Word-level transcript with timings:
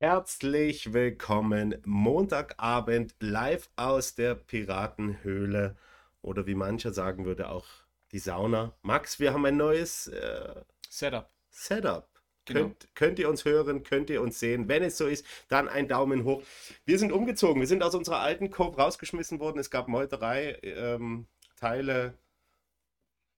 Herzlich 0.00 0.92
willkommen 0.92 1.76
Montagabend 1.84 3.14
live 3.20 3.70
aus 3.76 4.16
der 4.16 4.34
Piratenhöhle 4.34 5.76
oder 6.20 6.46
wie 6.46 6.56
mancher 6.56 6.92
sagen 6.92 7.24
würde 7.24 7.48
auch 7.48 7.66
die 8.10 8.18
Sauna. 8.18 8.76
Max, 8.82 9.20
wir 9.20 9.32
haben 9.32 9.46
ein 9.46 9.56
neues 9.56 10.08
äh, 10.08 10.62
Setup. 10.90 11.30
Setup. 11.48 12.08
Genau. 12.44 12.60
Könnt, 12.60 12.94
könnt 12.94 13.18
ihr 13.20 13.30
uns 13.30 13.44
hören, 13.44 13.84
könnt 13.84 14.10
ihr 14.10 14.20
uns 14.20 14.40
sehen. 14.40 14.68
Wenn 14.68 14.82
es 14.82 14.98
so 14.98 15.06
ist, 15.06 15.24
dann 15.48 15.68
ein 15.68 15.86
Daumen 15.86 16.24
hoch. 16.24 16.42
Wir 16.84 16.98
sind 16.98 17.12
umgezogen. 17.12 17.60
Wir 17.60 17.68
sind 17.68 17.82
aus 17.82 17.94
unserer 17.94 18.18
alten 18.18 18.50
Cove 18.50 18.76
rausgeschmissen 18.76 19.38
worden. 19.38 19.60
Es 19.60 19.70
gab 19.70 19.86
Meuterei, 19.86 20.58
ähm, 20.62 21.28
Teile 21.56 22.18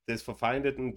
des 0.08 0.22
verfeindeten 0.22 0.96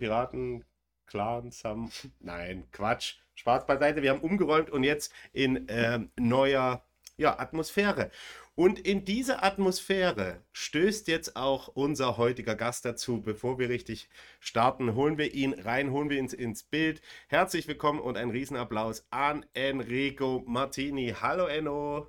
Piratenclans 1.09 1.63
haben. 1.63 1.91
Nein, 2.19 2.67
Quatsch. 2.71 3.15
Spaß 3.35 3.65
beiseite. 3.65 4.01
Wir 4.01 4.11
haben 4.11 4.21
umgeräumt 4.21 4.69
und 4.69 4.83
jetzt 4.83 5.13
in 5.33 5.65
ähm, 5.69 6.11
neuer 6.17 6.85
ja, 7.17 7.39
Atmosphäre. 7.39 8.11
Und 8.55 8.79
in 8.79 9.05
diese 9.05 9.41
Atmosphäre 9.41 10.43
stößt 10.51 11.07
jetzt 11.07 11.37
auch 11.37 11.69
unser 11.69 12.17
heutiger 12.17 12.55
Gast 12.55 12.83
dazu. 12.83 13.21
Bevor 13.21 13.57
wir 13.57 13.69
richtig 13.69 14.09
starten, 14.41 14.95
holen 14.95 15.17
wir 15.17 15.33
ihn 15.33 15.53
rein, 15.53 15.91
holen 15.91 16.09
wir 16.09 16.17
ihn 16.17 16.27
ins 16.27 16.63
Bild. 16.63 17.01
Herzlich 17.29 17.67
willkommen 17.69 18.01
und 18.01 18.17
ein 18.17 18.29
Riesenapplaus 18.29 19.07
an 19.09 19.45
Enrico 19.53 20.43
Martini. 20.45 21.15
Hallo 21.21 21.45
Enno. 21.45 22.07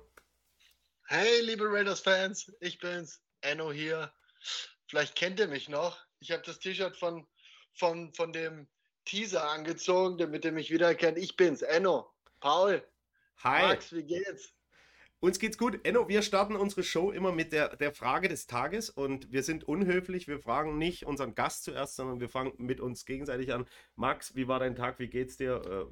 Hey, 1.07 1.41
liebe 1.41 1.65
Raiders-Fans, 1.65 2.53
ich 2.59 2.79
bin's, 2.79 3.21
Enno 3.41 3.71
hier. 3.71 4.13
Vielleicht 4.87 5.15
kennt 5.15 5.39
ihr 5.39 5.47
mich 5.47 5.69
noch. 5.69 5.97
Ich 6.19 6.31
habe 6.31 6.43
das 6.45 6.59
T-Shirt 6.59 6.97
von, 6.97 7.25
von, 7.73 8.13
von 8.13 8.33
dem 8.33 8.67
Teaser 9.05 9.49
angezogen, 9.49 10.17
damit 10.17 10.45
ihr 10.45 10.51
mich 10.51 10.71
wieder 10.71 10.93
kennt. 10.95 11.17
Ich 11.17 11.35
bin's, 11.35 11.61
Enno. 11.61 12.11
Paul. 12.39 12.83
Hi. 13.43 13.67
Max, 13.67 13.93
wie 13.93 14.03
geht's? 14.03 14.53
Uns 15.19 15.37
geht's 15.37 15.57
gut. 15.57 15.79
Enno, 15.85 16.07
wir 16.09 16.23
starten 16.23 16.55
unsere 16.55 16.81
Show 16.81 17.11
immer 17.11 17.31
mit 17.31 17.53
der, 17.53 17.75
der 17.75 17.93
Frage 17.93 18.27
des 18.27 18.47
Tages 18.47 18.89
und 18.89 19.31
wir 19.31 19.43
sind 19.43 19.63
unhöflich. 19.63 20.27
Wir 20.27 20.39
fragen 20.39 20.79
nicht 20.79 21.05
unseren 21.05 21.35
Gast 21.35 21.63
zuerst, 21.63 21.95
sondern 21.95 22.19
wir 22.19 22.29
fangen 22.29 22.53
mit 22.57 22.79
uns 22.79 23.05
gegenseitig 23.05 23.53
an. 23.53 23.67
Max, 23.95 24.35
wie 24.35 24.47
war 24.47 24.59
dein 24.59 24.75
Tag? 24.75 24.97
Wie 24.97 25.09
geht's 25.09 25.37
dir? 25.37 25.61
Äh, 25.63 25.85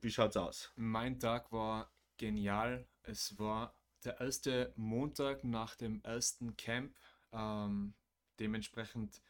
wie 0.00 0.10
schaut's 0.10 0.36
aus? 0.36 0.72
Mein 0.74 1.20
Tag 1.20 1.52
war 1.52 1.92
genial. 2.16 2.88
Es 3.04 3.38
war 3.38 3.76
der 4.04 4.20
erste 4.20 4.72
Montag 4.74 5.44
nach 5.44 5.76
dem 5.76 6.02
ersten 6.02 6.56
Camp. 6.56 6.92
Ähm, 7.32 7.94
dementsprechend 8.40 9.22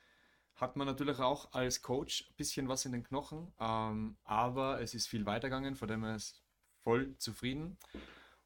hat 0.55 0.77
man 0.77 0.86
natürlich 0.86 1.19
auch 1.19 1.53
als 1.53 1.83
Coach 1.83 2.28
ein 2.31 2.34
bisschen 2.36 2.69
was 2.69 2.84
in 2.84 2.92
den 2.92 3.05
Knochen, 3.05 3.53
ähm, 3.58 4.17
aber 4.25 4.81
es 4.81 4.95
ist 4.95 5.08
viel 5.08 5.27
weitergegangen, 5.27 5.75
von 5.75 5.89
dem 5.89 6.05
her 6.05 6.17
ist 6.17 6.42
voll 6.83 7.17
zufrieden. 7.19 7.78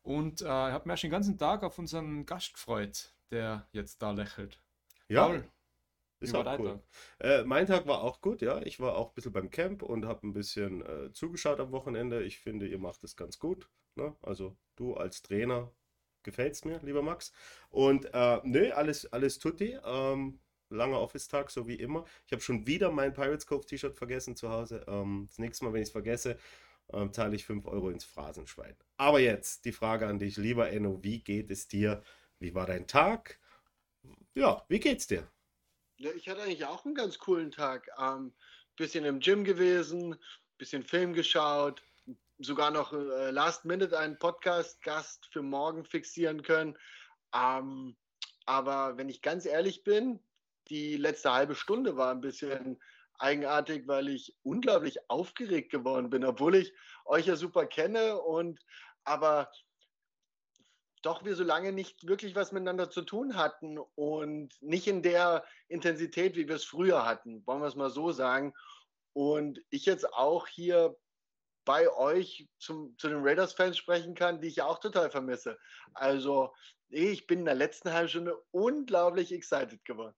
Und 0.03 0.41
äh, 0.41 0.45
ich 0.45 0.49
habe 0.49 0.89
mir 0.89 0.97
schon 0.97 1.09
den 1.09 1.13
ganzen 1.13 1.39
Tag 1.39 1.63
auf 1.63 1.79
unseren 1.79 2.27
Gast 2.27 2.53
gefreut, 2.55 3.13
der 3.31 3.67
jetzt 3.73 4.01
da 4.03 4.13
lächelt. 4.13 4.61
Ja. 5.09 5.27
Paul, 5.27 5.45
ist 6.21 6.35
auch 6.35 6.59
cool. 6.59 6.81
Äh, 7.19 7.45
mein 7.45 7.67
Tag 7.67 7.87
war 7.87 8.03
auch 8.03 8.21
gut, 8.21 8.41
ja. 8.41 8.63
Ich 8.63 8.81
war 8.81 8.97
auch 8.97 9.09
ein 9.09 9.15
bisschen 9.15 9.33
beim 9.33 9.51
Camp 9.51 9.83
und 9.83 10.07
habe 10.07 10.27
ein 10.27 10.33
bisschen 10.33 10.85
äh, 10.85 11.13
zugeschaut 11.13 11.61
am 11.61 11.73
Wochenende. 11.73 12.23
Ich 12.23 12.39
finde, 12.39 12.67
ihr 12.67 12.79
macht 12.79 13.05
es 13.05 13.17
ganz 13.17 13.39
gut. 13.39 13.69
Ne? 13.97 14.15
Also 14.23 14.57
du 14.77 14.95
als 14.95 15.23
Trainer 15.23 15.71
gefällt 16.23 16.55
es 16.55 16.65
mir, 16.65 16.81
lieber 16.83 17.03
Max. 17.03 17.33
Und 17.69 18.07
äh, 18.13 18.41
nö, 18.45 18.71
alles, 18.73 19.13
alles 19.13 19.39
tutti. 19.39 19.79
Ähm, 19.85 20.41
langer 20.71 21.01
Office-Tag, 21.01 21.51
so 21.51 21.67
wie 21.67 21.75
immer. 21.75 22.05
Ich 22.27 22.33
habe 22.33 22.43
schon 22.43 22.67
wieder 22.67 22.91
mein 22.91 23.13
Pirates 23.13 23.47
Cove 23.47 23.67
T-Shirt 23.67 23.97
vergessen 23.97 24.37
zu 24.37 24.51
Hause. 24.51 24.85
Ähm, 24.89 25.27
das 25.29 25.39
nächste 25.39 25.65
Mal, 25.65 25.73
wenn 25.73 25.83
ich 25.83 25.89
es 25.89 25.93
vergesse, 25.93 26.39
ähm, 26.93 27.13
zahle 27.13 27.37
ich 27.37 27.45
5 27.45 27.67
Euro 27.67 27.91
ins 27.91 28.05
Phrasenschwein. 28.05 28.77
Aber 28.97 29.21
jetzt 29.21 29.65
die 29.65 29.73
Frage 29.73 30.07
an 30.07 30.19
dich, 30.19 30.37
lieber 30.37 30.71
Enno, 30.71 31.03
wie 31.03 31.21
geht 31.21 31.51
es 31.51 31.69
dir? 31.69 32.03
Wie 32.39 32.55
war 32.55 32.67
dein 32.67 32.87
Tag? 32.87 33.39
Ja, 34.35 34.65
wie 34.69 34.81
geht's 34.81 35.07
dir? 35.07 35.29
Ja, 35.99 36.11
ich 36.13 36.29
hatte 36.29 36.43
eigentlich 36.43 36.65
auch 36.67 36.85
einen 36.85 36.95
ganz 36.95 37.19
coolen 37.19 37.51
Tag. 37.51 37.89
Ähm, 37.99 38.33
bisschen 38.77 39.05
im 39.05 39.21
Gym 39.21 39.45
gewesen, 39.45 40.17
bisschen 40.59 40.83
Film 40.83 41.15
geschaut, 41.15 41.83
sogar 42.39 42.71
noch 42.71 42.93
äh, 42.93 43.31
Last 43.31 43.65
Minute 43.65 43.99
einen 43.99 44.19
Podcast-Gast 44.19 45.27
für 45.33 45.43
morgen 45.43 45.85
fixieren 45.85 46.43
können. 46.43 46.77
Ähm, 47.35 47.97
aber 48.45 48.97
wenn 48.97 49.09
ich 49.09 49.23
ganz 49.23 49.47
ehrlich 49.47 49.83
bin, 49.83 50.21
die 50.69 50.97
letzte 50.97 51.33
halbe 51.33 51.55
Stunde 51.55 51.97
war 51.97 52.11
ein 52.11 52.21
bisschen 52.21 52.81
eigenartig, 53.19 53.87
weil 53.87 54.09
ich 54.09 54.37
unglaublich 54.43 54.99
aufgeregt 55.09 55.71
geworden 55.71 56.11
bin, 56.11 56.25
obwohl 56.25 56.57
ich 56.57 56.73
euch 57.05 57.27
ja 57.27 57.37
super 57.37 57.67
kenne 57.67 58.21
und 58.21 58.61
aber 59.05 59.51
doch 61.03 61.25
wir 61.25 61.37
so 61.37 61.45
lange 61.45 61.73
nicht 61.73 62.07
wirklich 62.07 62.35
was 62.35 62.53
miteinander 62.53 62.91
zu 62.91 63.03
tun 63.03 63.37
hatten 63.37 63.79
und 63.95 64.61
nicht 64.61 64.89
in 64.89 65.03
der 65.03 65.45
Intensität, 65.69 66.37
wie 66.37 66.49
wir 66.49 66.57
es 66.57 66.65
früher 66.65 67.07
hatten, 67.07 67.47
wollen 67.47 67.61
wir 67.61 67.69
es 67.69 67.77
mal 67.77 67.91
so 67.91 68.11
sagen. 68.11 68.53
Und 69.13 69.63
ich 69.71 69.87
jetzt 69.87 70.13
auch 70.13 70.49
hier 70.49 70.97
bei 71.65 71.89
euch 71.93 72.49
zum, 72.59 72.97
zu 72.99 73.09
den 73.09 73.23
Raiders-Fans 73.23 73.77
sprechen 73.77 74.15
kann, 74.15 74.41
die 74.41 74.49
ich 74.49 74.57
ja 74.57 74.67
auch 74.67 74.79
total 74.79 75.11
vermisse. 75.11 75.59
Also 75.95 76.53
ich 76.89 77.27
bin 77.27 77.41
in 77.41 77.45
der 77.45 77.55
letzten 77.55 77.93
halben 77.93 78.09
Stunde 78.09 78.37
unglaublich 78.51 79.33
excited 79.33 79.85
geworden. 79.85 80.15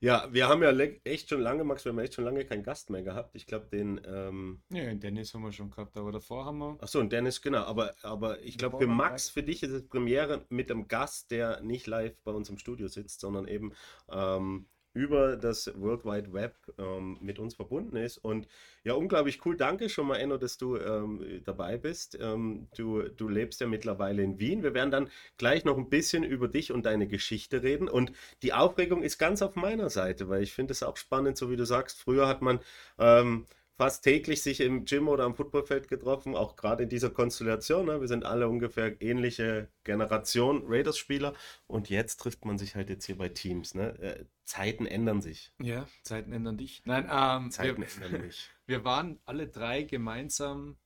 Ja, 0.00 0.28
wir 0.32 0.48
haben 0.48 0.62
ja 0.62 0.70
echt 1.04 1.30
schon 1.30 1.40
lange, 1.40 1.64
Max, 1.64 1.86
wir 1.86 1.92
haben 1.92 1.98
echt 1.98 2.12
schon 2.12 2.24
lange 2.24 2.44
keinen 2.44 2.62
Gast 2.62 2.90
mehr 2.90 3.02
gehabt. 3.02 3.34
Ich 3.34 3.46
glaube, 3.46 3.68
den. 3.68 3.98
Ähm... 4.06 4.62
Ja, 4.70 4.84
den 4.84 5.00
Dennis 5.00 5.32
haben 5.32 5.44
wir 5.44 5.52
schon 5.52 5.70
gehabt, 5.70 5.96
aber 5.96 6.12
davor 6.12 6.44
haben 6.44 6.58
wir. 6.58 6.76
Achso, 6.82 7.00
und 7.00 7.10
Dennis, 7.10 7.40
genau. 7.40 7.62
Aber, 7.62 7.94
aber 8.02 8.42
ich 8.42 8.58
glaube, 8.58 8.76
für 8.78 8.86
Max, 8.86 9.30
für 9.30 9.42
dich 9.42 9.62
ist 9.62 9.70
es 9.70 9.88
Premiere 9.88 10.44
mit 10.50 10.70
einem 10.70 10.88
Gast, 10.88 11.30
der 11.30 11.62
nicht 11.62 11.86
live 11.86 12.20
bei 12.22 12.32
uns 12.32 12.50
im 12.50 12.58
Studio 12.58 12.86
sitzt, 12.88 13.20
sondern 13.20 13.48
eben 13.48 13.72
ähm, 14.10 14.68
über 14.94 15.36
das 15.36 15.70
World 15.76 16.04
Wide 16.04 16.32
Web 16.32 16.54
ähm, 16.78 17.18
mit 17.20 17.38
uns 17.38 17.54
verbunden 17.54 17.96
ist. 17.96 18.18
Und 18.18 18.46
ja, 18.84 18.94
unglaublich 18.94 19.44
cool. 19.44 19.56
Danke 19.56 19.88
schon 19.88 20.06
mal, 20.06 20.16
Enno, 20.16 20.36
dass 20.36 20.56
du 20.56 20.76
ähm, 20.76 21.42
dabei 21.44 21.76
bist. 21.76 22.16
Ähm, 22.20 22.68
du, 22.76 23.02
du 23.02 23.28
lebst 23.28 23.60
ja 23.60 23.66
mittlerweile 23.66 24.22
in 24.22 24.38
Wien. 24.38 24.62
Wir 24.62 24.72
werden 24.72 24.90
dann 24.90 25.10
gleich 25.36 25.64
noch 25.64 25.76
ein 25.76 25.90
bisschen 25.90 26.22
über 26.22 26.48
dich 26.48 26.72
und 26.72 26.86
deine 26.86 27.08
Geschichte 27.08 27.62
reden. 27.62 27.88
Und 27.88 28.12
die 28.42 28.52
Aufregung 28.52 29.02
ist 29.02 29.18
ganz 29.18 29.42
auf 29.42 29.56
meiner 29.56 29.90
Seite, 29.90 30.28
weil 30.28 30.42
ich 30.42 30.52
finde 30.52 30.72
es 30.72 30.82
auch 30.82 30.96
spannend, 30.96 31.36
so 31.36 31.50
wie 31.50 31.56
du 31.56 31.66
sagst. 31.66 32.00
Früher 32.00 32.28
hat 32.28 32.40
man 32.40 32.60
ähm, 32.98 33.46
fast 33.76 34.04
täglich 34.04 34.42
sich 34.42 34.60
im 34.60 34.84
Gym 34.84 35.08
oder 35.08 35.24
am 35.24 35.34
Footballfeld 35.34 35.88
getroffen, 35.88 36.36
auch 36.36 36.56
gerade 36.56 36.84
in 36.84 36.88
dieser 36.88 37.10
Konstellation. 37.10 37.86
Ne? 37.86 38.00
Wir 38.00 38.08
sind 38.08 38.24
alle 38.24 38.48
ungefähr 38.48 39.00
ähnliche 39.02 39.68
Generation 39.82 40.62
Raiders-Spieler 40.66 41.34
und 41.66 41.90
jetzt 41.90 42.16
trifft 42.18 42.44
man 42.44 42.58
sich 42.58 42.74
halt 42.76 42.88
jetzt 42.88 43.06
hier 43.06 43.18
bei 43.18 43.28
Teams. 43.28 43.74
Ne? 43.74 43.98
Äh, 43.98 44.24
Zeiten 44.44 44.86
ändern 44.86 45.22
sich. 45.22 45.52
Ja, 45.60 45.88
Zeiten 46.02 46.32
ändern 46.32 46.56
dich. 46.56 46.82
Nein, 46.84 47.08
ähm, 47.10 47.50
Zeiten 47.50 47.82
wir, 47.82 48.04
ändern 48.04 48.26
mich. 48.26 48.50
Wir 48.66 48.82
waren 48.82 49.20
alle 49.26 49.46
drei 49.46 49.82
gemeinsam, 49.82 50.78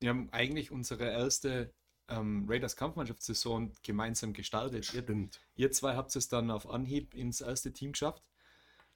wir 0.00 0.10
haben 0.10 0.28
eigentlich 0.32 0.72
unsere 0.72 1.04
erste 1.04 1.72
ähm, 2.08 2.46
Raiders 2.48 2.76
Kampfmannschaftssaison 2.76 3.72
gemeinsam 3.82 4.32
gestartet. 4.32 4.92
Ihr, 4.92 5.02
Stimmt. 5.02 5.40
Ihr 5.54 5.70
zwei 5.70 5.94
habt 5.94 6.14
es 6.16 6.28
dann 6.28 6.50
auf 6.50 6.68
Anhieb 6.68 7.14
ins 7.14 7.40
erste 7.40 7.72
Team 7.72 7.92
geschafft. 7.92 8.24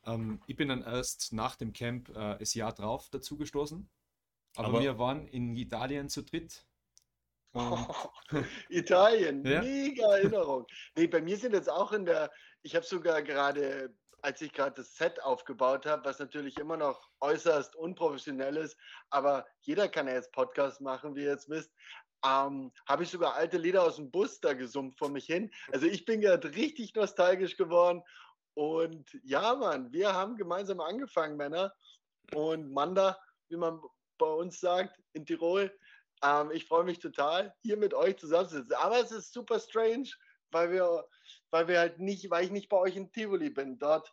Ähm, 0.07 0.43
ich 0.47 0.57
bin 0.57 0.69
dann 0.69 0.83
erst 0.83 1.33
nach 1.33 1.57
dem 1.57 1.73
Camp 1.73 2.09
äh, 2.11 2.39
das 2.39 2.55
Jahr 2.55 2.73
drauf 2.73 3.09
dazugestoßen. 3.11 3.89
Aber, 4.57 4.69
Aber 4.69 4.81
wir 4.81 4.99
waren 4.99 5.29
in 5.29 5.55
Italien 5.57 6.09
zu 6.09 6.23
dritt. 6.23 6.67
Oh, 7.53 7.79
Italien, 8.69 9.45
ja? 9.45 9.63
mega 9.63 10.07
Erinnerung. 10.17 10.67
Nee, 10.97 11.09
bei 11.09 11.21
mir 11.21 11.37
sind 11.37 11.53
jetzt 11.53 11.71
auch 11.71 11.93
in 11.93 12.05
der, 12.05 12.31
ich 12.63 12.77
habe 12.77 12.87
sogar 12.87 13.23
gerade, 13.23 13.93
als 14.23 14.41
ich 14.41 14.53
gerade 14.53 14.77
das 14.77 14.95
Set 14.95 15.21
aufgebaut 15.23 15.85
habe, 15.85 16.05
was 16.05 16.21
natürlich 16.21 16.59
immer 16.59 16.77
noch 16.77 17.11
äußerst 17.21 17.75
unprofessionell 17.75 18.57
ist, 18.57 18.77
aber 19.11 19.47
jeder 19.61 19.89
kann 19.89 20.07
ja 20.07 20.15
jetzt 20.15 20.33
Podcast 20.33 20.81
machen, 20.81 21.17
wie 21.17 21.25
ihr 21.25 21.31
jetzt 21.31 21.49
wisst. 21.49 21.73
Ähm, 22.25 22.71
habe 22.87 23.03
ich 23.03 23.11
sogar 23.11 23.35
alte 23.35 23.57
Lieder 23.57 23.83
aus 23.83 23.97
dem 23.97 24.11
Bus 24.11 24.41
da 24.41 24.53
gesummt 24.53 24.99
vor 24.99 25.09
mich 25.09 25.25
hin. 25.25 25.51
Also 25.73 25.87
ich 25.87 26.05
bin 26.05 26.21
gerade 26.21 26.55
richtig 26.55 26.95
nostalgisch 26.95 27.57
geworden 27.57 28.03
und 28.61 29.19
ja, 29.23 29.55
Mann, 29.55 29.91
wir 29.91 30.13
haben 30.13 30.37
gemeinsam 30.37 30.81
angefangen, 30.81 31.39
Männer. 31.39 31.75
Und 32.35 32.71
Manda, 32.71 33.19
wie 33.49 33.57
man 33.57 33.81
bei 34.19 34.27
uns 34.27 34.61
sagt, 34.61 35.01
in 35.15 35.25
Tirol. 35.25 35.75
Ähm, 36.23 36.51
ich 36.51 36.67
freue 36.67 36.85
mich 36.85 36.99
total, 36.99 37.55
hier 37.63 37.79
mit 37.79 37.95
euch 37.95 38.19
zusammenzusitzen. 38.19 38.77
Aber 38.77 39.01
es 39.01 39.13
ist 39.13 39.33
super 39.33 39.59
strange, 39.59 40.11
weil 40.51 40.73
wir, 40.73 41.09
weil 41.49 41.69
wir 41.69 41.79
halt 41.79 42.01
nicht, 42.01 42.31
weil 42.31 42.45
ich 42.45 42.51
nicht 42.51 42.69
bei 42.69 42.77
euch 42.77 42.97
in 42.97 43.11
Tivoli 43.11 43.49
bin, 43.49 43.79
dort 43.79 44.13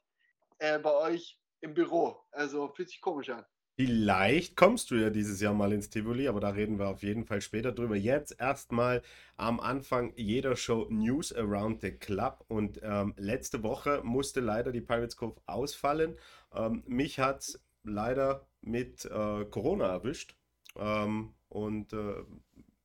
äh, 0.59 0.79
bei 0.79 0.93
euch 0.93 1.37
im 1.59 1.73
Büro. 1.73 2.17
Also 2.31 2.69
fühlt 2.69 2.87
sich 2.87 3.01
komisch 3.01 3.29
an. 3.29 3.45
Vielleicht 3.79 4.55
kommst 4.55 4.89
du 4.89 4.95
ja 4.95 5.11
dieses 5.11 5.39
Jahr 5.39 5.53
mal 5.53 5.71
ins 5.71 5.91
Tivoli, 5.91 6.27
aber 6.27 6.39
da 6.39 6.49
reden 6.49 6.79
wir 6.79 6.87
auf 6.87 7.03
jeden 7.03 7.25
Fall 7.25 7.41
später 7.41 7.71
drüber. 7.71 7.95
Jetzt 7.95 8.39
erstmal 8.39 9.03
am 9.35 9.59
Anfang 9.59 10.13
jeder 10.15 10.55
Show 10.55 10.87
News 10.89 11.31
Around 11.31 11.81
the 11.81 11.91
Club. 11.91 12.43
Und 12.47 12.79
ähm, 12.81 13.13
letzte 13.17 13.61
Woche 13.61 14.01
musste 14.03 14.39
leider 14.39 14.71
die 14.71 14.81
Pirates 14.81 15.15
Cove 15.15 15.39
ausfallen. 15.45 16.15
Ähm, 16.55 16.81
mich 16.87 17.19
hat 17.19 17.59
leider 17.83 18.47
mit 18.61 19.05
äh, 19.05 19.45
Corona 19.45 19.85
erwischt. 19.89 20.35
Ähm, 20.75 21.35
und 21.47 21.93
äh, 21.93 22.23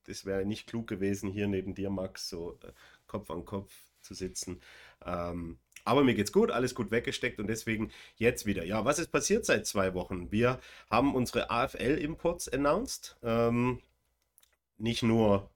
es 0.07 0.27
wäre 0.27 0.45
nicht 0.45 0.67
klug 0.67 0.85
gewesen, 0.85 1.31
hier 1.31 1.47
neben 1.47 1.73
dir, 1.73 1.89
Max, 1.89 2.29
so 2.29 2.59
äh, 2.63 2.71
Kopf 3.07 3.31
an 3.31 3.45
Kopf 3.45 3.73
zu 4.01 4.13
sitzen. 4.13 4.61
Ähm, 5.03 5.57
aber 5.85 6.03
mir 6.03 6.13
geht's 6.13 6.31
gut, 6.31 6.51
alles 6.51 6.75
gut 6.75 6.91
weggesteckt 6.91 7.39
und 7.39 7.47
deswegen 7.47 7.91
jetzt 8.15 8.45
wieder. 8.45 8.63
Ja, 8.63 8.85
was 8.85 8.99
ist 8.99 9.11
passiert 9.11 9.45
seit 9.45 9.65
zwei 9.65 9.93
Wochen? 9.93 10.31
Wir 10.31 10.59
haben 10.89 11.15
unsere 11.15 11.49
AFL-Imports 11.49 12.49
announced. 12.49 13.17
Ähm, 13.23 13.79
nicht 14.77 15.03
nur 15.03 15.49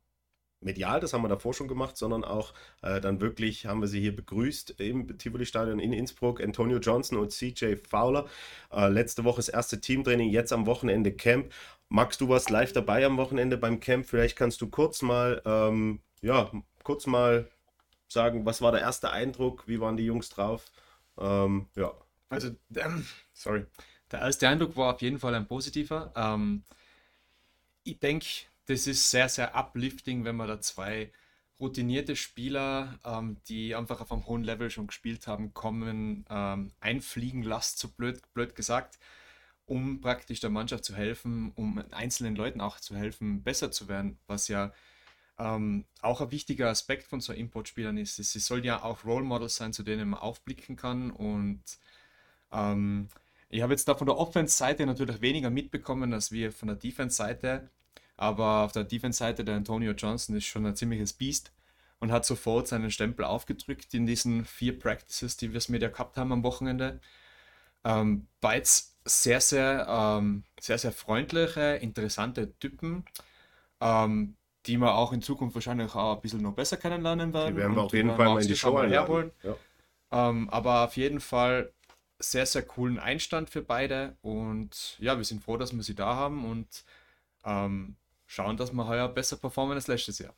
medial, 0.61 0.99
das 0.99 1.13
haben 1.13 1.21
wir 1.21 1.29
davor 1.29 1.53
schon 1.53 1.67
gemacht, 1.67 1.97
sondern 1.97 2.23
auch 2.23 2.53
äh, 2.81 2.99
dann 2.99 3.21
wirklich 3.21 3.65
haben 3.65 3.81
wir 3.81 3.87
sie 3.87 4.01
hier 4.01 4.15
begrüßt 4.15 4.79
im 4.79 5.17
Tivoli-Stadion 5.17 5.79
in 5.79 5.93
Innsbruck. 5.93 6.41
Antonio 6.41 6.79
Johnson 6.79 7.17
und 7.17 7.31
CJ 7.31 7.75
Fowler. 7.75 8.27
Äh, 8.71 8.89
letzte 8.89 9.23
Woche 9.23 9.37
das 9.37 9.49
erste 9.49 9.79
Teamtraining, 9.79 10.29
jetzt 10.29 10.51
am 10.53 10.65
Wochenende 10.65 11.11
Camp. 11.11 11.53
Max, 11.89 12.17
du 12.17 12.27
warst 12.29 12.49
live 12.49 12.73
dabei 12.73 13.05
am 13.05 13.17
Wochenende 13.17 13.57
beim 13.57 13.79
Camp. 13.79 14.05
Vielleicht 14.05 14.35
kannst 14.35 14.61
du 14.61 14.69
kurz 14.69 15.01
mal, 15.01 15.41
ähm, 15.45 16.01
ja, 16.21 16.51
kurz 16.83 17.07
mal 17.07 17.47
sagen, 18.07 18.45
was 18.45 18.61
war 18.61 18.71
der 18.71 18.81
erste 18.81 19.11
Eindruck? 19.11 19.67
Wie 19.67 19.79
waren 19.79 19.97
die 19.97 20.05
Jungs 20.05 20.29
drauf? 20.29 20.65
Ähm, 21.17 21.67
ja. 21.75 21.93
Also, 22.29 22.49
ähm, 22.75 23.05
sorry. 23.33 23.65
Der 24.11 24.21
erste 24.21 24.47
Eindruck 24.47 24.75
war 24.77 24.93
auf 24.93 25.01
jeden 25.01 25.19
Fall 25.19 25.35
ein 25.35 25.47
positiver. 25.47 26.11
Ähm, 26.15 26.63
ich 27.83 27.99
denke, 27.99 28.27
das 28.65 28.87
ist 28.87 29.09
sehr, 29.09 29.29
sehr 29.29 29.55
uplifting, 29.55 30.25
wenn 30.25 30.35
man 30.35 30.47
da 30.47 30.61
zwei 30.61 31.11
routinierte 31.59 32.15
Spieler, 32.15 32.99
ähm, 33.03 33.37
die 33.47 33.75
einfach 33.75 34.01
auf 34.01 34.11
einem 34.11 34.27
hohen 34.27 34.43
Level 34.43 34.69
schon 34.69 34.87
gespielt 34.87 35.27
haben, 35.27 35.53
kommen, 35.53 36.25
ähm, 36.29 36.71
einfliegen 36.79 37.41
lasst, 37.43 37.79
so 37.79 37.87
blöd, 37.89 38.21
blöd 38.33 38.55
gesagt, 38.55 38.99
um 39.65 40.01
praktisch 40.01 40.39
der 40.39 40.49
Mannschaft 40.49 40.85
zu 40.85 40.95
helfen, 40.95 41.51
um 41.55 41.83
einzelnen 41.91 42.35
Leuten 42.35 42.61
auch 42.61 42.79
zu 42.79 42.95
helfen, 42.95 43.43
besser 43.43 43.71
zu 43.71 43.87
werden, 43.87 44.19
was 44.27 44.47
ja 44.47 44.71
ähm, 45.39 45.85
auch 46.01 46.21
ein 46.21 46.31
wichtiger 46.31 46.69
Aspekt 46.69 47.03
von 47.07 47.21
so 47.21 47.33
Importspielern 47.33 47.97
ist. 47.97 48.15
Sie 48.15 48.39
sollen 48.39 48.63
ja 48.63 48.83
auch 48.83 49.05
Role 49.05 49.25
Models 49.25 49.55
sein, 49.55 49.73
zu 49.73 49.83
denen 49.83 50.09
man 50.09 50.19
aufblicken 50.19 50.75
kann 50.75 51.11
und 51.11 51.63
ähm, 52.51 53.09
ich 53.49 53.61
habe 53.61 53.73
jetzt 53.73 53.87
da 53.87 53.95
von 53.95 54.07
der 54.07 54.17
Offense-Seite 54.17 54.85
natürlich 54.85 55.21
weniger 55.21 55.49
mitbekommen 55.49 56.13
als 56.13 56.31
wir 56.31 56.51
von 56.51 56.67
der 56.67 56.75
Defense-Seite. 56.75 57.69
Aber 58.17 58.63
auf 58.63 58.71
der 58.71 58.83
Defense-Seite 58.83 59.45
der 59.45 59.55
Antonio 59.55 59.93
Johnson 59.93 60.35
ist 60.35 60.45
schon 60.45 60.65
ein 60.65 60.75
ziemliches 60.75 61.13
Biest 61.13 61.51
und 61.99 62.11
hat 62.11 62.25
sofort 62.25 62.67
seinen 62.67 62.91
Stempel 62.91 63.25
aufgedrückt 63.25 63.93
in 63.93 64.05
diesen 64.05 64.45
vier 64.45 64.77
Practices, 64.77 65.37
die 65.37 65.51
wir 65.51 65.57
es 65.57 65.69
mit 65.69 65.81
ja 65.81 65.89
gehabt 65.89 66.17
haben 66.17 66.31
am 66.31 66.43
Wochenende. 66.43 66.99
Ähm, 67.83 68.27
beides 68.41 68.97
sehr, 69.05 69.39
sehr, 69.41 69.87
ähm, 69.89 70.43
sehr, 70.59 70.77
sehr 70.77 70.91
freundliche, 70.91 71.77
interessante 71.77 72.57
Typen, 72.59 73.05
ähm, 73.81 74.35
die 74.67 74.77
wir 74.77 74.95
auch 74.95 75.13
in 75.13 75.21
Zukunft 75.21 75.55
wahrscheinlich 75.55 75.93
auch 75.95 76.15
ein 76.15 76.21
bisschen 76.21 76.41
noch 76.41 76.53
besser 76.53 76.77
kennenlernen 76.77 77.33
werden. 77.33 77.55
Die 77.55 77.61
werden 77.61 77.75
wir 77.75 77.83
auf 77.83 77.93
jeden 77.93 78.15
Fall 78.15 78.25
mal 78.25 78.41
in 78.41 78.47
die 78.47 78.55
Show 78.55 78.81
herholen. 78.81 79.31
Ja. 79.43 79.55
Ähm, 80.11 80.49
aber 80.49 80.85
auf 80.85 80.97
jeden 80.97 81.19
Fall 81.19 81.71
sehr, 82.19 82.45
sehr 82.45 82.63
coolen 82.63 82.99
Einstand 82.99 83.49
für 83.49 83.61
beide 83.61 84.15
und 84.21 84.97
ja, 84.99 85.17
wir 85.17 85.23
sind 85.23 85.43
froh, 85.43 85.57
dass 85.57 85.75
wir 85.75 85.83
sie 85.83 85.95
da 85.95 86.15
haben 86.15 86.45
und 86.45 86.83
ähm, 87.45 87.95
schauen, 88.25 88.57
dass 88.57 88.73
wir 88.73 88.87
heuer 88.87 89.07
besser 89.07 89.37
performen 89.37 89.75
als 89.75 89.87
letztes 89.87 90.19
Jahr. 90.19 90.33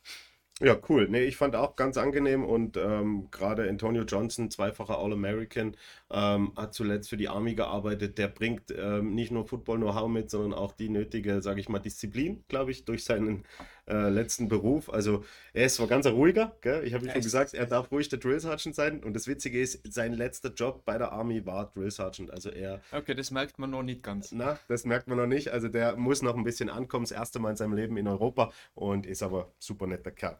Ja, 0.62 0.76
cool. 0.90 1.08
Nee, 1.08 1.22
ich 1.22 1.38
fand 1.38 1.56
auch 1.56 1.74
ganz 1.74 1.96
angenehm 1.96 2.44
und 2.44 2.76
ähm, 2.76 3.28
gerade 3.30 3.66
Antonio 3.66 4.02
Johnson, 4.02 4.50
zweifacher 4.50 4.98
All-American, 4.98 5.74
ähm, 6.10 6.52
hat 6.54 6.74
zuletzt 6.74 7.08
für 7.08 7.16
die 7.16 7.30
Army 7.30 7.54
gearbeitet. 7.54 8.18
Der 8.18 8.28
bringt 8.28 8.70
ähm, 8.76 9.14
nicht 9.14 9.32
nur 9.32 9.46
Football-Know-how 9.46 10.10
mit, 10.10 10.28
sondern 10.28 10.52
auch 10.52 10.72
die 10.72 10.90
nötige, 10.90 11.40
sage 11.40 11.60
ich 11.60 11.70
mal, 11.70 11.78
Disziplin, 11.78 12.44
glaube 12.48 12.72
ich, 12.72 12.84
durch 12.84 13.04
seinen 13.04 13.44
äh, 13.90 14.08
letzten 14.08 14.48
Beruf. 14.48 14.88
Also 14.88 15.24
er 15.52 15.66
ist 15.66 15.74
zwar 15.76 15.88
ganz 15.88 16.06
ruhiger, 16.06 16.56
gell? 16.60 16.84
ich 16.84 16.94
habe 16.94 17.06
ja, 17.06 17.12
schon 17.12 17.22
gesagt, 17.22 17.54
er 17.54 17.66
darf 17.66 17.90
ruhig 17.90 18.08
der 18.08 18.18
Drill 18.18 18.38
Sergeant 18.38 18.74
sein. 18.74 19.02
Und 19.02 19.14
das 19.14 19.26
Witzige 19.26 19.60
ist, 19.60 19.80
sein 19.92 20.14
letzter 20.14 20.50
Job 20.50 20.84
bei 20.84 20.96
der 20.96 21.12
Army 21.12 21.44
war 21.44 21.70
Drill 21.74 21.90
Sergeant. 21.90 22.30
Also 22.30 22.50
er. 22.50 22.80
Okay, 22.92 23.14
das 23.14 23.30
merkt 23.30 23.58
man 23.58 23.70
noch 23.70 23.82
nicht 23.82 24.02
ganz. 24.02 24.32
Na, 24.32 24.58
das 24.68 24.84
merkt 24.84 25.08
man 25.08 25.18
noch 25.18 25.26
nicht. 25.26 25.48
Also 25.48 25.68
der 25.68 25.96
muss 25.96 26.22
noch 26.22 26.36
ein 26.36 26.44
bisschen 26.44 26.70
ankommen, 26.70 27.04
das 27.04 27.12
erste 27.12 27.40
Mal 27.40 27.50
in 27.50 27.56
seinem 27.56 27.74
Leben 27.74 27.96
in 27.96 28.06
Europa 28.06 28.52
und 28.74 29.06
ist 29.06 29.22
aber 29.22 29.52
super 29.58 29.86
netter 29.86 30.12
Kerl. 30.12 30.38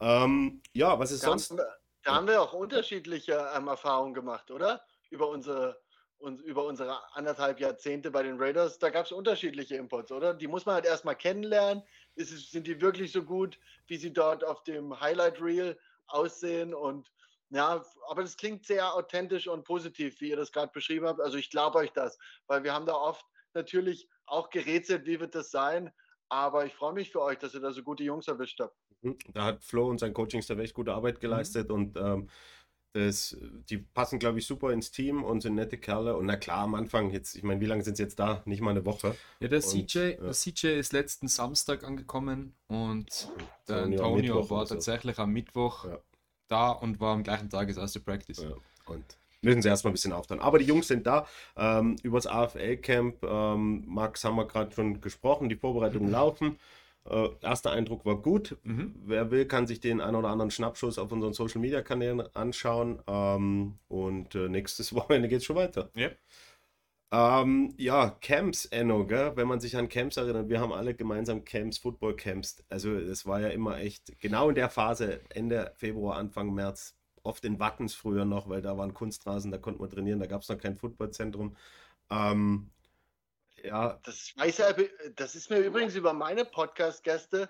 Ähm, 0.00 0.62
ja, 0.72 0.98
was 0.98 1.10
ist 1.10 1.22
da 1.22 1.28
sonst? 1.28 1.50
Haben 1.50 1.58
wir, 1.58 1.68
da 2.04 2.14
haben 2.14 2.26
wir 2.26 2.42
auch 2.42 2.52
unterschiedliche 2.52 3.48
ähm, 3.56 3.68
Erfahrungen 3.68 4.14
gemacht, 4.14 4.50
oder? 4.50 4.82
Über 5.10 5.28
unsere 5.28 5.80
und 6.20 6.40
über 6.42 6.64
unsere 6.66 6.98
anderthalb 7.14 7.60
Jahrzehnte 7.60 8.10
bei 8.10 8.22
den 8.22 8.38
Raiders, 8.38 8.78
da 8.78 8.90
gab 8.90 9.06
es 9.06 9.12
unterschiedliche 9.12 9.76
Imports, 9.76 10.12
oder? 10.12 10.34
Die 10.34 10.48
muss 10.48 10.66
man 10.66 10.74
halt 10.76 10.84
erstmal 10.84 11.16
kennenlernen. 11.16 11.82
Ist 12.16 12.50
sind 12.50 12.66
die 12.66 12.80
wirklich 12.80 13.12
so 13.12 13.22
gut, 13.22 13.58
wie 13.86 13.96
sie 13.96 14.12
dort 14.12 14.44
auf 14.44 14.62
dem 14.64 14.98
Highlight 15.00 15.40
Reel 15.40 15.78
aussehen? 16.06 16.74
Und 16.74 17.10
ja, 17.50 17.84
aber 18.08 18.22
das 18.22 18.36
klingt 18.36 18.66
sehr 18.66 18.94
authentisch 18.94 19.48
und 19.48 19.64
positiv, 19.64 20.20
wie 20.20 20.30
ihr 20.30 20.36
das 20.36 20.52
gerade 20.52 20.72
beschrieben 20.72 21.06
habt. 21.06 21.20
Also 21.20 21.38
ich 21.38 21.50
glaube 21.50 21.78
euch 21.78 21.92
das, 21.92 22.18
weil 22.46 22.62
wir 22.64 22.72
haben 22.72 22.86
da 22.86 22.94
oft 22.94 23.24
natürlich 23.54 24.08
auch 24.26 24.50
gerätselt, 24.50 25.06
wie 25.06 25.20
wird 25.20 25.34
das 25.34 25.50
sein. 25.50 25.92
Aber 26.28 26.64
ich 26.64 26.74
freue 26.74 26.92
mich 26.92 27.10
für 27.10 27.20
euch, 27.22 27.38
dass 27.38 27.54
ihr 27.54 27.60
da 27.60 27.72
so 27.72 27.82
gute 27.82 28.04
Jungs 28.04 28.28
erwischt 28.28 28.60
habt. 28.60 28.76
Mhm. 29.02 29.18
Da 29.32 29.44
hat 29.44 29.64
Flo 29.64 29.88
und 29.88 29.98
sein 29.98 30.12
Coaching-Staff 30.12 30.58
echt 30.58 30.74
gute 30.74 30.94
Arbeit 30.94 31.16
mhm. 31.16 31.20
geleistet 31.20 31.68
mhm. 31.68 31.74
und 31.74 31.96
ähm, 31.96 32.30
das, 32.92 33.36
die 33.68 33.78
passen, 33.78 34.18
glaube 34.18 34.38
ich, 34.40 34.46
super 34.46 34.72
ins 34.72 34.90
Team 34.90 35.22
und 35.22 35.42
sind 35.42 35.54
nette 35.54 35.78
Kerle. 35.78 36.16
Und 36.16 36.26
na 36.26 36.36
klar, 36.36 36.64
am 36.64 36.74
Anfang, 36.74 37.10
jetzt, 37.10 37.36
ich 37.36 37.42
meine, 37.42 37.60
wie 37.60 37.66
lange 37.66 37.84
sind 37.84 37.96
sie 37.96 38.02
jetzt 38.02 38.18
da? 38.18 38.42
Nicht 38.46 38.62
mal 38.62 38.70
eine 38.70 38.84
Woche. 38.84 39.14
Ja, 39.38 39.48
der, 39.48 39.58
und, 39.58 39.64
CJ, 39.64 39.98
ja. 39.98 40.10
der 40.16 40.32
CJ 40.32 40.66
ist 40.78 40.92
letzten 40.92 41.28
Samstag 41.28 41.84
angekommen 41.84 42.54
und 42.66 43.28
der 43.68 43.84
Antonio, 43.84 44.04
Antonio 44.04 44.50
war 44.50 44.66
tatsächlich 44.66 45.16
so. 45.16 45.22
am 45.22 45.32
Mittwoch 45.32 45.84
ja. 45.84 45.98
da 46.48 46.70
und 46.70 46.98
war 47.00 47.14
am 47.14 47.22
gleichen 47.22 47.48
Tag 47.48 47.68
als 47.68 47.76
erste 47.76 48.00
Practice. 48.00 48.42
Ja. 48.42 48.54
Und 48.86 49.04
müssen 49.42 49.62
sie 49.62 49.68
erstmal 49.68 49.90
ein 49.90 49.94
bisschen 49.94 50.12
auftauen. 50.12 50.40
Aber 50.40 50.58
die 50.58 50.64
Jungs 50.64 50.88
sind 50.88 51.06
da. 51.06 51.26
Ähm, 51.56 51.96
über 52.02 52.18
das 52.18 52.26
AFL-Camp, 52.26 53.22
ähm, 53.22 53.84
Max 53.86 54.24
haben 54.24 54.36
wir 54.36 54.46
gerade 54.46 54.74
schon 54.74 55.00
gesprochen, 55.00 55.48
die 55.48 55.56
Vorbereitungen 55.56 56.08
mhm. 56.08 56.12
laufen. 56.14 56.58
Äh, 57.08 57.28
erster 57.40 57.72
Eindruck 57.72 58.04
war 58.04 58.16
gut. 58.16 58.56
Mhm. 58.62 58.94
Wer 59.04 59.30
will, 59.30 59.46
kann 59.46 59.66
sich 59.66 59.80
den 59.80 60.00
einen 60.00 60.16
oder 60.16 60.28
anderen 60.28 60.50
Schnappschuss 60.50 60.98
auf 60.98 61.12
unseren 61.12 61.32
Social 61.32 61.60
Media 61.60 61.82
Kanälen 61.82 62.22
anschauen. 62.34 63.02
Ähm, 63.06 63.78
und 63.88 64.34
äh, 64.34 64.48
nächstes 64.48 64.92
Wochenende 64.94 65.28
geht 65.28 65.38
es 65.38 65.44
schon 65.44 65.56
weiter. 65.56 65.90
Yep. 65.96 66.18
Ähm, 67.12 67.74
ja, 67.76 68.10
Camps, 68.20 68.66
Enno, 68.66 69.04
gell? 69.04 69.32
wenn 69.34 69.48
man 69.48 69.58
sich 69.58 69.76
an 69.76 69.88
Camps 69.88 70.16
erinnert, 70.16 70.48
wir 70.48 70.60
haben 70.60 70.72
alle 70.72 70.94
gemeinsam 70.94 71.44
Camps, 71.44 71.78
Football 71.78 72.14
Camps. 72.14 72.62
Also 72.68 72.94
es 72.94 73.26
war 73.26 73.40
ja 73.40 73.48
immer 73.48 73.78
echt, 73.78 74.20
genau 74.20 74.48
in 74.50 74.54
der 74.54 74.68
Phase, 74.70 75.20
Ende 75.30 75.72
Februar, 75.74 76.16
Anfang 76.18 76.54
März, 76.54 76.94
oft 77.24 77.44
in 77.44 77.58
Wattens 77.58 77.94
früher 77.94 78.24
noch, 78.24 78.48
weil 78.48 78.62
da 78.62 78.78
waren 78.78 78.94
Kunstrasen, 78.94 79.50
da 79.50 79.58
konnte 79.58 79.80
man 79.80 79.90
trainieren, 79.90 80.20
da 80.20 80.26
gab 80.26 80.42
es 80.42 80.48
noch 80.48 80.58
kein 80.58 80.76
Footballzentrum. 80.76 81.56
Ähm, 82.10 82.70
ja. 83.64 84.00
Das, 84.04 84.32
weiß 84.36 84.58
er, 84.60 84.76
das 85.16 85.34
ist 85.34 85.50
mir 85.50 85.58
übrigens 85.58 85.94
über 85.94 86.12
meine 86.12 86.44
Podcast-Gäste 86.44 87.48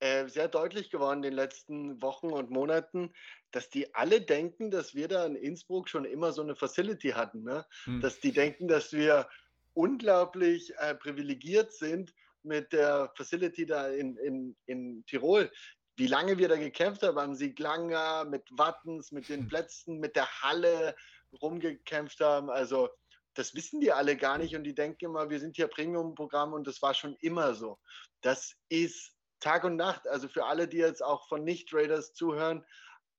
äh, 0.00 0.28
sehr 0.28 0.48
deutlich 0.48 0.90
geworden 0.90 1.18
in 1.18 1.30
den 1.30 1.32
letzten 1.34 2.02
Wochen 2.02 2.30
und 2.30 2.50
Monaten, 2.50 3.12
dass 3.52 3.70
die 3.70 3.94
alle 3.94 4.20
denken, 4.20 4.70
dass 4.70 4.94
wir 4.94 5.08
da 5.08 5.24
in 5.24 5.36
Innsbruck 5.36 5.88
schon 5.88 6.04
immer 6.04 6.32
so 6.32 6.42
eine 6.42 6.56
Facility 6.56 7.10
hatten. 7.10 7.44
Ne? 7.44 7.64
Hm. 7.84 8.00
Dass 8.00 8.20
die 8.20 8.32
denken, 8.32 8.68
dass 8.68 8.92
wir 8.92 9.28
unglaublich 9.72 10.74
äh, 10.78 10.94
privilegiert 10.94 11.72
sind 11.72 12.12
mit 12.42 12.72
der 12.72 13.12
Facility 13.16 13.66
da 13.66 13.88
in, 13.88 14.16
in, 14.18 14.56
in 14.66 15.04
Tirol. 15.06 15.50
Wie 15.96 16.08
lange 16.08 16.38
wir 16.38 16.48
da 16.48 16.56
gekämpft 16.56 17.02
haben, 17.02 17.18
am 17.18 17.34
Sieglanger, 17.34 18.24
mit 18.24 18.42
Wattens, 18.50 19.12
mit 19.12 19.28
den 19.28 19.42
hm. 19.42 19.48
Plätzen, 19.48 20.00
mit 20.00 20.16
der 20.16 20.26
Halle 20.42 20.96
rumgekämpft 21.40 22.20
haben. 22.20 22.50
Also 22.50 22.90
das 23.34 23.54
wissen 23.54 23.80
die 23.80 23.92
alle 23.92 24.16
gar 24.16 24.38
nicht 24.38 24.54
und 24.54 24.64
die 24.64 24.74
denken 24.74 25.06
immer, 25.06 25.28
wir 25.28 25.40
sind 25.40 25.56
hier 25.56 25.68
Premium-Programm 25.68 26.52
und 26.52 26.66
das 26.66 26.80
war 26.82 26.94
schon 26.94 27.16
immer 27.16 27.54
so. 27.54 27.78
Das 28.22 28.54
ist 28.68 29.12
Tag 29.40 29.64
und 29.64 29.76
Nacht. 29.76 30.06
Also 30.08 30.28
für 30.28 30.46
alle, 30.46 30.68
die 30.68 30.78
jetzt 30.78 31.02
auch 31.02 31.28
von 31.28 31.44
Nicht-Raiders 31.44 32.14
zuhören, 32.14 32.64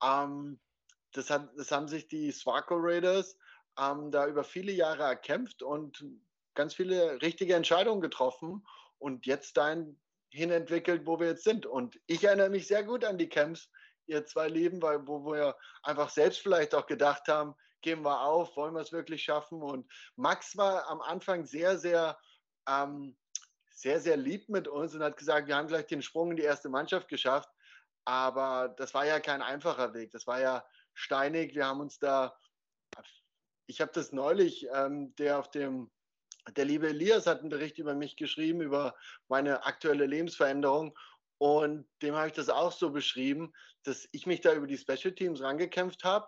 ähm, 0.02 0.58
das, 1.12 1.30
hat, 1.30 1.48
das 1.56 1.70
haben 1.70 1.88
sich 1.88 2.08
die 2.08 2.32
Swaco 2.32 2.74
Raiders 2.76 3.36
ähm, 3.78 4.10
da 4.10 4.26
über 4.26 4.44
viele 4.44 4.72
Jahre 4.72 5.04
erkämpft 5.04 5.62
und 5.62 6.04
ganz 6.54 6.74
viele 6.74 7.20
richtige 7.22 7.54
Entscheidungen 7.54 8.00
getroffen 8.00 8.66
und 8.98 9.26
jetzt 9.26 9.56
dahin 9.56 9.98
entwickelt, 10.32 11.06
wo 11.06 11.20
wir 11.20 11.28
jetzt 11.28 11.44
sind. 11.44 11.66
Und 11.66 12.00
ich 12.06 12.24
erinnere 12.24 12.50
mich 12.50 12.66
sehr 12.66 12.84
gut 12.84 13.04
an 13.04 13.18
die 13.18 13.28
Camps, 13.28 13.70
ihr 14.06 14.24
zwei 14.24 14.48
Lieben, 14.48 14.80
weil 14.82 15.06
wo 15.06 15.24
wir 15.32 15.56
einfach 15.82 16.10
selbst 16.10 16.40
vielleicht 16.40 16.74
auch 16.74 16.86
gedacht 16.86 17.28
haben, 17.28 17.54
geben 17.86 18.04
wir 18.04 18.20
auf, 18.20 18.56
wollen 18.56 18.74
wir 18.74 18.80
es 18.80 18.90
wirklich 18.90 19.22
schaffen? 19.22 19.62
Und 19.62 19.88
Max 20.16 20.56
war 20.56 20.88
am 20.88 21.00
Anfang 21.00 21.44
sehr, 21.46 21.78
sehr, 21.78 22.18
ähm, 22.68 23.16
sehr, 23.70 24.00
sehr 24.00 24.16
lieb 24.16 24.48
mit 24.48 24.66
uns 24.66 24.92
und 24.92 25.04
hat 25.04 25.16
gesagt, 25.16 25.46
wir 25.46 25.54
haben 25.54 25.68
gleich 25.68 25.86
den 25.86 26.02
Sprung 26.02 26.32
in 26.32 26.36
die 26.36 26.42
erste 26.42 26.68
Mannschaft 26.68 27.06
geschafft. 27.06 27.48
Aber 28.04 28.74
das 28.76 28.92
war 28.92 29.06
ja 29.06 29.20
kein 29.20 29.40
einfacher 29.40 29.94
Weg. 29.94 30.10
Das 30.10 30.26
war 30.26 30.40
ja 30.40 30.64
steinig. 30.94 31.54
Wir 31.54 31.66
haben 31.66 31.78
uns 31.78 32.00
da, 32.00 32.36
ich 33.68 33.80
habe 33.80 33.92
das 33.94 34.10
neulich, 34.10 34.66
ähm, 34.74 35.14
der 35.14 35.38
auf 35.38 35.52
dem, 35.52 35.88
der 36.56 36.64
liebe 36.64 36.88
Elias 36.88 37.28
hat 37.28 37.38
einen 37.38 37.50
Bericht 37.50 37.78
über 37.78 37.94
mich 37.94 38.16
geschrieben, 38.16 38.62
über 38.62 38.96
meine 39.28 39.64
aktuelle 39.64 40.06
Lebensveränderung. 40.06 40.98
Und 41.38 41.86
dem 42.02 42.16
habe 42.16 42.26
ich 42.26 42.32
das 42.34 42.48
auch 42.48 42.72
so 42.72 42.90
beschrieben, 42.90 43.52
dass 43.84 44.08
ich 44.10 44.26
mich 44.26 44.40
da 44.40 44.54
über 44.54 44.66
die 44.66 44.78
Special 44.78 45.14
Teams 45.14 45.40
rangekämpft 45.40 46.02
habe 46.02 46.26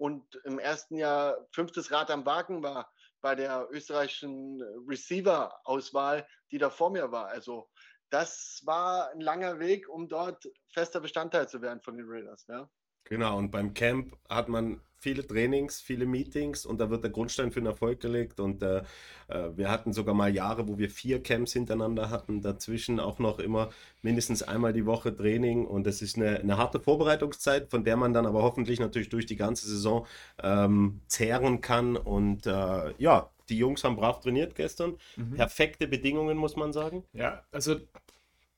und 0.00 0.40
im 0.44 0.58
ersten 0.58 0.96
Jahr 0.96 1.46
fünftes 1.52 1.90
Rad 1.92 2.10
am 2.10 2.24
Wagen 2.24 2.62
war 2.62 2.90
bei 3.20 3.34
der 3.34 3.68
österreichischen 3.70 4.62
Receiver-Auswahl, 4.88 6.26
die 6.50 6.56
da 6.56 6.70
vor 6.70 6.88
mir 6.88 7.12
war. 7.12 7.26
Also 7.26 7.68
das 8.08 8.62
war 8.64 9.10
ein 9.10 9.20
langer 9.20 9.58
Weg, 9.58 9.90
um 9.90 10.08
dort 10.08 10.48
fester 10.72 11.00
Bestandteil 11.00 11.50
zu 11.50 11.60
werden 11.60 11.82
von 11.82 11.98
den 11.98 12.06
Raiders. 12.08 12.46
Ja. 12.48 12.70
Genau, 13.04 13.38
und 13.38 13.50
beim 13.50 13.74
Camp 13.74 14.16
hat 14.28 14.48
man 14.48 14.80
viele 15.00 15.26
Trainings, 15.26 15.80
viele 15.80 16.06
Meetings 16.06 16.66
und 16.66 16.78
da 16.78 16.90
wird 16.90 17.02
der 17.02 17.10
Grundstein 17.10 17.50
für 17.50 17.60
den 17.60 17.66
Erfolg 17.66 18.00
gelegt. 18.00 18.38
Und 18.38 18.62
äh, 18.62 18.82
äh, 19.28 19.56
wir 19.56 19.70
hatten 19.70 19.92
sogar 19.92 20.14
mal 20.14 20.32
Jahre, 20.34 20.68
wo 20.68 20.78
wir 20.78 20.90
vier 20.90 21.22
Camps 21.22 21.54
hintereinander 21.54 22.10
hatten, 22.10 22.42
dazwischen 22.42 23.00
auch 23.00 23.18
noch 23.18 23.38
immer 23.38 23.70
mindestens 24.02 24.42
einmal 24.42 24.72
die 24.72 24.86
Woche 24.86 25.16
Training. 25.16 25.66
Und 25.66 25.86
das 25.86 26.02
ist 26.02 26.16
eine, 26.16 26.40
eine 26.40 26.58
harte 26.58 26.80
Vorbereitungszeit, 26.80 27.70
von 27.70 27.82
der 27.82 27.96
man 27.96 28.12
dann 28.12 28.26
aber 28.26 28.42
hoffentlich 28.42 28.78
natürlich 28.78 29.08
durch 29.08 29.26
die 29.26 29.36
ganze 29.36 29.66
Saison 29.66 30.06
ähm, 30.42 31.00
zehren 31.06 31.62
kann. 31.62 31.96
Und 31.96 32.46
äh, 32.46 32.92
ja, 32.98 33.30
die 33.48 33.58
Jungs 33.58 33.82
haben 33.82 33.96
brav 33.96 34.20
trainiert 34.20 34.54
gestern. 34.54 34.98
Mhm. 35.16 35.34
Perfekte 35.34 35.88
Bedingungen, 35.88 36.36
muss 36.36 36.56
man 36.56 36.72
sagen. 36.72 37.04
Ja, 37.14 37.42
also 37.50 37.80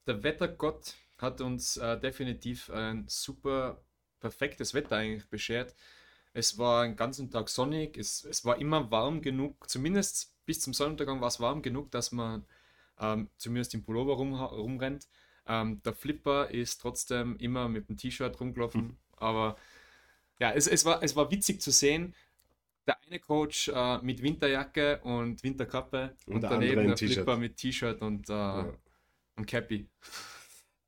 der 0.08 0.22
Wettergott 0.24 0.96
hat 1.18 1.40
uns 1.40 1.76
äh, 1.76 2.00
definitiv 2.00 2.68
ein 2.70 3.04
super 3.06 3.78
perfektes 4.22 4.72
Wetter 4.72 4.96
eigentlich 4.96 5.28
beschert. 5.28 5.74
Es 6.32 6.56
war 6.56 6.84
einen 6.84 6.96
ganzen 6.96 7.30
Tag 7.30 7.50
sonnig, 7.50 7.98
es, 7.98 8.24
es 8.24 8.44
war 8.46 8.56
immer 8.58 8.90
warm 8.90 9.20
genug, 9.20 9.68
zumindest 9.68 10.32
bis 10.46 10.60
zum 10.60 10.72
Sonnenuntergang 10.72 11.20
war 11.20 11.28
es 11.28 11.40
warm 11.40 11.60
genug, 11.60 11.90
dass 11.90 12.10
man 12.12 12.46
ähm, 12.98 13.28
zumindest 13.36 13.74
im 13.74 13.84
Pullover 13.84 14.14
rum, 14.14 14.34
rumrennt. 14.34 15.08
Ähm, 15.46 15.82
der 15.82 15.92
Flipper 15.92 16.50
ist 16.50 16.80
trotzdem 16.80 17.36
immer 17.36 17.68
mit 17.68 17.88
dem 17.88 17.96
T-Shirt 17.98 18.40
rumgelaufen, 18.40 18.82
mhm. 18.82 18.96
aber 19.16 19.56
ja, 20.38 20.52
es, 20.52 20.66
es, 20.66 20.84
war, 20.84 21.02
es 21.02 21.14
war 21.14 21.30
witzig 21.30 21.60
zu 21.60 21.70
sehen. 21.70 22.14
Der 22.86 22.96
eine 23.06 23.20
Coach 23.20 23.68
äh, 23.68 23.98
mit 23.98 24.22
Winterjacke 24.22 25.00
und 25.02 25.42
Winterkappe 25.42 26.16
und, 26.26 26.36
und 26.36 26.40
daneben 26.42 26.88
der 26.88 26.96
Flipper 26.96 27.36
mit 27.36 27.56
T-Shirt 27.56 28.00
und, 28.00 28.28
äh, 28.28 28.32
ja. 28.32 28.72
und 29.36 29.46
Cappy. 29.46 29.88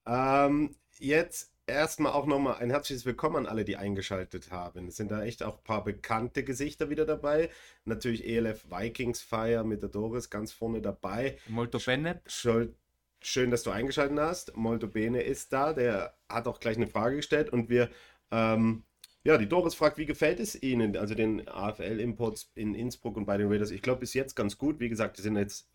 Ähm, 0.06 0.74
jetzt 0.98 1.53
erstmal 1.66 2.12
auch 2.12 2.26
nochmal 2.26 2.56
ein 2.56 2.70
herzliches 2.70 3.06
Willkommen 3.06 3.36
an 3.36 3.46
alle, 3.46 3.64
die 3.64 3.76
eingeschaltet 3.76 4.50
haben. 4.50 4.88
Es 4.88 4.96
sind 4.96 5.10
da 5.10 5.22
echt 5.22 5.42
auch 5.42 5.58
ein 5.58 5.64
paar 5.64 5.84
bekannte 5.84 6.44
Gesichter 6.44 6.90
wieder 6.90 7.06
dabei. 7.06 7.50
Natürlich 7.84 8.26
ELF 8.26 8.66
Vikings 8.70 9.22
Fire 9.22 9.64
mit 9.64 9.82
der 9.82 9.88
Doris 9.88 10.30
ganz 10.30 10.52
vorne 10.52 10.82
dabei. 10.82 11.38
Molto 11.48 11.78
bene. 11.78 12.20
Schön, 12.26 13.50
dass 13.50 13.62
du 13.62 13.70
eingeschaltet 13.70 14.18
hast. 14.18 14.56
Molto 14.56 14.86
bene 14.86 15.22
ist 15.22 15.52
da. 15.52 15.72
Der 15.72 16.14
hat 16.28 16.46
auch 16.46 16.60
gleich 16.60 16.76
eine 16.76 16.86
Frage 16.86 17.16
gestellt 17.16 17.50
und 17.50 17.68
wir. 17.70 17.90
Ähm, 18.30 18.84
ja, 19.26 19.38
die 19.38 19.48
Doris 19.48 19.74
fragt, 19.74 19.96
wie 19.96 20.04
gefällt 20.04 20.38
es 20.38 20.62
Ihnen, 20.62 20.98
also 20.98 21.14
den 21.14 21.48
AFL-Imports 21.48 22.52
in 22.56 22.74
Innsbruck 22.74 23.16
und 23.16 23.24
bei 23.24 23.38
den 23.38 23.48
Raiders? 23.48 23.70
Ich 23.70 23.80
glaube, 23.80 24.00
bis 24.00 24.12
jetzt 24.12 24.34
ganz 24.34 24.58
gut. 24.58 24.80
Wie 24.80 24.90
gesagt, 24.90 25.16
die 25.16 25.22
sind 25.22 25.36
jetzt 25.38 25.70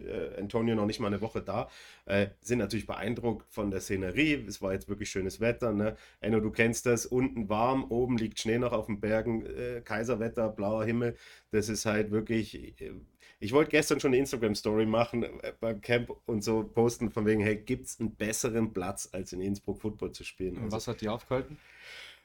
äh, 0.00 0.38
Antonio 0.38 0.74
noch 0.74 0.86
nicht 0.86 1.00
mal 1.00 1.08
eine 1.08 1.20
Woche 1.20 1.42
da, 1.42 1.68
äh, 2.04 2.28
sind 2.40 2.58
natürlich 2.58 2.86
beeindruckt 2.86 3.46
von 3.50 3.70
der 3.70 3.80
Szenerie. 3.80 4.44
Es 4.46 4.62
war 4.62 4.72
jetzt 4.72 4.88
wirklich 4.88 5.10
schönes 5.10 5.40
Wetter. 5.40 5.72
Ne? 5.72 5.96
Enno, 6.20 6.40
du 6.40 6.50
kennst 6.50 6.86
das, 6.86 7.06
unten 7.06 7.48
warm, 7.48 7.84
oben 7.90 8.16
liegt 8.18 8.40
Schnee 8.40 8.58
noch 8.58 8.72
auf 8.72 8.86
den 8.86 9.00
Bergen, 9.00 9.46
äh, 9.46 9.80
Kaiserwetter, 9.84 10.48
blauer 10.48 10.84
Himmel. 10.84 11.16
Das 11.50 11.68
ist 11.68 11.86
halt 11.86 12.10
wirklich. 12.10 12.80
Äh, 12.80 12.92
ich 13.38 13.52
wollte 13.52 13.70
gestern 13.70 14.00
schon 14.00 14.10
eine 14.10 14.18
Instagram-Story 14.18 14.86
machen 14.86 15.22
äh, 15.22 15.52
beim 15.60 15.80
Camp 15.82 16.10
und 16.24 16.42
so 16.42 16.64
posten, 16.64 17.10
von 17.10 17.26
wegen, 17.26 17.42
hey, 17.42 17.56
gibt 17.56 17.86
es 17.86 18.00
einen 18.00 18.14
besseren 18.14 18.72
Platz, 18.72 19.10
als 19.12 19.34
in 19.34 19.42
Innsbruck 19.42 19.80
Football 19.80 20.12
zu 20.12 20.24
spielen? 20.24 20.56
Also, 20.56 20.76
was 20.76 20.88
hat 20.88 21.02
die 21.02 21.08
aufgehalten? 21.10 21.58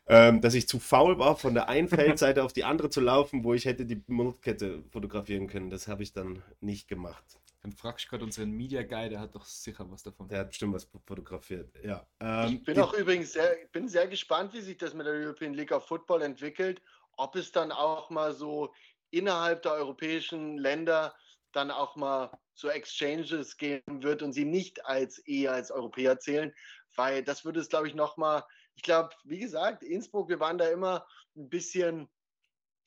ähm, 0.07 0.41
dass 0.41 0.53
ich 0.53 0.67
zu 0.67 0.79
faul 0.79 1.19
war, 1.19 1.37
von 1.37 1.53
der 1.53 1.69
einen 1.69 1.87
Feldseite 1.87 2.43
auf 2.43 2.53
die 2.53 2.63
andere 2.63 2.89
zu 2.89 3.01
laufen, 3.01 3.43
wo 3.43 3.53
ich 3.53 3.65
hätte 3.65 3.85
die 3.85 4.01
Mondkette 4.07 4.83
fotografieren 4.89 5.47
können. 5.47 5.69
Das 5.69 5.87
habe 5.87 6.03
ich 6.03 6.13
dann 6.13 6.41
nicht 6.59 6.87
gemacht. 6.87 7.23
Dann 7.61 7.73
fragst 7.73 8.05
du 8.05 8.09
gerade 8.09 8.23
unseren 8.23 8.51
Media 8.51 8.81
Guy, 8.81 9.09
der 9.09 9.19
hat 9.19 9.35
doch 9.35 9.45
sicher 9.45 9.89
was 9.91 10.01
davon. 10.01 10.27
Der 10.27 10.39
hat 10.39 10.49
bestimmt 10.49 10.73
was 10.73 10.89
fotografiert, 11.05 11.71
ja. 11.83 12.07
Ähm, 12.19 12.53
ich 12.55 12.63
bin 12.63 12.79
auch 12.79 12.93
übrigens 12.93 13.33
sehr, 13.33 13.55
bin 13.71 13.87
sehr 13.87 14.07
gespannt, 14.07 14.53
wie 14.53 14.61
sich 14.61 14.77
das 14.77 14.95
mit 14.95 15.05
der 15.05 15.13
European 15.13 15.53
League 15.53 15.71
of 15.71 15.85
Football 15.85 16.23
entwickelt. 16.23 16.81
Ob 17.17 17.35
es 17.35 17.51
dann 17.51 17.71
auch 17.71 18.09
mal 18.09 18.33
so 18.33 18.73
innerhalb 19.11 19.61
der 19.61 19.73
europäischen 19.73 20.57
Länder 20.57 21.13
dann 21.51 21.69
auch 21.69 21.95
mal 21.95 22.31
so 22.53 22.69
Exchanges 22.69 23.57
geben 23.57 24.01
wird 24.01 24.23
und 24.23 24.33
sie 24.33 24.45
nicht 24.45 24.85
als 24.85 25.19
eher 25.19 25.51
als 25.51 25.69
Europäer 25.69 26.19
zählen, 26.19 26.53
weil 26.95 27.23
das 27.23 27.45
würde 27.45 27.59
es, 27.59 27.69
glaube 27.69 27.87
ich, 27.87 27.93
nochmal, 27.93 28.43
ich 28.75 28.81
glaube, 28.81 29.09
wie 29.23 29.39
gesagt, 29.39 29.83
Innsbruck, 29.83 30.29
wir 30.29 30.39
waren 30.39 30.57
da 30.57 30.67
immer 30.69 31.05
ein 31.35 31.49
bisschen 31.49 32.09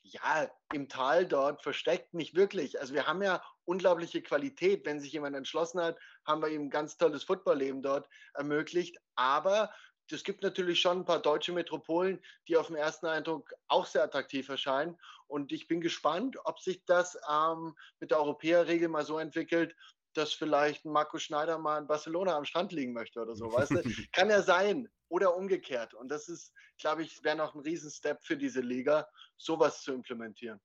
ja, 0.04 0.50
im 0.72 0.88
Tal 0.88 1.26
dort 1.26 1.62
versteckt, 1.62 2.12
nicht 2.14 2.34
wirklich. 2.34 2.78
Also 2.78 2.94
wir 2.94 3.06
haben 3.06 3.22
ja 3.22 3.42
unglaubliche 3.64 4.22
Qualität. 4.22 4.84
Wenn 4.84 5.00
sich 5.00 5.12
jemand 5.12 5.34
entschlossen 5.34 5.80
hat, 5.80 5.98
haben 6.26 6.42
wir 6.42 6.48
ihm 6.48 6.66
ein 6.66 6.70
ganz 6.70 6.98
tolles 6.98 7.24
Footballleben 7.24 7.82
dort 7.82 8.08
ermöglicht. 8.34 8.98
Aber 9.16 9.72
es 10.10 10.22
gibt 10.22 10.42
natürlich 10.42 10.80
schon 10.80 11.00
ein 11.00 11.04
paar 11.06 11.20
deutsche 11.20 11.52
Metropolen, 11.52 12.22
die 12.48 12.56
auf 12.58 12.66
den 12.66 12.76
ersten 12.76 13.06
Eindruck 13.06 13.54
auch 13.68 13.86
sehr 13.86 14.04
attraktiv 14.04 14.48
erscheinen. 14.50 14.98
Und 15.26 15.52
ich 15.52 15.66
bin 15.66 15.80
gespannt, 15.80 16.36
ob 16.44 16.60
sich 16.60 16.84
das 16.84 17.18
ähm, 17.30 17.74
mit 17.98 18.10
der 18.10 18.18
Europäerregel 18.18 18.88
mal 18.88 19.06
so 19.06 19.18
entwickelt, 19.18 19.74
dass 20.12 20.34
vielleicht 20.34 20.84
Marco 20.84 21.18
Schneider 21.18 21.58
mal 21.58 21.78
in 21.78 21.86
Barcelona 21.86 22.36
am 22.36 22.44
Strand 22.44 22.72
liegen 22.72 22.92
möchte 22.92 23.20
oder 23.20 23.34
so. 23.34 23.52
Weißt 23.52 23.72
du? 23.72 23.82
Kann 24.12 24.28
ja 24.28 24.42
sein. 24.42 24.88
Oder 25.14 25.36
umgekehrt. 25.36 25.94
Und 25.94 26.08
das 26.08 26.28
ist, 26.28 26.52
glaube 26.76 27.04
ich, 27.04 27.22
wäre 27.22 27.36
noch 27.36 27.54
ein 27.54 27.60
Riesenstep 27.60 28.20
für 28.20 28.36
diese 28.36 28.60
Liga, 28.60 29.06
sowas 29.36 29.80
zu 29.80 29.92
implementieren. 29.92 30.58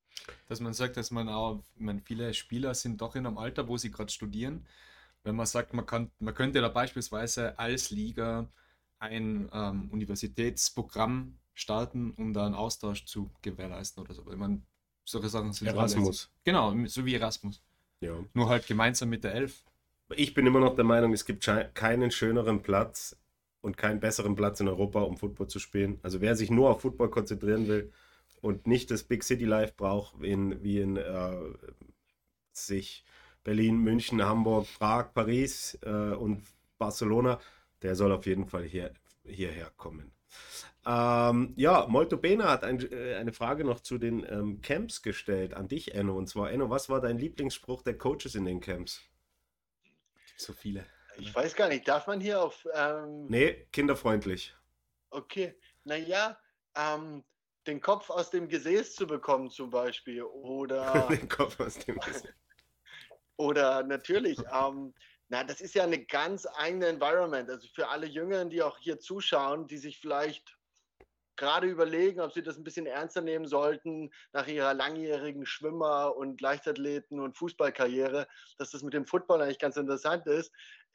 Dass 0.48 0.60
man 0.60 0.74
sagt, 0.74 0.98
dass 0.98 1.12
man 1.12 1.30
auch, 1.30 1.64
man, 1.76 2.02
viele 2.02 2.34
Spieler 2.34 2.74
sind 2.74 3.00
doch 3.00 3.16
in 3.16 3.28
einem 3.28 3.38
Alter, 3.38 3.68
wo 3.68 3.78
sie 3.78 3.92
gerade 3.92 4.12
studieren. 4.12 4.66
Wenn 5.22 5.36
man 5.36 5.46
sagt, 5.46 5.76
man, 5.76 5.86
kann, 5.86 6.10
man 6.18 6.34
könnte 6.34 6.62
da 6.62 6.70
beispielsweise 6.70 7.60
als 7.60 7.92
Liga 7.92 8.52
ein 8.98 9.52
ähm, 9.54 9.92
Universitätsprogramm 9.92 11.38
starten, 11.54 12.10
um 12.18 12.34
da 12.34 12.48
einen 12.48 12.56
Austausch 12.56 13.06
zu 13.06 13.30
gewährleisten 13.44 14.02
oder 14.02 14.16
so. 14.16 14.28
Ich 14.32 14.38
meine, 14.38 14.64
solche 15.06 15.30
Sachen 15.30 15.54
sind 15.54 15.68
Erasmus. 15.68 16.32
Genau, 16.44 16.74
so 16.88 17.06
wie 17.06 17.14
Erasmus. 17.14 17.62
Ja. 18.00 18.18
Nur 18.34 18.50
halt 18.50 18.66
gemeinsam 18.66 19.10
mit 19.10 19.24
der 19.24 19.36
Elf. 19.36 19.64
Ich 20.16 20.34
bin 20.34 20.48
immer 20.48 20.60
noch 20.60 20.76
der 20.76 20.86
Meinung, 20.86 21.14
es 21.14 21.24
gibt 21.24 21.48
keinen 21.76 22.10
schöneren 22.10 22.64
Platz 22.64 23.16
und 23.62 23.78
keinen 23.78 24.00
besseren 24.00 24.36
Platz 24.36 24.60
in 24.60 24.68
Europa, 24.68 25.02
um 25.02 25.18
Football 25.18 25.48
zu 25.48 25.60
spielen. 25.60 26.00
Also 26.02 26.22
wer 26.22 26.36
sich 26.36 26.50
nur 26.50 26.70
auf 26.70 26.82
Football 26.82 27.10
konzentrieren 27.10 27.68
will 27.68 27.92
und 28.42 28.68
nicht 28.68 28.92
das 28.92 29.04
Big 29.04 29.24
City 29.24 29.46
Life 29.46 29.74
braucht, 29.76 30.22
in, 30.24 30.64
wie 30.64 30.80
in 30.80 30.98
äh, 30.98 31.36
sich 32.52 33.04
Berlin, 33.44 33.80
München, 33.80 34.24
Hamburg, 34.24 34.68
Prag, 34.78 35.14
Paris 35.14 35.78
äh, 35.84 35.90
und 35.90 36.44
Barcelona, 36.78 37.40
der 37.82 37.96
soll 37.96 38.12
auf 38.12 38.26
jeden 38.26 38.46
Fall 38.46 38.64
hier, 38.64 38.92
hierher 39.26 39.72
kommen. 39.78 40.12
Ähm, 40.86 41.54
ja, 41.56 41.86
Molto 41.88 42.18
Bene 42.18 42.46
hat 42.46 42.64
ein, 42.64 42.80
äh, 42.92 43.16
eine 43.16 43.34
Frage 43.34 43.64
noch 43.64 43.82
zu 43.82 43.98
den 43.98 44.26
ähm, 44.30 44.62
Camps 44.62 45.02
gestellt 45.02 45.54
an 45.54 45.68
dich, 45.68 45.94
Enno. 45.94 46.18
Und 46.18 46.28
zwar, 46.28 46.52
Enno, 46.52 46.70
was 46.70 46.90
war 46.90 47.02
dein 47.02 47.18
Lieblingsspruch 47.18 47.82
der 47.82 47.98
Coaches 47.98 48.36
in 48.36 48.46
den 48.46 48.60
Camps? 48.60 49.02
So 50.38 50.54
viele. 50.54 50.86
Ich 51.20 51.36
weiß 51.36 51.56
gar 51.56 51.68
nicht, 51.68 51.88
darf 51.88 52.08
man 52.08 52.20
hier 52.20 52.42
auf. 52.42 52.68
Ähm... 52.74 53.28
Nee, 53.28 53.68
kinderfreundlich. 53.72 54.56
Okay, 55.10 55.56
naja, 55.84 56.40
ähm, 56.76 57.24
den 57.68 57.82
Kopf 57.82 58.10
aus 58.10 58.30
dem 58.30 58.48
Gesäß 58.48 58.96
zu 58.96 59.08
bekommen, 59.08 59.50
zum 59.50 59.70
Beispiel. 59.70 60.24
Oder. 60.24 61.08
den 61.10 61.28
Kopf 61.28 61.60
aus 61.60 61.78
dem 61.80 62.00
Gesäß. 62.00 62.24
oder 63.38 63.84
natürlich, 63.84 64.40
ähm, 64.54 64.94
na, 65.30 65.44
das 65.44 65.62
ist 65.62 65.76
ja 65.76 65.84
eine 65.84 66.04
ganz 66.06 66.48
eigene 66.56 66.88
Environment. 66.88 67.50
Also 67.50 67.68
für 67.74 67.88
alle 67.88 68.08
Jüngeren, 68.08 68.50
die 68.50 68.64
auch 68.64 68.78
hier 68.80 69.00
zuschauen, 69.00 69.68
die 69.68 69.78
sich 69.78 70.00
vielleicht 70.00 70.58
gerade 71.40 71.68
überlegen, 71.68 72.20
ob 72.20 72.34
sie 72.34 72.44
das 72.44 72.58
ein 72.58 72.64
bisschen 72.64 72.86
ernster 72.86 73.22
nehmen 73.22 73.48
sollten 73.48 74.12
nach 74.34 74.46
ihrer 74.48 74.74
langjährigen 74.74 75.46
Schwimmer- 75.46 76.16
und 76.16 76.42
Leichtathleten- 76.42 77.20
und 77.20 77.38
Fußballkarriere, 77.38 78.28
dass 78.58 78.72
das 78.72 78.84
mit 78.84 78.94
dem 78.94 79.06
Football 79.06 79.42
eigentlich 79.42 79.60
ganz 79.60 79.78
interessant 79.78 80.28
ist, 80.28 80.52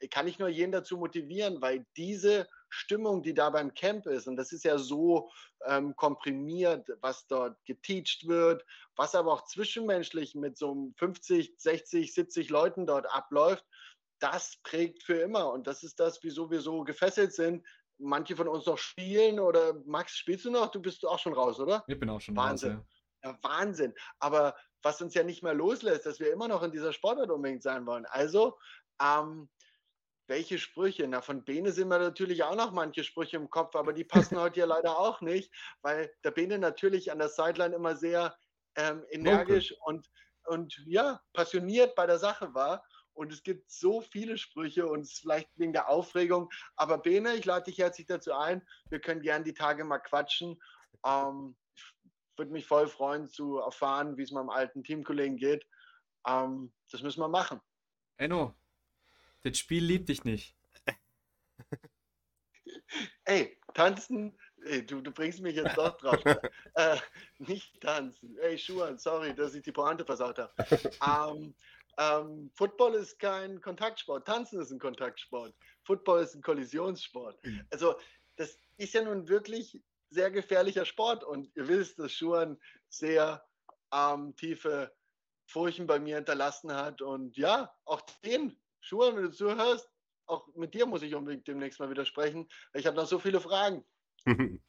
kann 0.09 0.27
ich 0.27 0.39
nur 0.39 0.49
jeden 0.49 0.71
dazu 0.71 0.97
motivieren, 0.97 1.61
weil 1.61 1.85
diese 1.95 2.47
Stimmung, 2.69 3.23
die 3.23 3.33
da 3.33 3.49
beim 3.49 3.73
Camp 3.73 4.05
ist, 4.07 4.27
und 4.27 4.35
das 4.35 4.51
ist 4.51 4.65
ja 4.65 4.77
so 4.77 5.31
ähm, 5.65 5.95
komprimiert, 5.95 6.87
was 7.01 7.27
dort 7.27 7.63
geteacht 7.65 8.27
wird, 8.27 8.65
was 8.95 9.15
aber 9.15 9.33
auch 9.33 9.45
zwischenmenschlich 9.45 10.35
mit 10.35 10.57
so 10.57 10.91
50, 10.97 11.55
60, 11.57 12.13
70 12.13 12.49
Leuten 12.49 12.85
dort 12.85 13.05
abläuft, 13.13 13.65
das 14.19 14.57
prägt 14.63 15.03
für 15.03 15.15
immer. 15.15 15.51
Und 15.51 15.67
das 15.67 15.83
ist 15.83 15.99
das, 15.99 16.23
wieso 16.23 16.49
wir 16.49 16.61
so 16.61 16.83
gefesselt 16.83 17.33
sind 17.33 17.65
manche 17.97 18.35
von 18.35 18.47
uns 18.47 18.65
noch 18.65 18.77
spielen 18.77 19.39
oder 19.39 19.73
Max, 19.85 20.17
spielst 20.17 20.45
du 20.45 20.51
noch? 20.51 20.71
Du 20.71 20.81
bist 20.81 21.05
auch 21.05 21.19
schon 21.19 21.33
raus, 21.33 21.59
oder? 21.59 21.83
Ich 21.87 21.99
bin 21.99 22.09
auch 22.09 22.19
schon 22.19 22.35
Wahnsinn. 22.35 22.77
raus. 22.77 22.85
Ja. 23.23 23.31
ja, 23.31 23.39
Wahnsinn. 23.41 23.93
Aber 24.19 24.55
was 24.81 25.01
uns 25.01 25.13
ja 25.13 25.23
nicht 25.23 25.43
mehr 25.43 25.53
loslässt, 25.53 26.05
dass 26.05 26.19
wir 26.19 26.31
immer 26.31 26.47
noch 26.47 26.63
in 26.63 26.71
dieser 26.71 26.93
Sportart 26.93 27.31
unbedingt 27.31 27.63
sein 27.63 27.85
wollen. 27.85 28.05
Also, 28.05 28.57
ähm, 29.01 29.49
welche 30.27 30.57
Sprüche? 30.57 31.07
Na, 31.07 31.21
von 31.21 31.43
Bene 31.43 31.71
sind 31.71 31.87
mir 31.87 31.99
natürlich 31.99 32.43
auch 32.43 32.55
noch 32.55 32.71
manche 32.71 33.03
Sprüche 33.03 33.37
im 33.37 33.49
Kopf, 33.49 33.75
aber 33.75 33.93
die 33.93 34.03
passen 34.03 34.39
heute 34.39 34.61
ja 34.61 34.65
leider 34.65 34.97
auch 34.97 35.21
nicht, 35.21 35.51
weil 35.81 36.11
der 36.23 36.31
Bene 36.31 36.57
natürlich 36.57 37.11
an 37.11 37.19
der 37.19 37.29
Sideline 37.29 37.75
immer 37.75 37.95
sehr 37.95 38.35
ähm, 38.75 39.05
energisch 39.09 39.71
okay. 39.73 39.81
und, 39.85 40.09
und 40.45 40.83
ja, 40.85 41.21
passioniert 41.33 41.95
bei 41.95 42.05
der 42.05 42.19
Sache 42.19 42.53
war. 42.53 42.83
Und 43.13 43.31
es 43.31 43.43
gibt 43.43 43.71
so 43.71 44.01
viele 44.01 44.37
Sprüche 44.37 44.87
und 44.87 45.01
es 45.01 45.13
ist 45.13 45.19
vielleicht 45.21 45.49
wegen 45.55 45.71
der 45.71 45.87
Aufregung. 45.87 46.49
Aber 46.75 46.97
Bene, 46.97 47.35
ich 47.35 47.45
lade 47.45 47.63
dich 47.65 47.77
herzlich 47.77 48.07
dazu 48.07 48.33
ein. 48.33 48.61
Wir 48.89 48.99
können 48.99 49.21
gerne 49.21 49.45
die 49.45 49.53
Tage 49.53 49.85
mal 49.85 49.99
quatschen. 49.99 50.61
Ähm, 51.05 51.55
würde 52.35 52.51
mich 52.51 52.65
voll 52.65 52.87
freuen 52.87 53.29
zu 53.29 53.59
erfahren, 53.59 54.17
wie 54.17 54.23
es 54.23 54.31
meinem 54.31 54.49
alten 54.49 54.83
Teamkollegen 54.83 55.37
geht. 55.37 55.65
Ähm, 56.27 56.73
das 56.91 57.01
müssen 57.01 57.21
wir 57.21 57.29
machen. 57.29 57.61
Enno, 58.17 58.53
das 59.45 59.57
Spiel 59.59 59.83
liebt 59.83 60.09
dich 60.09 60.23
nicht. 60.23 60.55
Ey, 63.25 63.57
tanzen, 63.73 64.37
ey, 64.65 64.85
du, 64.85 65.01
du 65.01 65.11
bringst 65.11 65.39
mich 65.41 65.55
jetzt 65.55 65.77
doch 65.77 65.97
drauf. 65.97 66.19
äh, 66.75 66.97
nicht 67.39 67.79
tanzen. 67.81 68.37
Ey, 68.39 68.57
Schuhan, 68.57 68.97
sorry, 68.97 69.35
dass 69.35 69.53
ich 69.53 69.63
die 69.63 69.71
Pointe 69.71 70.05
versaut 70.05 70.39
habe. 70.39 70.53
ähm, 71.39 71.55
ähm, 71.97 72.51
Football 72.55 72.95
ist 72.95 73.19
kein 73.19 73.61
Kontaktsport, 73.61 74.25
Tanzen 74.25 74.59
ist 74.59 74.71
ein 74.71 74.79
Kontaktsport, 74.79 75.53
Football 75.83 76.23
ist 76.23 76.35
ein 76.35 76.41
Kollisionssport. 76.41 77.43
Mhm. 77.45 77.65
Also 77.69 77.95
das 78.35 78.59
ist 78.77 78.93
ja 78.93 79.03
nun 79.03 79.27
wirklich 79.27 79.81
sehr 80.09 80.31
gefährlicher 80.31 80.85
Sport 80.85 81.23
und 81.23 81.55
ihr 81.55 81.67
wisst, 81.67 81.99
dass 81.99 82.11
Schuhan 82.11 82.59
sehr 82.89 83.45
ähm, 83.93 84.35
tiefe 84.35 84.93
Furchen 85.47 85.87
bei 85.87 85.99
mir 85.99 86.15
hinterlassen 86.15 86.73
hat 86.73 87.01
und 87.01 87.37
ja, 87.37 87.73
auch 87.85 88.01
den 88.23 88.57
Schuhan, 88.85 89.15
wenn 89.15 89.23
du 89.23 89.31
zuhörst, 89.31 89.89
auch 90.27 90.47
mit 90.55 90.75
dir 90.75 90.85
muss 90.85 91.01
ich 91.01 91.15
unbedingt 91.15 91.47
demnächst 91.47 91.79
mal 91.79 91.89
wieder 91.89 92.05
sprechen. 92.05 92.47
Ich 92.73 92.85
habe 92.85 92.95
noch 92.95 93.07
so 93.07 93.17
viele 93.17 93.41
Fragen. 93.41 93.83
ähm, 94.27 94.59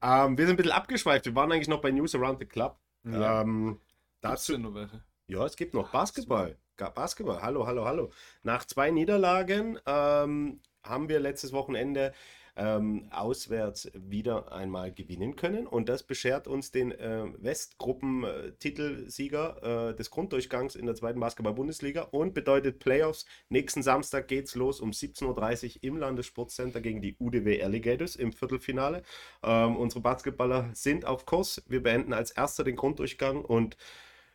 wir 0.00 0.46
sind 0.46 0.50
ein 0.50 0.56
bisschen 0.56 0.70
abgeschweift. 0.70 1.26
Wir 1.26 1.34
waren 1.34 1.50
eigentlich 1.50 1.68
noch 1.68 1.80
bei 1.80 1.90
News 1.90 2.14
Around 2.14 2.38
the 2.38 2.46
Club. 2.46 2.78
Ja. 3.02 3.42
Ähm, 3.42 3.80
dazu, 4.20 4.56
noch 4.56 4.74
welche? 4.74 5.02
Ja, 5.26 5.44
es 5.44 5.56
gibt 5.56 5.74
noch 5.74 5.90
Basketball. 5.90 6.56
Basketball. 6.76 7.42
Hallo, 7.42 7.66
hallo, 7.66 7.84
hallo. 7.84 8.12
Nach 8.44 8.64
zwei 8.64 8.92
Niederlagen 8.92 9.80
ähm, 9.84 10.60
haben 10.84 11.08
wir 11.08 11.18
letztes 11.18 11.52
Wochenende 11.52 12.14
ähm, 12.56 13.08
auswärts 13.10 13.90
wieder 13.94 14.52
einmal 14.52 14.92
gewinnen 14.92 15.36
können. 15.36 15.66
Und 15.66 15.88
das 15.88 16.02
beschert 16.02 16.46
uns 16.46 16.70
den 16.70 16.92
äh, 16.92 17.24
Westgruppen-Titelsieger 17.38 19.90
äh, 19.90 19.96
des 19.96 20.10
Grunddurchgangs 20.10 20.76
in 20.76 20.84
der 20.86 20.94
zweiten 20.94 21.20
Basketball-Bundesliga 21.20 22.02
und 22.02 22.34
bedeutet 22.34 22.78
Playoffs. 22.78 23.24
Nächsten 23.48 23.82
Samstag 23.82 24.28
geht's 24.28 24.54
los 24.54 24.80
um 24.80 24.90
17.30 24.90 25.76
Uhr 25.76 25.82
im 25.82 25.96
Landessportcenter 25.96 26.80
gegen 26.80 27.02
die 27.02 27.16
UDW 27.18 27.62
Alligators 27.62 28.16
im 28.16 28.32
Viertelfinale. 28.32 29.02
Ähm, 29.42 29.76
unsere 29.76 30.00
Basketballer 30.00 30.70
sind 30.74 31.06
auf 31.06 31.26
Kurs. 31.26 31.62
Wir 31.68 31.82
beenden 31.82 32.12
als 32.12 32.30
erster 32.30 32.64
den 32.64 32.76
Grunddurchgang 32.76 33.44
und 33.44 33.76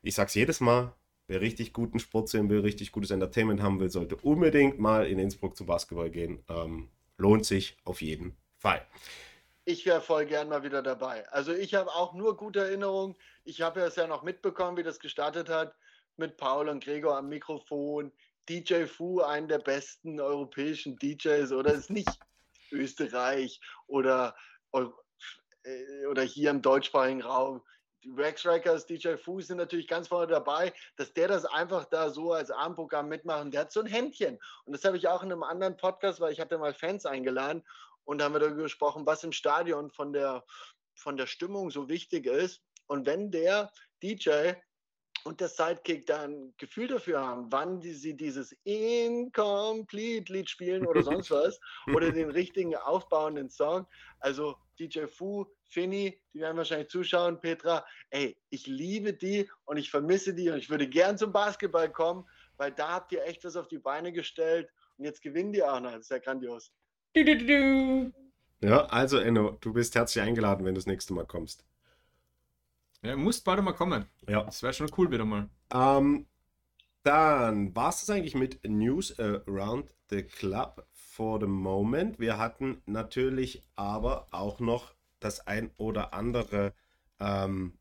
ich 0.01 0.15
sag's 0.15 0.35
jedes 0.35 0.61
Mal, 0.61 0.93
wer 1.27 1.41
richtig 1.41 1.73
guten 1.73 1.99
Sport 1.99 2.29
sehen 2.29 2.49
will, 2.49 2.61
richtig 2.61 2.91
gutes 2.91 3.11
Entertainment 3.11 3.61
haben 3.61 3.79
will, 3.79 3.89
sollte 3.89 4.15
unbedingt 4.17 4.79
mal 4.79 5.05
in 5.05 5.19
Innsbruck 5.19 5.55
zum 5.55 5.67
Basketball 5.67 6.09
gehen. 6.09 6.43
Ähm, 6.49 6.89
lohnt 7.19 7.45
sich 7.45 7.77
auf 7.83 8.01
jeden 8.01 8.35
Fall. 8.57 8.85
Ich 9.65 9.85
wäre 9.85 10.01
voll 10.01 10.25
gern 10.25 10.49
mal 10.49 10.63
wieder 10.63 10.81
dabei. 10.81 11.29
Also 11.29 11.53
ich 11.53 11.75
habe 11.75 11.93
auch 11.93 12.13
nur 12.13 12.35
gute 12.35 12.61
Erinnerungen. 12.61 13.15
Ich 13.43 13.61
habe 13.61 13.81
es 13.81 13.95
ja 13.95 14.07
noch 14.07 14.23
mitbekommen, 14.23 14.77
wie 14.77 14.83
das 14.83 14.99
gestartet 14.99 15.47
hat 15.47 15.75
mit 16.17 16.37
Paul 16.37 16.69
und 16.69 16.83
Gregor 16.83 17.17
am 17.17 17.29
Mikrofon. 17.29 18.11
DJ 18.49 18.85
Fu, 18.85 19.21
einen 19.21 19.47
der 19.47 19.59
besten 19.59 20.19
europäischen 20.19 20.97
DJs, 20.97 21.51
oder 21.51 21.73
ist 21.73 21.91
nicht 21.91 22.19
Österreich 22.71 23.61
oder, 23.85 24.35
äh, 24.73 26.05
oder 26.07 26.23
hier 26.23 26.49
im 26.49 26.63
deutschsprachigen 26.63 27.21
Raum 27.21 27.61
die 28.03 28.11
Rex 28.11 28.41
Strikers, 28.41 28.85
DJ 28.85 29.15
Fu 29.15 29.41
sind 29.41 29.57
natürlich 29.57 29.87
ganz 29.87 30.07
vorne 30.07 30.27
dabei, 30.27 30.73
dass 30.95 31.13
der 31.13 31.27
das 31.27 31.45
einfach 31.45 31.85
da 31.85 32.09
so 32.09 32.33
als 32.33 32.51
Abendprogramm 32.51 33.09
mitmacht. 33.09 33.53
Der 33.53 33.61
hat 33.61 33.71
so 33.71 33.81
ein 33.81 33.85
Händchen. 33.85 34.39
Und 34.65 34.73
das 34.73 34.85
habe 34.85 34.97
ich 34.97 35.07
auch 35.07 35.23
in 35.23 35.31
einem 35.31 35.43
anderen 35.43 35.77
Podcast, 35.77 36.19
weil 36.19 36.31
ich 36.31 36.39
hatte 36.39 36.57
mal 36.57 36.73
Fans 36.73 37.05
eingeladen 37.05 37.63
und 38.05 38.17
da 38.17 38.25
haben 38.25 38.33
wir 38.33 38.39
darüber 38.39 38.63
gesprochen, 38.63 39.05
was 39.05 39.23
im 39.23 39.31
Stadion 39.31 39.91
von 39.91 40.13
der, 40.13 40.43
von 40.95 41.17
der 41.17 41.27
Stimmung 41.27 41.69
so 41.69 41.89
wichtig 41.89 42.25
ist. 42.25 42.61
Und 42.87 43.05
wenn 43.05 43.31
der 43.31 43.71
DJ 44.01 44.53
und 45.29 45.39
der 45.41 45.47
Sidekick 45.47 46.07
da 46.07 46.23
ein 46.23 46.55
Gefühl 46.57 46.87
dafür 46.87 47.21
haben, 47.21 47.51
wann 47.51 47.79
die, 47.79 47.93
sie 47.93 48.17
dieses 48.17 48.51
Incomplete-Lied 48.63 50.49
spielen 50.49 50.87
oder 50.87 51.03
sonst 51.03 51.29
was 51.31 51.59
oder 51.93 52.11
den 52.11 52.31
richtigen 52.31 52.75
aufbauenden 52.75 53.47
Song. 53.47 53.85
Also 54.19 54.55
DJ 54.79 55.05
Fu, 55.05 55.45
Finny, 55.65 56.19
die 56.33 56.39
werden 56.39 56.57
wahrscheinlich 56.57 56.89
zuschauen, 56.89 57.39
Petra, 57.39 57.85
ey, 58.09 58.35
ich 58.49 58.65
liebe 58.65 59.13
die 59.13 59.47
und 59.65 59.77
ich 59.77 59.91
vermisse 59.91 60.33
die 60.33 60.49
und 60.49 60.57
ich 60.57 60.71
würde 60.71 60.87
gern 60.87 61.15
zum 61.15 61.31
Basketball 61.31 61.91
kommen, 61.91 62.27
weil 62.57 62.71
da 62.71 62.89
habt 62.93 63.11
ihr 63.11 63.23
echt 63.23 63.45
was 63.45 63.55
auf 63.55 63.67
die 63.67 63.77
Beine 63.77 64.11
gestellt 64.11 64.67
und 64.97 65.05
jetzt 65.05 65.21
gewinnen 65.21 65.53
die 65.53 65.63
auch 65.63 65.79
noch. 65.79 65.91
Das 65.91 66.01
ist 66.01 66.09
ja 66.09 66.17
grandios. 66.17 66.71
Du, 67.13 67.23
du, 67.23 67.37
du, 67.37 68.11
ja, 68.61 68.85
also 68.87 69.19
Enno, 69.19 69.59
du 69.61 69.73
bist 69.73 69.93
herzlich 69.93 70.23
eingeladen, 70.23 70.65
wenn 70.65 70.73
du 70.73 70.79
das 70.79 70.87
nächste 70.87 71.13
Mal 71.13 71.27
kommst. 71.27 71.63
Ja, 73.01 73.15
musst 73.15 73.45
bald 73.45 73.63
mal 73.63 73.73
kommen. 73.73 74.05
Ja. 74.27 74.43
Das 74.43 74.61
wäre 74.61 74.73
schon 74.73 74.91
cool 74.97 75.11
wieder 75.11 75.25
mal. 75.25 75.49
Ähm, 75.73 76.27
dann 77.03 77.75
war 77.75 77.89
es 77.89 78.01
das 78.01 78.09
eigentlich 78.09 78.35
mit 78.35 78.59
News 78.67 79.17
Around 79.19 79.89
the 80.09 80.23
Club 80.23 80.85
for 80.91 81.39
the 81.39 81.47
moment. 81.47 82.19
Wir 82.19 82.37
hatten 82.37 82.81
natürlich 82.85 83.63
aber 83.75 84.27
auch 84.31 84.59
noch 84.59 84.93
das 85.19 85.47
ein 85.47 85.71
oder 85.77 86.13
andere 86.13 86.73
ähm, 87.19 87.77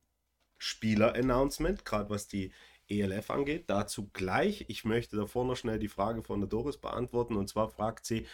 Spieler-Announcement, 0.58 1.84
gerade 1.84 2.10
was 2.10 2.28
die 2.28 2.52
ELF 2.88 3.30
angeht. 3.30 3.64
Dazu 3.68 4.08
gleich. 4.12 4.64
Ich 4.68 4.84
möchte 4.84 5.16
davor 5.16 5.44
noch 5.44 5.56
schnell 5.56 5.78
die 5.78 5.88
Frage 5.88 6.22
von 6.22 6.40
der 6.40 6.48
Doris 6.48 6.78
beantworten. 6.78 7.36
Und 7.36 7.48
zwar 7.48 7.68
fragt 7.68 8.06
sie, 8.06 8.26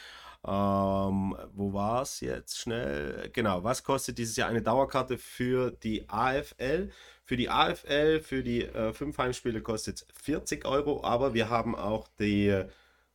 ähm, 0.46 1.36
wo 1.54 1.72
war 1.72 2.02
es 2.02 2.20
jetzt 2.20 2.58
schnell? 2.58 3.30
Genau, 3.32 3.64
was 3.64 3.82
kostet 3.82 4.18
dieses 4.18 4.36
Jahr 4.36 4.48
eine 4.48 4.62
Dauerkarte 4.62 5.16
für 5.18 5.70
die 5.70 6.08
AFL? 6.08 6.90
Für 7.24 7.36
die 7.36 7.48
AFL, 7.48 8.20
für 8.20 8.42
die 8.42 8.64
äh, 8.64 8.92
fünf 8.92 9.16
Heimspiele 9.16 9.62
kostet 9.62 9.96
es 9.96 10.06
40 10.22 10.66
Euro, 10.66 11.02
aber 11.02 11.32
wir 11.32 11.48
haben 11.48 11.74
auch 11.74 12.08
die 12.18 12.64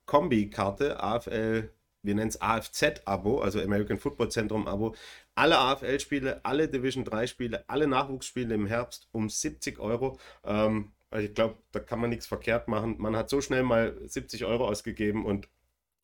Kombi-Karte, 0.07 1.03
AFL, 1.03 1.69
wir 2.01 2.15
nennen 2.15 2.29
es 2.29 2.41
AFZ-Abo, 2.41 3.41
also 3.41 3.61
American 3.61 3.99
Football 3.99 4.31
Zentrum-Abo. 4.31 4.95
Alle 5.35 5.57
AFL-Spiele, 5.59 6.43
alle 6.43 6.67
Division 6.67 7.03
3-Spiele, 7.05 7.63
alle 7.67 7.87
Nachwuchsspiele 7.87 8.55
im 8.55 8.65
Herbst 8.65 9.07
um 9.11 9.29
70 9.29 9.79
Euro. 9.79 10.17
Ähm, 10.43 10.93
also 11.11 11.27
ich 11.27 11.33
glaube, 11.35 11.57
da 11.71 11.79
kann 11.79 11.99
man 11.99 12.09
nichts 12.09 12.25
verkehrt 12.25 12.67
machen. 12.67 12.95
Man 12.99 13.15
hat 13.15 13.29
so 13.29 13.41
schnell 13.41 13.63
mal 13.63 13.95
70 14.03 14.45
Euro 14.45 14.67
ausgegeben 14.67 15.25
und 15.25 15.47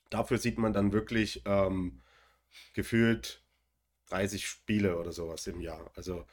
dafür 0.09 0.37
sieht 0.37 0.57
man 0.57 0.73
dann 0.73 0.93
wirklich 0.93 1.41
ähm, 1.45 2.01
gefühlt 2.73 3.43
30 4.09 4.47
Spiele 4.47 4.97
oder 4.97 5.11
sowas 5.11 5.47
im 5.47 5.61
Jahr. 5.61 5.91
Also 5.95 6.25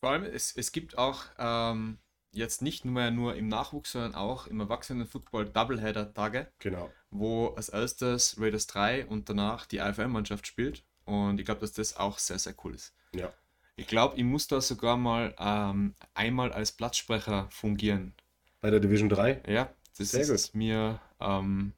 vor 0.00 0.10
allem, 0.10 0.24
es, 0.24 0.56
es 0.56 0.72
gibt 0.72 0.96
auch 0.96 1.24
ähm, 1.38 1.98
jetzt 2.32 2.62
nicht 2.62 2.84
nur, 2.84 3.10
nur 3.10 3.36
im 3.36 3.48
Nachwuchs, 3.48 3.92
sondern 3.92 4.14
auch 4.14 4.46
im 4.46 4.60
Erwachsenen-Football 4.60 5.50
Doubleheader-Tage. 5.50 6.48
Genau. 6.58 6.90
Wo 7.10 7.48
als 7.48 7.68
erstes 7.68 8.40
Raiders 8.40 8.66
3 8.66 9.06
und 9.06 9.28
danach 9.28 9.66
die 9.66 9.80
AFL-Mannschaft 9.80 10.46
spielt. 10.46 10.84
Und 11.04 11.38
ich 11.40 11.44
glaube, 11.44 11.60
dass 11.60 11.72
das 11.72 11.96
auch 11.96 12.18
sehr, 12.18 12.38
sehr 12.38 12.54
cool 12.64 12.74
ist. 12.74 12.94
Ja. 13.12 13.32
Ich 13.76 13.86
glaube, 13.86 14.16
ich 14.16 14.24
muss 14.24 14.46
da 14.46 14.60
sogar 14.60 14.96
mal 14.96 15.34
ähm, 15.38 15.94
einmal 16.14 16.52
als 16.52 16.72
Platzsprecher 16.72 17.48
fungieren. 17.50 18.14
Bei 18.60 18.70
der 18.70 18.80
Division 18.80 19.08
3? 19.08 19.42
Ja, 19.48 19.72
das 19.96 20.10
sehr 20.10 20.20
ist 20.20 20.52
gut. 20.52 20.54
mir 20.54 21.00
ähm, 21.18 21.72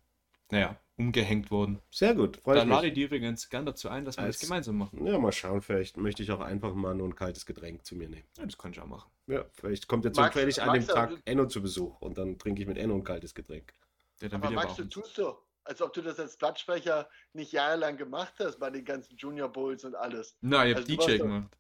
naja, 0.53 0.77
umgehängt 0.99 1.51
worden. 1.51 1.81
Sehr 1.91 2.15
gut. 2.15 2.37
Freut 2.37 2.59
Dann 2.59 2.69
lade 2.69 2.89
ich 2.89 2.93
die 2.93 3.05
übrigens 3.05 3.49
gern 3.49 3.65
dazu 3.65 3.89
ein, 3.89 4.05
dass 4.05 4.19
wir 4.19 4.25
Als, 4.25 4.39
das 4.39 4.49
gemeinsam 4.49 4.77
machen. 4.77 5.05
Ja, 5.07 5.19
mal 5.19 5.33
schauen. 5.33 5.63
Vielleicht 5.63 5.97
möchte 5.97 6.23
ich 6.23 6.31
auch 6.31 6.41
einfach 6.41 6.75
mal 6.75 6.95
nur 6.95 7.09
ein 7.09 7.15
kaltes 7.15 7.47
Getränk 7.47 7.87
zu 7.87 7.97
mir 7.97 8.09
nehmen. 8.09 8.29
Ja, 8.37 8.45
das 8.45 8.59
kann 8.59 8.71
ich 8.71 8.81
auch 8.81 8.87
machen. 8.87 9.11
Ja, 9.27 9.47
vielleicht 9.53 9.89
kommt 9.89 10.05
jetzt 10.05 10.17
zufällig 10.17 10.61
an 10.61 10.75
dem 10.75 10.87
Tag 10.87 11.13
Enno 11.25 11.47
zu 11.47 11.63
Besuch 11.63 12.01
und 12.03 12.19
dann 12.19 12.39
trinke 12.39 12.61
ich 12.61 12.69
mit 12.69 12.77
Enno 12.77 12.95
ein 12.95 13.03
kaltes 13.03 13.35
Getränk. 13.35 13.73
Ja, 14.21 14.29
dann 14.29 14.43
Aber 14.43 14.53
Max, 14.53 14.77
du 14.77 14.85
tust 14.85 15.15
so, 15.15 15.39
als 15.65 15.81
ob 15.81 15.95
du 15.95 16.03
das 16.03 16.21
als 16.21 16.37
Platzsprecher 16.37 17.09
nicht 17.33 17.53
jahrelang 17.53 17.97
gemacht 17.97 18.35
hast 18.39 18.59
bei 18.59 18.69
den 18.69 18.85
ganzen 18.85 19.17
Junior 19.17 19.49
Bowls 19.49 19.85
und 19.85 19.95
alles. 19.95 20.37
Nein, 20.43 20.71
ich 20.71 20.77
also 20.77 20.93
habe 20.93 21.07
DJ 21.07 21.19
gemacht. 21.19 21.57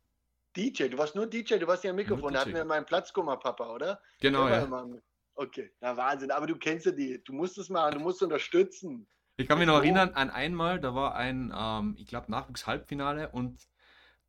DJ, 0.54 0.88
du 0.88 0.98
warst 0.98 1.14
nur 1.14 1.26
DJ, 1.26 1.56
du 1.56 1.66
warst 1.66 1.82
ja 1.82 1.90
am 1.90 1.96
Mikrofon. 1.96 2.34
Da 2.34 2.40
hatten 2.40 2.52
wir 2.52 2.66
meinen 2.66 2.84
Platzkummer, 2.84 3.38
Papa, 3.38 3.72
oder? 3.72 4.02
Genau, 4.20 4.46
ja. 4.48 4.68
Okay, 5.34 5.70
na 5.80 5.96
Wahnsinn. 5.96 6.30
Aber 6.30 6.46
du 6.46 6.56
kennst 6.56 6.86
ja 6.86 6.92
die. 6.92 7.22
Du 7.24 7.32
musst 7.32 7.58
es 7.58 7.68
machen, 7.68 7.94
du 7.94 8.00
musst 8.00 8.22
unterstützen. 8.22 9.06
Ich 9.36 9.48
kann 9.48 9.58
mich 9.58 9.66
noch 9.66 9.78
erinnern 9.78 10.10
an 10.14 10.30
einmal, 10.30 10.78
da 10.78 10.94
war 10.94 11.14
ein, 11.14 11.52
ähm, 11.56 11.96
ich 11.98 12.06
glaube, 12.06 12.30
Nachwuchs-Halbfinale 12.30 13.30
und 13.30 13.66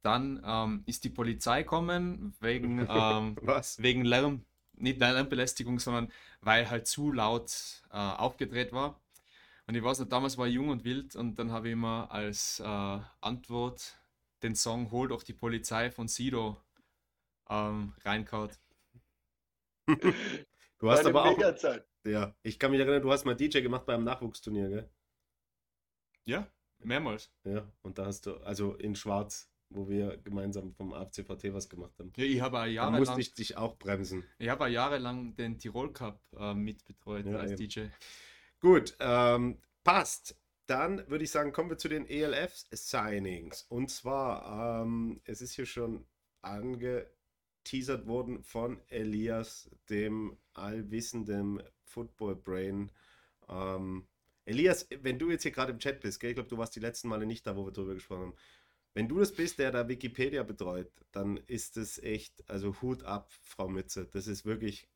dann 0.02 0.42
ähm, 0.46 0.84
ist 0.86 1.04
die 1.04 1.10
Polizei 1.10 1.64
gekommen 1.64 2.36
wegen, 2.40 2.80
ähm, 2.90 3.38
Was? 3.42 3.82
wegen 3.82 4.06
Lärm, 4.06 4.46
nicht 4.74 5.00
Lärmbelästigung, 5.00 5.80
sondern 5.80 6.12
weil 6.42 6.70
halt 6.70 6.88
zu 6.88 7.12
laut 7.12 7.84
äh, 7.92 7.98
aufgedreht 7.98 8.72
war. 8.72 9.00
Und 9.68 9.76
ich 9.76 9.84
weiß 9.84 10.00
noch, 10.00 10.10
damals 10.10 10.38
war 10.38 10.48
ich 10.48 10.56
jung 10.56 10.70
und 10.70 10.84
wild 10.84 11.16
und 11.16 11.36
dann 11.40 11.52
habe 11.52 11.68
ich 11.68 11.74
immer 11.74 12.12
als 12.12 12.60
äh, 12.60 13.00
Antwort 13.22 13.98
den 14.42 14.56
Song 14.56 14.92
Hol 14.92 15.08
doch 15.08 15.24
die 15.24 15.34
Polizei 15.34 15.90
von 15.90 16.08
Sido 16.08 16.58
ähm, 17.50 17.94
reinkaut. 18.04 18.60
du 20.84 20.92
hast 20.92 21.06
aber 21.06 21.26
auch. 21.26 21.38
Ja, 22.06 22.36
ich 22.44 22.60
kann 22.60 22.72
mich 22.72 22.80
erinnern, 22.80 23.02
du 23.02 23.12
hast 23.12 23.26
mal 23.26 23.36
DJ 23.36 23.62
gemacht 23.62 23.86
beim 23.86 24.04
Nachwuchsturnier, 24.04 24.70
gell? 24.70 24.90
Ja, 26.26 26.48
mehrmals. 26.80 27.32
Ja, 27.46 27.66
und 27.82 27.98
da 27.98 28.06
hast 28.06 28.26
du, 28.26 28.38
also 28.38 28.76
in 28.76 28.96
Schwarz, 28.96 29.50
wo 29.70 29.88
wir 29.88 30.18
gemeinsam 30.18 30.74
vom 30.74 30.94
AFCVT 30.94 31.54
was 31.54 31.70
gemacht 31.70 31.98
haben. 32.00 32.12
Ja, 32.16 32.26
ich 32.26 32.42
habe 32.42 32.58
jahrelang. 32.58 32.94
Da 32.94 33.00
musste 33.00 33.22
ich 33.22 33.34
dich 33.34 33.58
auch 33.58 33.78
bremsen. 33.78 34.24
Ich 34.38 34.50
habe 34.50 34.70
jahrelang 34.70 35.36
den 35.36 35.58
Tirol 35.58 35.94
Cup 35.94 36.22
äh, 36.38 36.54
mitbetreut 36.54 37.26
ja, 37.26 37.38
als 37.38 37.52
eben. 37.52 37.70
DJ. 37.70 37.82
Gut, 38.60 38.96
ähm, 39.00 39.60
passt. 39.84 40.38
Dann 40.68 41.10
würde 41.10 41.26
ich 41.26 41.32
sagen, 41.32 41.52
kommen 41.52 41.70
wir 41.70 41.78
zu 41.78 41.90
den 41.90 42.08
ELF-Signings. 42.08 43.64
Und 43.64 43.90
zwar, 43.92 44.82
ähm, 44.84 45.22
es 45.26 45.42
ist 45.42 45.54
hier 45.54 45.66
schon 45.66 46.06
angeteasert 47.64 48.08
worden 48.08 48.44
von 48.44 48.80
Elias, 48.90 49.70
dem 49.90 50.38
allwissenden 50.54 51.64
Football 51.86 52.36
Brain. 52.36 52.92
Ähm, 53.48 54.06
Elias, 54.46 54.88
wenn 55.02 55.18
du 55.18 55.32
jetzt 55.32 55.44
hier 55.44 55.52
gerade 55.52 55.72
im 55.72 55.80
Chat 55.80 56.02
bist, 56.02 56.20
gell? 56.20 56.32
ich 56.32 56.36
glaube, 56.36 56.50
du 56.50 56.58
warst 56.58 56.76
die 56.76 56.82
letzten 56.82 57.08
Male 57.08 57.26
nicht 57.26 57.48
da, 57.48 57.56
wo 57.56 57.66
wir 57.66 57.72
drüber 57.72 57.94
gesprochen 57.94 58.22
haben. 58.22 58.36
Wenn 58.94 59.08
du 59.08 59.18
das 59.20 59.32
bist, 59.32 59.60
der 59.60 59.72
da 59.72 59.88
Wikipedia 59.88 60.44
betreut, 60.44 60.92
dann 61.12 61.38
ist 61.48 61.78
das 61.78 61.98
echt, 62.00 62.44
also 62.50 62.76
Hut 62.82 63.04
ab, 63.04 63.32
Frau 63.42 63.68
Mütze. 63.68 64.08
Das 64.12 64.28
ist 64.28 64.46
wirklich 64.46 64.88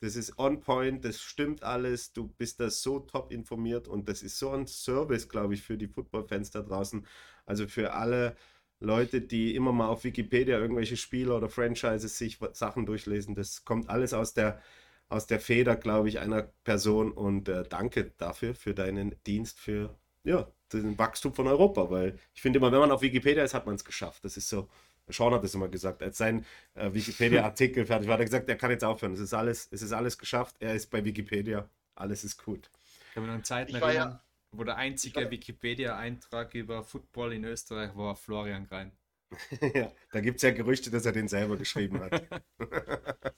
das 0.00 0.16
ist 0.16 0.38
on 0.38 0.60
point, 0.60 1.02
das 1.02 1.22
stimmt 1.22 1.62
alles, 1.62 2.12
du 2.12 2.28
bist 2.28 2.60
da 2.60 2.68
so 2.68 2.98
top 3.00 3.32
informiert 3.32 3.88
und 3.88 4.06
das 4.06 4.22
ist 4.22 4.38
so 4.38 4.50
ein 4.50 4.66
Service, 4.66 5.30
glaube 5.30 5.54
ich, 5.54 5.62
für 5.62 5.78
die 5.78 5.88
Football-Fans 5.88 6.50
da 6.50 6.60
draußen. 6.60 7.06
Also 7.46 7.66
für 7.66 7.94
alle 7.94 8.36
Leute, 8.84 9.20
die 9.20 9.54
immer 9.54 9.72
mal 9.72 9.88
auf 9.88 10.04
Wikipedia 10.04 10.58
irgendwelche 10.58 10.96
Spieler 10.96 11.36
oder 11.36 11.48
Franchises 11.48 12.18
sich 12.18 12.38
Sachen 12.52 12.86
durchlesen. 12.86 13.34
Das 13.34 13.64
kommt 13.64 13.88
alles 13.90 14.12
aus 14.12 14.34
der, 14.34 14.60
aus 15.08 15.26
der 15.26 15.40
Feder, 15.40 15.76
glaube 15.76 16.08
ich, 16.08 16.20
einer 16.20 16.42
Person 16.64 17.12
und 17.12 17.48
äh, 17.48 17.64
danke 17.68 18.12
dafür, 18.18 18.54
für 18.54 18.74
deinen 18.74 19.14
Dienst, 19.26 19.58
für 19.58 19.96
ja, 20.24 20.46
den 20.72 20.98
Wachstum 20.98 21.34
von 21.34 21.46
Europa, 21.46 21.90
weil 21.90 22.18
ich 22.34 22.42
finde 22.42 22.58
immer, 22.58 22.72
wenn 22.72 22.80
man 22.80 22.90
auf 22.90 23.02
Wikipedia 23.02 23.44
ist, 23.44 23.54
hat 23.54 23.66
man 23.66 23.74
es 23.74 23.84
geschafft. 23.84 24.24
Das 24.24 24.36
ist 24.36 24.48
so, 24.48 24.68
Sean 25.08 25.34
hat 25.34 25.44
es 25.44 25.54
immer 25.54 25.68
gesagt, 25.68 26.02
als 26.02 26.18
sein 26.18 26.44
äh, 26.74 26.92
Wikipedia-Artikel 26.92 27.86
fertig 27.86 28.08
war, 28.08 28.14
hat 28.14 28.20
er 28.20 28.26
gesagt, 28.26 28.48
er 28.48 28.56
kann 28.56 28.70
jetzt 28.70 28.84
aufhören. 28.84 29.12
Es 29.12 29.20
ist 29.20 29.34
alles, 29.34 29.68
es 29.70 29.82
ist 29.82 29.92
alles 29.92 30.18
geschafft. 30.18 30.56
Er 30.60 30.74
ist 30.74 30.90
bei 30.90 31.04
Wikipedia. 31.04 31.68
Alles 31.94 32.24
ist 32.24 32.42
gut. 32.42 32.70
Ich 33.10 33.16
habe 33.16 33.26
mich 33.26 33.36
an 33.36 33.44
Zeiten 33.44 33.74
erinnern, 33.74 33.94
ja, 33.94 34.22
wo 34.56 34.64
der 34.64 34.76
einzige 34.76 35.30
Wikipedia-Eintrag 35.30 36.54
über 36.54 36.82
Football 36.84 37.32
in 37.32 37.44
Österreich 37.44 37.94
war 37.96 38.16
Florian 38.16 38.66
Grein. 38.66 38.96
ja, 39.74 39.92
da 40.12 40.20
gibt 40.20 40.36
es 40.36 40.42
ja 40.42 40.50
Gerüchte, 40.50 40.90
dass 40.90 41.06
er 41.06 41.12
den 41.12 41.28
selber 41.28 41.56
geschrieben 41.56 42.00
hat. 42.00 42.22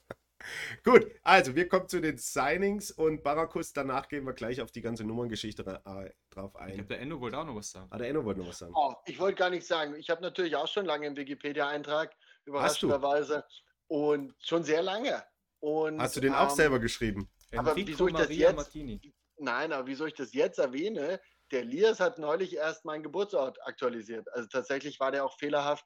Gut, 0.83 1.07
also 1.23 1.55
wir 1.55 1.67
kommen 1.67 1.87
zu 1.87 1.99
den 2.01 2.17
Signings 2.17 2.91
und 2.91 3.23
Barakus. 3.23 3.73
Danach 3.73 4.07
gehen 4.07 4.25
wir 4.25 4.33
gleich 4.33 4.61
auf 4.61 4.71
die 4.71 4.81
ganze 4.81 5.03
Nummerngeschichte 5.03 5.81
äh, 5.85 6.09
drauf 6.29 6.55
ein. 6.55 6.69
Ich 6.69 6.75
glaube, 6.75 6.89
der 6.89 6.99
Enno 7.01 7.19
wollte 7.19 7.37
auch 7.37 7.45
noch 7.45 7.55
was 7.55 7.71
sagen. 7.71 7.87
Ah, 7.89 7.97
der 7.97 8.09
Enno 8.09 8.23
wollte 8.23 8.41
noch 8.41 8.49
was 8.49 8.59
sagen. 8.59 8.73
Oh, 8.75 8.93
ich 9.05 9.19
wollte 9.19 9.37
gar 9.37 9.49
nichts 9.49 9.67
sagen. 9.67 9.95
Ich 9.95 10.09
habe 10.09 10.21
natürlich 10.21 10.55
auch 10.55 10.67
schon 10.67 10.85
lange 10.85 11.07
einen 11.07 11.17
Wikipedia-Eintrag, 11.17 12.15
überraschenderweise. 12.45 13.45
Und 13.87 14.35
schon 14.39 14.63
sehr 14.63 14.81
lange. 14.81 15.23
Und, 15.59 15.99
Hast 16.01 16.15
du 16.15 16.19
den 16.19 16.33
ähm, 16.33 16.39
auch 16.39 16.49
selber 16.49 16.79
geschrieben? 16.79 17.29
Aber 17.55 17.75
wieso 17.75 18.07
ich 18.07 18.13
das 18.13 18.29
jetzt, 18.29 18.55
Martini. 18.55 19.13
Nein, 19.37 19.73
aber 19.73 19.87
wieso 19.87 20.05
ich 20.05 20.13
das 20.13 20.33
jetzt 20.33 20.59
erwähne, 20.59 21.21
der 21.51 21.63
Lias 21.63 21.99
hat 21.99 22.17
neulich 22.17 22.55
erst 22.55 22.85
meinen 22.85 23.03
Geburtsort 23.03 23.57
aktualisiert. 23.65 24.27
Also 24.33 24.47
tatsächlich 24.47 24.99
war 24.99 25.11
der 25.11 25.23
auch 25.23 25.37
fehlerhaft, 25.37 25.85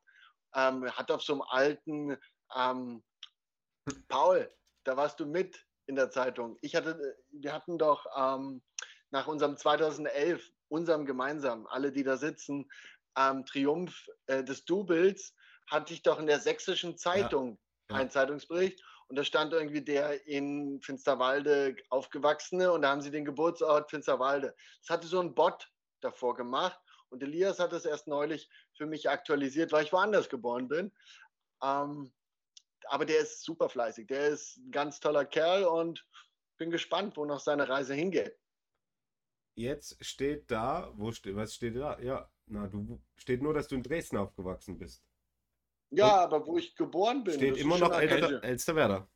ähm, 0.56 0.90
hat 0.92 1.12
auf 1.12 1.22
so 1.22 1.34
einem 1.34 1.44
alten 1.44 2.18
ähm, 2.56 3.04
Paul, 4.08 4.52
da 4.84 4.98
warst 4.98 5.20
du 5.20 5.26
mit 5.26 5.66
in 5.88 5.96
der 5.96 6.10
Zeitung. 6.10 6.58
Ich 6.62 6.76
hatte, 6.76 7.18
wir 7.32 7.54
hatten 7.54 7.78
doch 7.78 8.06
ähm, 8.18 8.62
nach 9.12 9.28
unserem 9.28 9.58
2011, 9.58 10.50
unserem 10.70 11.06
gemeinsamen, 11.06 11.68
alle, 11.68 11.92
die 11.92 12.04
da 12.04 12.18
sitzen, 12.18 12.70
ähm, 13.18 13.46
Triumph 13.46 14.08
äh, 14.28 14.44
des 14.44 14.66
Doubles, 14.66 15.34
hatte 15.70 15.94
ich 15.94 16.02
doch 16.02 16.20
in 16.20 16.28
der 16.28 16.40
sächsischen 16.40 16.98
Zeitung 16.98 17.60
ja, 17.90 17.96
ja. 17.96 18.02
einen 18.02 18.10
Zeitungsbericht 18.10 18.82
und 19.12 19.18
da 19.18 19.26
stand 19.26 19.52
irgendwie 19.52 19.82
der 19.82 20.26
in 20.26 20.80
Finsterwalde 20.80 21.76
aufgewachsene 21.90 22.72
und 22.72 22.84
da 22.84 22.92
haben 22.92 23.02
sie 23.02 23.12
den 23.12 23.26
Geburtsort 23.26 23.90
Finsterwalde. 23.90 24.56
Das 24.80 24.90
hatte 24.90 25.06
so 25.06 25.20
ein 25.20 25.36
Bot 25.36 25.70
davor 26.00 26.34
gemacht 26.34 26.80
und 27.10 27.22
Elias 27.22 27.60
hat 27.60 27.74
es 27.74 27.84
erst 27.84 28.08
neulich 28.08 28.50
für 28.78 28.86
mich 28.86 29.10
aktualisiert, 29.10 29.74
weil 29.74 29.84
ich 29.84 29.92
woanders 29.92 30.30
geboren 30.30 30.70
bin. 30.70 30.94
Ähm, 31.62 32.14
aber 32.86 33.06
der 33.06 33.20
ist 33.20 33.44
super 33.44 33.68
fleißig. 33.68 34.08
Der 34.08 34.30
ist 34.30 34.56
ein 34.56 34.72
ganz 34.72 35.02
toller 35.02 35.26
Kerl 35.26 35.66
und 35.66 36.08
bin 36.58 36.72
gespannt, 36.72 37.18
wo 37.18 37.26
noch 37.26 37.42
seine 37.42 37.68
Reise 37.68 37.94
hingeht. 37.94 38.40
Jetzt 39.56 39.98
steht 40.06 40.50
da, 40.50 40.90
wo 40.96 41.10
was 41.10 41.54
steht 41.54 41.76
da? 41.76 42.00
Ja, 42.00 42.32
na, 42.46 42.66
du 42.66 43.02
steht 43.18 43.42
nur, 43.42 43.54
dass 43.54 43.68
du 43.68 43.76
in 43.76 43.84
Dresden 43.84 44.16
aufgewachsen 44.16 44.78
bist. 44.78 45.04
Ja, 45.92 46.24
und 46.24 46.34
aber 46.34 46.48
wo 46.48 46.58
ich 46.58 46.76
geboren 46.76 47.24
bin. 47.24 47.36
Steht 47.36 47.58
immer 47.58 47.78
noch 47.78 47.92
Elster, 48.00 48.44
Elsterwerda. 48.44 49.08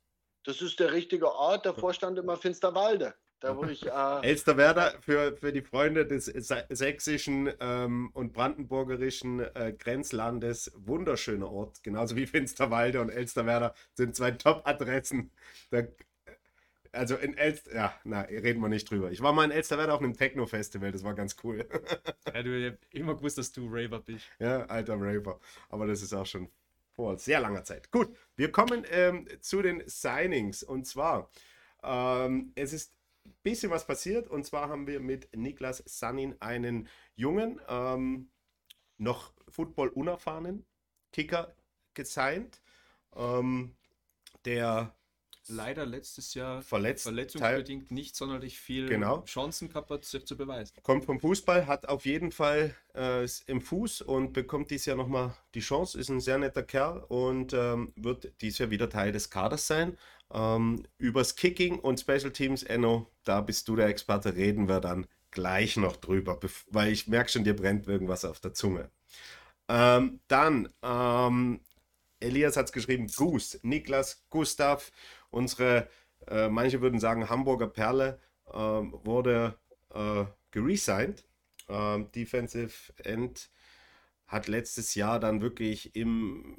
Das 0.44 0.62
ist 0.62 0.80
der 0.80 0.94
richtige 0.94 1.34
Ort, 1.34 1.66
davor 1.66 1.94
stand 1.94 2.20
immer 2.20 2.38
Finsterwalde. 2.38 3.16
Da, 3.40 3.58
wo 3.58 3.66
ich, 3.66 3.86
äh, 3.86 3.90
Elsterwerda 4.24 4.94
für, 5.02 5.36
für 5.36 5.52
die 5.52 5.62
Freunde 5.62 6.06
des 6.06 6.26
sächsischen 6.26 7.52
ähm, 7.60 8.10
und 8.14 8.34
brandenburgerischen 8.34 9.40
äh, 9.40 9.74
Grenzlandes 9.78 10.72
wunderschöner 10.76 11.52
Ort. 11.52 11.84
Genauso 11.84 12.16
wie 12.16 12.28
Finsterwalde 12.28 13.02
und 13.02 13.10
Elsterwerda 13.10 13.74
sind 13.94 14.16
zwei 14.16 14.32
Top-Adressen. 14.32 15.32
Also 16.92 17.16
in 17.16 17.38
Elster, 17.38 17.76
ja, 17.76 17.94
na, 18.06 18.22
reden 18.22 18.62
wir 18.62 18.70
nicht 18.70 18.90
drüber. 18.90 19.12
Ich 19.12 19.22
war 19.22 19.34
mal 19.34 19.44
in 19.44 19.52
Elsterwerda 19.52 19.94
auf 19.94 20.02
einem 20.02 20.16
Techno-Festival, 20.16 20.92
das 20.92 21.04
war 21.04 21.14
ganz 21.14 21.36
cool. 21.44 21.68
ja, 22.34 22.42
du 22.42 22.72
hast 22.72 22.78
immer 22.92 23.16
gewusst, 23.16 23.38
dass 23.38 23.52
du 23.52 23.68
Raver 23.70 24.00
bist. 24.00 24.26
Ja, 24.40 24.66
alter 24.66 24.96
Raver. 24.98 25.40
Aber 25.70 25.88
das 25.88 26.02
ist 26.02 26.14
auch 26.14 26.26
schon 26.26 26.50
vor 26.96 27.18
sehr 27.20 27.40
langer 27.40 27.64
Zeit. 27.64 27.92
Gut, 27.92 28.16
wir 28.36 28.52
kommen 28.52 28.86
ähm, 28.90 29.28
zu 29.42 29.62
den 29.62 29.84
Signings. 29.86 30.64
Und 30.64 30.86
zwar, 30.86 31.30
ähm, 31.84 32.52
es 32.56 32.74
ist 32.74 32.96
bisschen 33.44 33.72
was 33.72 33.86
passiert. 33.86 34.28
Und 34.28 34.46
zwar 34.46 34.70
haben 34.70 34.88
wir 34.88 35.00
mit 35.00 35.36
Niklas 35.36 35.84
Sanin 35.86 36.36
einen 36.42 36.88
jungen, 37.16 37.60
ähm, 37.68 38.32
noch 38.98 39.34
Football 39.50 39.90
unerfahrenen 39.90 40.66
Kicker 41.12 41.56
gesigned, 41.94 42.62
ähm, 43.16 43.76
der 44.46 44.96
leider 45.48 45.86
letztes 45.86 46.34
Jahr 46.34 46.62
verletzt, 46.62 47.04
verletzungsbedingt 47.04 47.90
Teil, 47.90 47.96
nicht 47.96 48.16
sonderlich 48.16 48.60
viel 48.60 48.88
genau. 48.88 49.24
Chancen 49.26 49.70
gehabt 49.70 49.90
hat, 49.90 50.06
sich 50.06 50.26
zu 50.26 50.38
beweisen. 50.38 50.74
Kommt 50.84 51.06
vom 51.06 51.20
Fußball, 51.20 51.68
hat 51.68 51.88
auf 51.88 52.06
jeden 52.06 52.32
Fall 52.32 52.76
äh, 52.96 53.28
im 53.48 53.62
Fuß 53.62 54.02
und 54.02 54.34
bekommt 54.34 54.72
dieses 54.72 54.86
Jahr 54.88 54.98
nochmal 54.98 55.36
die 55.54 55.60
Chance, 55.60 56.00
ist 56.00 56.10
ein 56.10 56.20
sehr 56.20 56.38
netter 56.38 56.64
Kerl 56.64 57.04
und 57.08 57.54
ähm, 57.54 57.94
wird 57.96 58.32
dieses 58.42 58.60
Jahr 58.60 58.70
wieder 58.70 58.90
Teil 58.90 59.12
des 59.12 59.30
Kaders 59.30 59.68
sein. 59.68 59.98
Ähm, 60.34 60.84
übers 60.98 61.36
Kicking 61.36 61.80
und 61.80 62.00
Special 62.00 62.32
Teams, 62.32 62.64
Enno, 62.64 63.12
da 63.24 63.42
bist 63.42 63.68
du 63.68 63.76
der 63.76 63.88
Experte, 63.88 64.36
reden 64.36 64.68
wir 64.68 64.80
dann 64.80 65.08
gleich 65.32 65.78
noch 65.78 65.98
drüber, 65.98 66.40
weil 66.72 66.92
ich 66.92 67.08
merke 67.08 67.30
schon, 67.30 67.44
dir 67.44 67.56
brennt 67.56 67.88
irgendwas 67.88 68.26
auf 68.26 68.40
der 68.40 68.54
Zunge. 68.54 68.90
Ähm, 69.68 70.20
dann, 70.28 70.70
ähm, 70.82 71.60
Elias 72.20 72.58
hat 72.58 72.68
es 72.68 72.72
geschrieben, 72.72 73.08
Goose, 73.08 73.60
Niklas 73.62 74.26
Gustav, 74.30 74.92
unsere, 75.36 75.88
äh, 76.28 76.50
manche 76.50 76.82
würden 76.82 77.00
sagen 77.00 77.30
Hamburger 77.30 77.68
Perle, 77.68 78.20
äh, 78.48 78.54
wurde 78.54 79.56
äh, 79.94 80.26
geresigned. 80.52 81.26
Ähm, 81.68 82.12
Defensive 82.12 82.94
End 83.04 83.50
hat 84.28 84.48
letztes 84.48 84.96
Jahr 84.96 85.20
dann 85.20 85.42
wirklich 85.42 85.96
im 85.96 86.56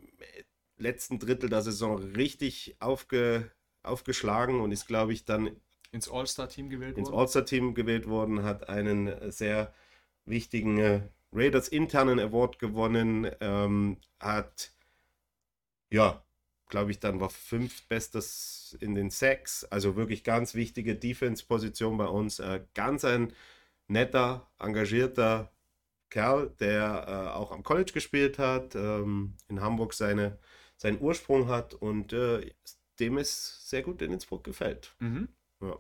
letzten 0.77 1.19
Drittel 1.19 1.49
der 1.49 1.63
Saison 1.63 1.99
richtig 1.99 2.77
aufge, 2.81 3.51
aufgeschlagen 3.83 4.61
und 4.61 4.73
ist, 4.73 4.87
glaube 4.87 5.13
ich, 5.13 5.25
dann 5.25 5.57
ins 5.93 6.09
All-Star-Team 6.09 6.69
gewählt 6.69 6.99
ins 6.99 7.09
worden. 7.09 7.15
Ins 7.15 7.35
All-Star-Team 7.35 7.75
gewählt 7.75 8.09
worden, 8.09 8.43
hat 8.43 8.69
einen 8.69 9.31
sehr 9.31 9.73
wichtigen 10.25 10.79
äh, 10.79 11.01
Raiders 11.33 11.69
internen 11.69 12.19
Award 12.21 12.59
gewonnen, 12.59 13.31
ähm, 13.41 13.99
hat 14.21 14.73
ja, 15.91 16.26
glaube 16.69 16.91
ich, 16.91 17.01
dann 17.01 17.21
war 17.21 17.31
fünf 17.31 17.83
Bestes 17.85 18.77
in 18.81 18.95
den 18.95 19.11
Sacks, 19.11 19.65
also 19.65 19.97
wirklich 19.97 20.25
ganz 20.25 20.55
wichtige 20.55 20.97
Defense-Position 20.97 21.97
bei 21.97 22.07
uns. 22.07 22.39
Äh, 22.39 22.63
ganz 22.75 23.05
ein 23.05 23.33
netter, 23.89 24.51
engagierter 24.59 25.51
Kerl, 26.11 26.51
der 26.61 27.07
äh, 27.09 27.37
auch 27.37 27.53
am 27.53 27.63
College 27.63 27.93
gespielt 27.93 28.39
hat, 28.39 28.75
ähm, 28.75 29.35
in 29.49 29.61
Hamburg 29.61 29.95
seine, 29.95 30.39
seinen 30.77 31.01
Ursprung 31.01 31.49
hat 31.49 31.75
und 31.75 32.13
äh, 32.13 32.51
dem 32.99 33.19
es 33.19 33.69
sehr 33.69 33.83
gut 33.83 34.03
in 34.03 34.13
Innsbruck 34.13 34.45
gefällt. 34.45 34.95
Mhm. 35.01 35.29
Ja. 35.61 35.79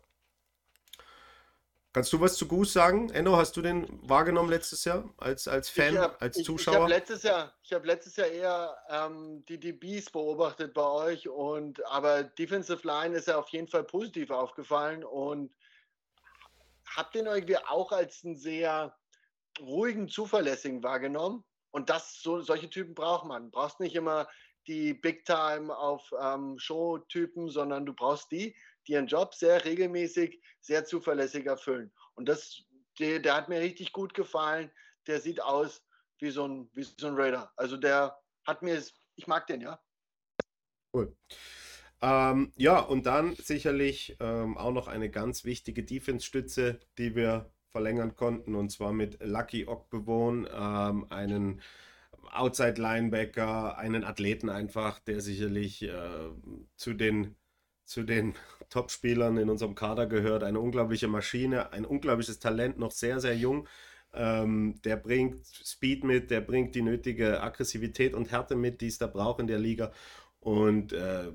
Kannst 1.96 2.12
du 2.12 2.20
was 2.20 2.36
zu 2.36 2.46
Goose 2.46 2.72
sagen? 2.72 3.08
Enno, 3.08 3.38
hast 3.38 3.56
du 3.56 3.62
den 3.62 3.86
wahrgenommen 4.06 4.50
letztes 4.50 4.84
Jahr 4.84 5.08
als, 5.16 5.48
als 5.48 5.70
Fan, 5.70 5.96
hab, 5.96 6.20
als 6.20 6.36
Zuschauer? 6.42 6.74
Ich, 6.74 6.76
ich 6.76 6.82
habe 6.82 6.88
letztes 6.90 7.22
Jahr, 7.22 7.54
ich 7.62 7.72
habe 7.72 7.86
letztes 7.86 8.16
Jahr 8.16 8.26
eher 8.26 8.76
ähm, 8.90 9.42
die 9.46 9.58
DBs 9.58 10.10
beobachtet 10.10 10.74
bei 10.74 10.84
euch 10.84 11.26
und 11.26 11.82
aber 11.86 12.22
Defensive 12.22 12.86
Line 12.86 13.16
ist 13.16 13.28
ja 13.28 13.38
auf 13.38 13.48
jeden 13.48 13.66
Fall 13.66 13.82
positiv 13.82 14.28
aufgefallen 14.28 15.04
und 15.04 15.50
habt 16.94 17.14
den 17.14 17.24
irgendwie 17.24 17.56
auch 17.56 17.90
als 17.92 18.22
einen 18.26 18.36
sehr 18.36 18.94
ruhigen, 19.58 20.06
zuverlässigen 20.10 20.82
wahrgenommen. 20.82 21.44
Und 21.70 21.88
das, 21.88 22.20
so, 22.20 22.42
solche 22.42 22.68
Typen 22.68 22.94
braucht 22.94 23.24
man. 23.24 23.44
Du 23.44 23.52
brauchst 23.52 23.80
nicht 23.80 23.94
immer 23.94 24.28
die 24.66 24.92
Big 24.92 25.24
Time 25.24 25.74
auf 25.74 26.12
ähm, 26.20 26.58
Show-Typen, 26.58 27.48
sondern 27.48 27.86
du 27.86 27.94
brauchst 27.94 28.30
die, 28.32 28.54
die 28.86 28.92
ihren 28.92 29.06
Job 29.06 29.34
sehr 29.34 29.64
regelmäßig, 29.64 30.40
sehr 30.60 30.84
zuverlässig 30.84 31.46
erfüllen. 31.46 31.92
Und 32.14 32.28
das, 32.28 32.62
der, 32.98 33.18
der 33.20 33.34
hat 33.34 33.48
mir 33.48 33.60
richtig 33.60 33.92
gut 33.92 34.14
gefallen. 34.14 34.70
Der 35.06 35.20
sieht 35.20 35.40
aus 35.42 35.82
wie 36.18 36.30
so 36.30 36.46
ein, 36.46 36.70
wie 36.72 36.82
so 36.82 37.06
ein 37.06 37.14
Raider. 37.14 37.52
Also 37.56 37.76
der 37.76 38.18
hat 38.46 38.62
mir, 38.62 38.82
ich 39.16 39.26
mag 39.26 39.46
den, 39.46 39.60
ja. 39.60 39.80
Cool. 40.92 41.14
Ähm, 42.00 42.52
ja, 42.56 42.78
und 42.78 43.06
dann 43.06 43.34
sicherlich 43.36 44.16
ähm, 44.20 44.56
auch 44.56 44.72
noch 44.72 44.86
eine 44.88 45.10
ganz 45.10 45.44
wichtige 45.44 45.82
Defense-Stütze, 45.82 46.78
die 46.98 47.14
wir 47.14 47.50
verlängern 47.70 48.14
konnten, 48.14 48.54
und 48.54 48.70
zwar 48.70 48.92
mit 48.92 49.22
Lucky 49.22 49.66
Okbewon, 49.66 50.48
ähm, 50.52 51.06
einen 51.10 51.62
Outside 52.32 52.80
Linebacker, 52.80 53.78
einen 53.78 54.04
Athleten 54.04 54.48
einfach, 54.48 54.98
der 55.00 55.20
sicherlich 55.20 55.82
äh, 55.82 56.30
zu 56.76 56.94
den 56.94 57.36
zu 57.86 58.02
den 58.02 58.34
Top-Spielern 58.68 59.36
in 59.36 59.50
unserem 59.50 59.74
Kader 59.74 60.06
gehört. 60.06 60.42
Eine 60.42 60.60
unglaubliche 60.60 61.08
Maschine, 61.08 61.72
ein 61.72 61.84
unglaubliches 61.84 62.38
Talent, 62.38 62.78
noch 62.78 62.92
sehr, 62.92 63.20
sehr 63.20 63.36
jung. 63.36 63.68
Ähm, 64.14 64.80
der 64.84 64.96
bringt 64.96 65.46
Speed 65.46 66.04
mit, 66.04 66.30
der 66.30 66.40
bringt 66.40 66.74
die 66.74 66.82
nötige 66.82 67.42
Aggressivität 67.42 68.14
und 68.14 68.30
Härte 68.30 68.56
mit, 68.56 68.80
die 68.80 68.86
es 68.86 68.98
da 68.98 69.06
braucht 69.06 69.40
in 69.40 69.46
der 69.46 69.58
Liga. 69.58 69.92
Und 70.40 70.92
äh, 70.92 71.32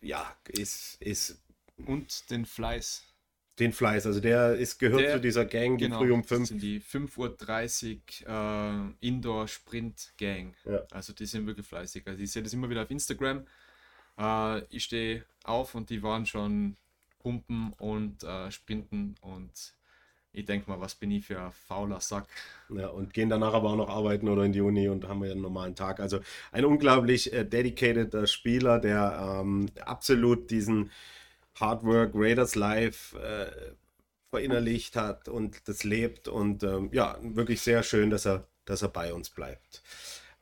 ja, 0.00 0.36
ist, 0.48 1.00
ist. 1.00 1.42
Und 1.86 2.30
den 2.30 2.44
Fleiß. 2.44 3.02
Den 3.60 3.72
Fleiß, 3.72 4.06
also 4.06 4.18
der 4.18 4.56
ist, 4.56 4.78
gehört 4.78 5.02
der, 5.02 5.14
zu 5.14 5.20
dieser 5.20 5.44
Gang, 5.44 5.78
die 5.78 5.84
genau, 5.84 5.98
früh 5.98 6.10
um 6.10 6.24
5. 6.24 6.48
sind 6.48 6.62
die 6.62 6.80
5.30 6.80 8.26
Uhr 8.26 8.94
äh, 9.00 9.06
Indoor-Sprint-Gang. 9.06 10.56
Ja. 10.64 10.82
Also 10.90 11.12
die 11.12 11.26
sind 11.26 11.46
wirklich 11.46 11.66
fleißig. 11.66 12.04
Also 12.04 12.20
ich 12.20 12.32
sehe 12.32 12.42
das 12.42 12.52
immer 12.52 12.68
wieder 12.68 12.82
auf 12.82 12.90
Instagram. 12.90 13.46
Äh, 14.18 14.62
ich 14.74 14.84
stehe 14.84 15.24
auf 15.44 15.74
und 15.74 15.90
die 15.90 16.02
waren 16.02 16.26
schon 16.26 16.76
pumpen 17.20 17.72
und 17.78 18.22
äh, 18.24 18.50
sprinten 18.50 19.14
und 19.20 19.74
ich 20.36 20.44
denke 20.46 20.68
mal, 20.68 20.80
was 20.80 20.96
bin 20.96 21.12
ich 21.12 21.26
für 21.26 21.40
ein 21.40 21.52
fauler 21.52 22.00
Sack. 22.00 22.26
Ja, 22.68 22.88
und 22.88 23.14
gehen 23.14 23.28
danach 23.28 23.54
aber 23.54 23.70
auch 23.70 23.76
noch 23.76 23.88
arbeiten 23.88 24.28
oder 24.28 24.42
in 24.42 24.52
die 24.52 24.60
Uni 24.60 24.88
und 24.88 25.06
haben 25.06 25.22
wir 25.22 25.30
einen 25.30 25.42
normalen 25.42 25.76
Tag. 25.76 26.00
Also 26.00 26.18
ein 26.50 26.64
unglaublich 26.64 27.32
äh, 27.32 27.44
dedicated 27.44 28.28
Spieler, 28.28 28.80
der 28.80 29.40
ähm, 29.40 29.66
absolut 29.84 30.50
diesen 30.50 30.90
Hard 31.54 31.84
Work 31.84 32.12
Raiders 32.14 32.56
Life 32.56 33.16
äh, 33.16 33.74
verinnerlicht 34.30 34.96
hat 34.96 35.28
und 35.28 35.68
das 35.68 35.84
lebt. 35.84 36.26
Und 36.26 36.64
ähm, 36.64 36.90
ja, 36.92 37.16
wirklich 37.22 37.60
sehr 37.60 37.84
schön, 37.84 38.10
dass 38.10 38.26
er, 38.26 38.48
dass 38.64 38.82
er 38.82 38.88
bei 38.88 39.14
uns 39.14 39.30
bleibt. 39.30 39.82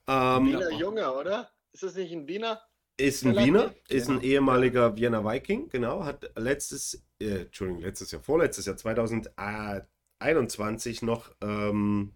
Ähm, 0.08 0.46
Wiener 0.46 0.70
Junge, 0.70 1.12
oder? 1.12 1.50
Ist 1.72 1.82
das 1.82 1.94
nicht 1.96 2.12
ein 2.12 2.26
Wiener? 2.26 2.62
Ist 3.02 3.24
ein 3.24 3.36
Wiener, 3.36 3.74
ist 3.88 4.08
ein 4.08 4.20
genau. 4.20 4.32
ehemaliger 4.32 4.96
Wiener 4.96 5.24
Viking, 5.24 5.68
genau, 5.68 6.04
hat 6.04 6.30
letztes, 6.36 7.04
äh, 7.20 7.42
Entschuldigung, 7.42 7.82
letztes 7.82 8.12
Jahr, 8.12 8.22
vorletztes 8.22 8.66
Jahr, 8.66 8.76
2021 8.76 11.02
noch 11.02 11.34
ähm, 11.40 12.14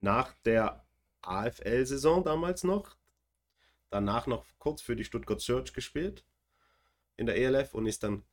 nach 0.00 0.32
der 0.44 0.86
AFL-Saison 1.20 2.24
damals 2.24 2.64
noch, 2.64 2.96
danach 3.90 4.26
noch 4.26 4.46
kurz 4.58 4.80
für 4.80 4.96
die 4.96 5.04
Stuttgart 5.04 5.40
Search 5.40 5.74
gespielt 5.74 6.24
in 7.16 7.26
der 7.26 7.36
ELF 7.36 7.74
und 7.74 7.84
ist 7.86 8.02
dann 8.02 8.24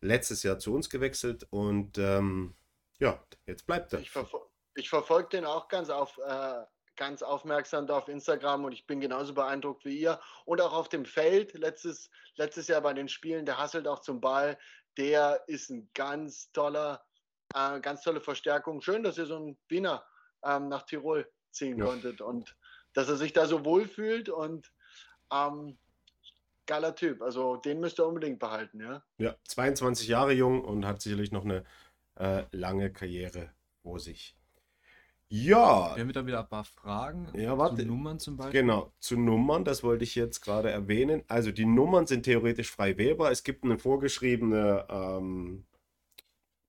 letztes 0.00 0.42
Jahr 0.42 0.58
zu 0.58 0.74
uns 0.74 0.88
gewechselt 0.88 1.46
und 1.50 1.98
ähm, 1.98 2.54
ja, 2.98 3.22
jetzt 3.44 3.66
bleibt 3.66 3.92
er. 3.92 4.00
Ich, 4.00 4.10
verfol 4.10 4.40
ich 4.74 4.88
verfolge 4.88 5.28
den 5.30 5.44
auch 5.44 5.68
ganz 5.68 5.90
auf, 5.90 6.18
äh, 6.18 6.64
ganz 6.96 7.22
aufmerksam 7.22 7.86
da 7.86 7.98
auf 7.98 8.08
Instagram 8.08 8.64
und 8.64 8.72
ich 8.72 8.86
bin 8.86 9.00
genauso 9.00 9.34
beeindruckt 9.34 9.84
wie 9.84 9.98
ihr. 9.98 10.20
Und 10.44 10.60
auch 10.60 10.72
auf 10.72 10.88
dem 10.88 11.04
Feld, 11.04 11.54
letztes, 11.54 12.10
letztes 12.36 12.68
Jahr 12.68 12.80
bei 12.80 12.94
den 12.94 13.08
Spielen, 13.08 13.46
der 13.46 13.58
hasselt 13.58 13.86
auch 13.86 14.00
zum 14.00 14.20
Ball. 14.20 14.58
Der 14.96 15.44
ist 15.46 15.70
ein 15.70 15.88
ganz 15.94 16.50
toller, 16.52 17.04
äh, 17.54 17.80
ganz 17.80 18.02
tolle 18.02 18.20
Verstärkung. 18.20 18.80
Schön, 18.80 19.02
dass 19.02 19.18
ihr 19.18 19.26
so 19.26 19.36
einen 19.36 19.58
Wiener 19.68 20.04
ähm, 20.42 20.68
nach 20.68 20.82
Tirol 20.82 21.30
ziehen 21.50 21.78
ja. 21.78 21.84
konntet 21.84 22.20
und 22.20 22.56
dass 22.92 23.08
er 23.08 23.16
sich 23.16 23.32
da 23.32 23.46
so 23.46 23.64
wohl 23.64 23.86
fühlt 23.86 24.28
und 24.28 24.72
ähm, 25.32 25.78
geiler 26.66 26.94
Typ. 26.94 27.22
Also 27.22 27.56
den 27.56 27.80
müsst 27.80 27.98
ihr 28.00 28.06
unbedingt 28.06 28.38
behalten, 28.38 28.80
ja. 28.80 29.02
Ja, 29.18 29.36
22 29.48 30.08
Jahre 30.08 30.32
jung 30.32 30.64
und 30.64 30.86
hat 30.86 31.02
sicherlich 31.02 31.32
noch 31.32 31.44
eine 31.44 31.64
äh, 32.16 32.44
lange 32.52 32.92
Karriere 32.92 33.52
vor 33.82 33.98
sich. 34.00 34.36
Ja. 35.28 35.96
Wir 35.96 36.02
haben 36.02 36.12
dann 36.12 36.26
wieder 36.26 36.40
ein 36.40 36.48
paar 36.48 36.64
Fragen 36.64 37.28
ja, 37.34 37.58
warte. 37.58 37.82
zu 37.82 37.86
Nummern 37.86 38.18
zum 38.20 38.36
Beispiel. 38.36 38.60
Genau, 38.60 38.92
zu 39.00 39.18
Nummern, 39.18 39.64
das 39.64 39.82
wollte 39.82 40.04
ich 40.04 40.14
jetzt 40.14 40.40
gerade 40.40 40.70
erwähnen. 40.70 41.24
Also 41.26 41.50
die 41.50 41.66
Nummern 41.66 42.06
sind 42.06 42.22
theoretisch 42.22 42.70
frei 42.70 42.96
wählbar. 42.96 43.32
Es 43.32 43.42
gibt 43.42 43.64
eine 43.64 43.78
vorgeschriebene, 43.78 44.86
ähm, 44.88 45.66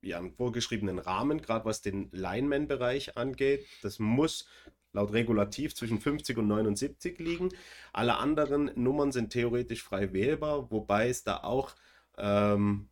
ja, 0.02 0.18
einen 0.18 0.32
vorgeschriebenen 0.32 0.98
Rahmen, 0.98 1.42
gerade 1.42 1.66
was 1.66 1.82
den 1.82 2.10
Lineman-Bereich 2.12 3.16
angeht. 3.16 3.68
Das 3.84 4.00
muss 4.00 4.48
laut 4.92 5.14
Regulativ 5.14 5.76
zwischen 5.76 6.00
50 6.00 6.38
und 6.40 6.48
79 6.48 7.20
liegen. 7.20 7.50
Alle 7.94 8.18
anderen 8.18 8.72
Nummern 8.76 9.12
sind 9.12 9.32
theoretisch 9.32 9.84
frei 9.84 10.14
wählbar, 10.14 10.72
wobei 10.72 11.10
es 11.10 11.24
da 11.24 11.44
auch 11.44 11.76
ähm, 12.18 12.90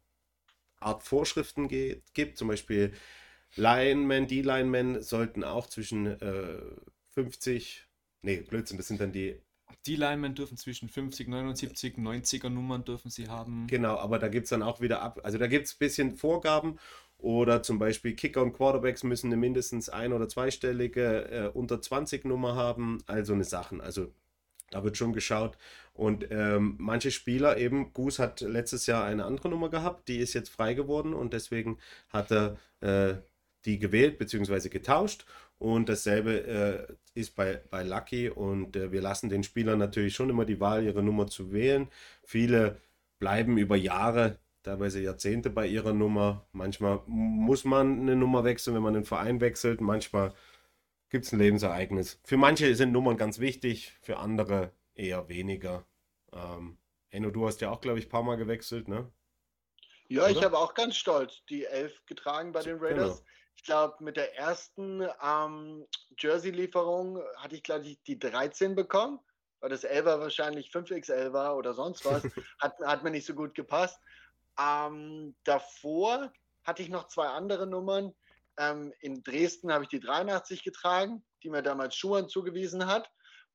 Art 0.80 1.02
Vorschriften 1.02 1.68
gibt, 1.68 2.38
zum 2.38 2.50
Beispiel 2.50 2.94
Linemen, 3.56 4.28
die 4.28 4.42
Linemen 4.42 5.02
sollten 5.02 5.44
auch 5.44 5.68
zwischen 5.68 6.08
äh, 6.08 6.58
50, 7.14 7.88
nee, 8.22 8.42
Blödsinn, 8.42 8.78
das 8.78 8.88
sind 8.88 9.00
dann 9.00 9.12
die. 9.12 9.40
Die 9.86 9.96
Linemen 9.96 10.36
dürfen 10.36 10.58
zwischen 10.58 10.90
50, 10.90 11.28
79, 11.28 11.96
90er 11.96 12.50
Nummern 12.50 12.84
dürfen 12.84 13.10
sie 13.10 13.28
haben. 13.28 13.68
Genau, 13.68 13.98
aber 13.98 14.20
da 14.20 14.28
gibt 14.28 14.46
es 14.46 14.50
dann 14.50 14.64
auch 14.64 14.82
wieder 14.82 15.02
ab. 15.02 15.22
Also 15.24 15.38
da 15.38 15.48
gibt 15.48 15.68
es 15.68 15.74
ein 15.74 15.80
bisschen 15.80 16.16
Vorgaben 16.18 16.80
oder 17.18 17.64
zum 17.64 17.80
Beispiel 17.80 18.14
Kicker 18.14 18.42
und 18.42 18.54
Quarterbacks 18.54 19.04
müssen 19.04 19.28
eine 19.28 19.38
mindestens 19.38 19.90
ein- 19.90 20.14
oder 20.14 20.28
zweistellige 20.28 21.30
äh, 21.30 21.48
unter 21.54 21.82
20 21.82 22.26
Nummer 22.26 22.56
haben. 22.56 23.04
Also 23.06 23.34
eine 23.34 23.44
Sachen. 23.44 23.80
Also 23.80 24.12
da 24.72 24.84
wird 24.84 24.98
schon 24.98 25.14
geschaut. 25.14 25.58
Und 25.94 26.28
ähm, 26.32 26.76
manche 26.80 27.12
Spieler, 27.12 27.58
eben, 27.58 27.94
Goose 27.94 28.22
hat 28.22 28.42
letztes 28.42 28.88
Jahr 28.88 29.06
eine 29.06 29.26
andere 29.26 29.50
Nummer 29.50 29.70
gehabt, 29.70 30.08
die 30.08 30.18
ist 30.18 30.34
jetzt 30.34 30.50
frei 30.50 30.74
geworden 30.74 31.14
und 31.14 31.34
deswegen 31.34 31.78
hat 32.10 32.32
er 32.32 32.58
äh, 32.82 33.16
die 33.66 33.80
gewählt 33.80 34.18
bzw. 34.18 34.70
getauscht. 34.70 35.26
Und 35.58 35.90
dasselbe 35.90 36.88
äh, 37.16 37.20
ist 37.20 37.36
bei, 37.36 37.62
bei 37.70 37.84
Lucky. 37.84 38.30
Und 38.30 38.76
äh, 38.76 38.92
wir 38.92 39.02
lassen 39.02 39.30
den 39.30 39.44
Spielern 39.44 39.80
natürlich 39.80 40.16
schon 40.16 40.30
immer 40.30 40.46
die 40.46 40.60
Wahl, 40.60 40.84
ihre 40.84 41.04
Nummer 41.04 41.28
zu 41.28 41.52
wählen. 41.52 41.88
Viele 42.24 42.78
bleiben 43.20 43.58
über 43.58 43.76
Jahre, 43.76 44.38
teilweise 44.64 45.02
Jahrzehnte 45.02 45.50
bei 45.50 45.68
ihrer 45.68 45.94
Nummer. 45.94 46.46
Manchmal 46.52 47.02
muss 47.08 47.64
man 47.64 48.02
eine 48.02 48.16
Nummer 48.16 48.44
wechseln, 48.44 48.76
wenn 48.76 48.84
man 48.84 48.94
den 48.94 49.06
Verein 49.06 49.40
wechselt. 49.42 49.82
Manchmal 49.82 50.34
gibt 51.10 51.26
es 51.26 51.34
ein 51.34 51.40
Lebensereignis. 51.40 52.20
Für 52.24 52.38
manche 52.38 52.76
sind 52.76 52.92
Nummern 52.92 53.18
ganz 53.18 53.40
wichtig, 53.40 53.94
für 54.02 54.18
andere 54.18 54.72
eher 54.96 55.30
weniger. 55.30 55.86
Ähm, 56.34 56.78
Enno, 57.10 57.30
du 57.32 57.48
hast 57.48 57.62
ja 57.62 57.70
auch, 57.72 57.80
glaube 57.80 58.00
ich, 58.00 58.08
ein 58.08 58.10
paar 58.10 58.24
Mal 58.24 58.36
gewechselt, 58.36 58.88
ne? 58.88 59.10
Ja, 60.08 60.24
Oder? 60.24 60.32
ich 60.32 60.44
habe 60.44 60.58
auch 60.58 60.74
ganz 60.74 60.96
stolz 60.96 61.44
die 61.50 61.66
Elf 61.66 62.06
getragen 62.06 62.52
bei 62.52 62.62
den 62.62 62.78
Raiders. 62.80 63.18
Genau 63.18 63.26
ich 63.56 63.64
glaube, 63.64 64.04
mit 64.04 64.18
der 64.18 64.38
ersten 64.38 65.08
ähm, 65.24 65.88
Jersey-Lieferung 66.18 67.22
hatte 67.38 67.56
ich, 67.56 67.64
glaube 67.64 67.86
ich, 67.86 68.02
die 68.04 68.20
13 68.20 68.76
bekommen, 68.76 69.20
weil 69.60 69.70
das 69.70 69.84
11 69.84 70.06
wahrscheinlich 70.06 70.70
5XL 70.70 71.34
war 71.34 71.56
oder 71.58 71.74
sonst 71.74 72.06
was. 72.06 72.24
hat, 72.60 72.78
hat 72.80 73.04
mir 73.04 73.12
nicht 73.12 73.26
so 73.26 73.34
gut 73.34 73.56
gepasst. 73.56 74.00
Ähm, 74.60 75.36
davor 75.44 76.32
hatte 76.64 76.82
ich 76.82 76.90
noch 76.90 77.08
zwei 77.08 77.28
andere 77.28 77.66
Nummern. 77.66 78.14
Ähm, 78.58 78.94
in 79.00 79.24
Dresden 79.24 79.72
habe 79.72 79.86
ich 79.86 79.90
die 79.90 80.00
83 80.00 80.64
getragen, 80.64 81.26
die 81.44 81.50
mir 81.50 81.64
damals 81.64 81.96
Schuhan 81.96 82.30
zugewiesen 82.30 82.86
hat. 82.86 83.10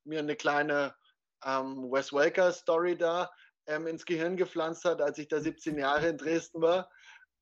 Mir 0.05 0.19
eine 0.19 0.37
kleine 0.37 0.95
ähm, 1.45 1.91
Wes 1.91 2.13
Welker-Story 2.13 2.97
da 2.97 3.31
ähm, 3.66 3.87
ins 3.87 4.05
Gehirn 4.05 4.37
gepflanzt 4.37 4.85
hat, 4.85 5.01
als 5.01 5.18
ich 5.18 5.29
da 5.29 5.40
17 5.40 5.79
Jahre 5.79 6.09
in 6.09 6.18
Dresden 6.18 6.61
war 6.61 6.90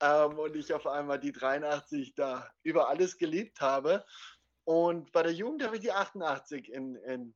ähm, 0.01 0.39
und 0.39 0.57
ich 0.57 0.73
auf 0.73 0.87
einmal 0.87 1.19
die 1.19 1.33
83 1.33 2.15
da 2.15 2.49
über 2.63 2.89
alles 2.89 3.17
geliebt 3.19 3.61
habe. 3.61 4.05
Und 4.65 5.13
bei 5.13 5.23
der 5.23 5.33
Jugend 5.33 5.63
habe 5.63 5.77
ich 5.77 5.83
die 5.83 5.93
88 5.93 6.71
in, 6.71 6.97
in, 6.97 7.35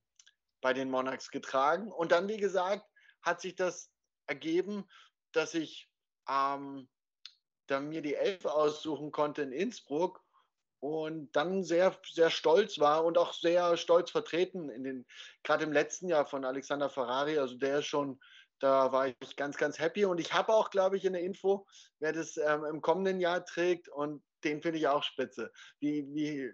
bei 0.61 0.73
den 0.73 0.91
Monarchs 0.91 1.31
getragen. 1.31 1.91
Und 1.91 2.13
dann, 2.13 2.29
wie 2.29 2.37
gesagt, 2.37 2.85
hat 3.23 3.41
sich 3.41 3.55
das 3.55 3.91
ergeben, 4.27 4.85
dass 5.33 5.55
ich 5.55 5.89
ähm, 6.29 6.89
dann 7.67 7.89
mir 7.89 8.03
die 8.03 8.15
Elf 8.15 8.45
aussuchen 8.45 9.13
konnte 9.13 9.43
in 9.43 9.53
Innsbruck 9.53 10.23
und 10.81 11.31
dann 11.33 11.63
sehr, 11.63 11.97
sehr 12.11 12.29
stolz 12.29 12.79
war 12.81 13.05
und 13.05 13.17
auch 13.17 13.33
sehr 13.33 13.77
stolz 13.77 14.11
vertreten 14.11 14.69
in 14.69 14.85
den, 14.85 15.07
gerade 15.45 15.65
im 15.65 15.73
letzten 15.73 16.09
Jahr 16.09 16.27
von 16.27 16.45
Alexander 16.45 16.91
Ferrari. 16.91 17.39
Also 17.39 17.57
der 17.57 17.79
ist 17.79 17.87
schon, 17.87 18.21
da 18.63 18.93
war 18.93 19.09
ich 19.09 19.37
ganz, 19.37 19.57
ganz 19.57 19.79
happy. 19.79 20.05
Und 20.05 20.21
ich 20.21 20.33
habe 20.33 20.53
auch, 20.53 20.71
glaube 20.71 20.97
ich, 20.97 21.05
in 21.05 21.15
der 21.15 21.23
Info, 21.23 21.67
wer 21.99 22.13
das 22.13 22.37
ähm, 22.37 22.65
im 22.65 22.81
kommenden 22.81 23.21
Jahr 23.21 23.45
trägt 23.45 23.89
und 23.89 24.23
den 24.45 24.63
finde 24.63 24.79
ich 24.79 24.89
auch 24.89 25.03
spitze. 25.03 25.53
Wie, 25.81 26.07
wie 26.15 26.53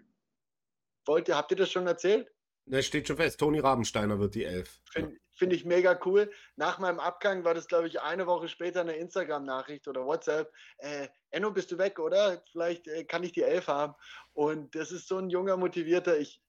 wollt 1.05 1.27
ihr, 1.27 1.37
habt 1.37 1.51
ihr 1.51 1.57
das 1.57 1.71
schon 1.71 1.87
erzählt? 1.87 2.27
Das 2.65 2.85
steht 2.85 3.07
schon 3.07 3.17
fest. 3.17 3.39
Toni 3.39 3.59
Rabensteiner 3.59 4.19
wird 4.19 4.35
die 4.35 4.45
Elf. 4.45 4.79
Finde 4.91 5.17
find 5.33 5.53
ich 5.53 5.65
mega 5.65 5.99
cool. 6.05 6.31
Nach 6.55 6.79
meinem 6.79 6.99
Abgang 6.99 7.43
war 7.45 7.53
das, 7.53 7.67
glaube 7.67 7.87
ich, 7.87 8.01
eine 8.01 8.27
Woche 8.27 8.49
später 8.49 8.81
eine 8.81 8.95
Instagram-Nachricht 8.97 9.87
oder 9.87 10.05
WhatsApp. 10.05 10.51
Äh, 10.77 11.07
Enno, 11.31 11.51
bist 11.51 11.71
du 11.71 11.77
weg, 11.77 11.97
oder? 11.97 12.43
Vielleicht 12.51 12.87
äh, 12.87 13.05
kann 13.05 13.23
ich 13.23 13.31
die 13.31 13.43
Elf 13.43 13.67
haben. 13.67 13.95
Und 14.33 14.75
das 14.75 14.91
ist 14.91 15.07
so 15.07 15.17
ein 15.17 15.29
junger, 15.29 15.57
motivierter. 15.57 16.19
Ich, 16.19 16.41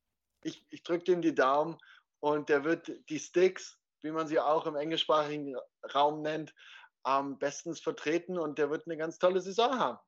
ich, 0.43 0.67
ich 0.71 0.83
drücke 0.83 1.13
ihm 1.13 1.23
die 1.23 1.35
Daumen 1.35 1.79
und 2.19 2.49
der 2.49 2.65
wird 2.65 2.91
die 3.09 3.19
Sticks, 3.19 3.80
wie 4.03 4.11
man 4.11 4.27
sie 4.27 4.39
auch 4.39 4.67
im 4.67 4.77
englischsprachigen 4.77 5.57
Raum 5.95 6.23
nennt, 6.23 6.55
am 7.03 7.39
bestens 7.39 7.81
vertreten 7.81 8.39
und 8.39 8.59
der 8.59 8.71
wird 8.71 8.87
eine 8.87 8.97
ganz 8.97 9.19
tolle 9.19 9.41
Saison 9.41 9.79
haben, 9.79 9.99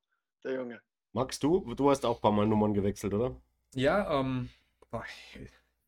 der 0.43 0.55
Junge. 0.55 0.81
Magst 1.11 1.43
du? 1.43 1.73
Du 1.75 1.89
hast 1.89 2.05
auch 2.05 2.17
ein 2.17 2.21
paar 2.21 2.31
Mal 2.31 2.47
Nummern 2.47 2.73
gewechselt, 2.73 3.13
oder? 3.13 3.39
Ja, 3.75 4.19
ähm, 4.19 4.49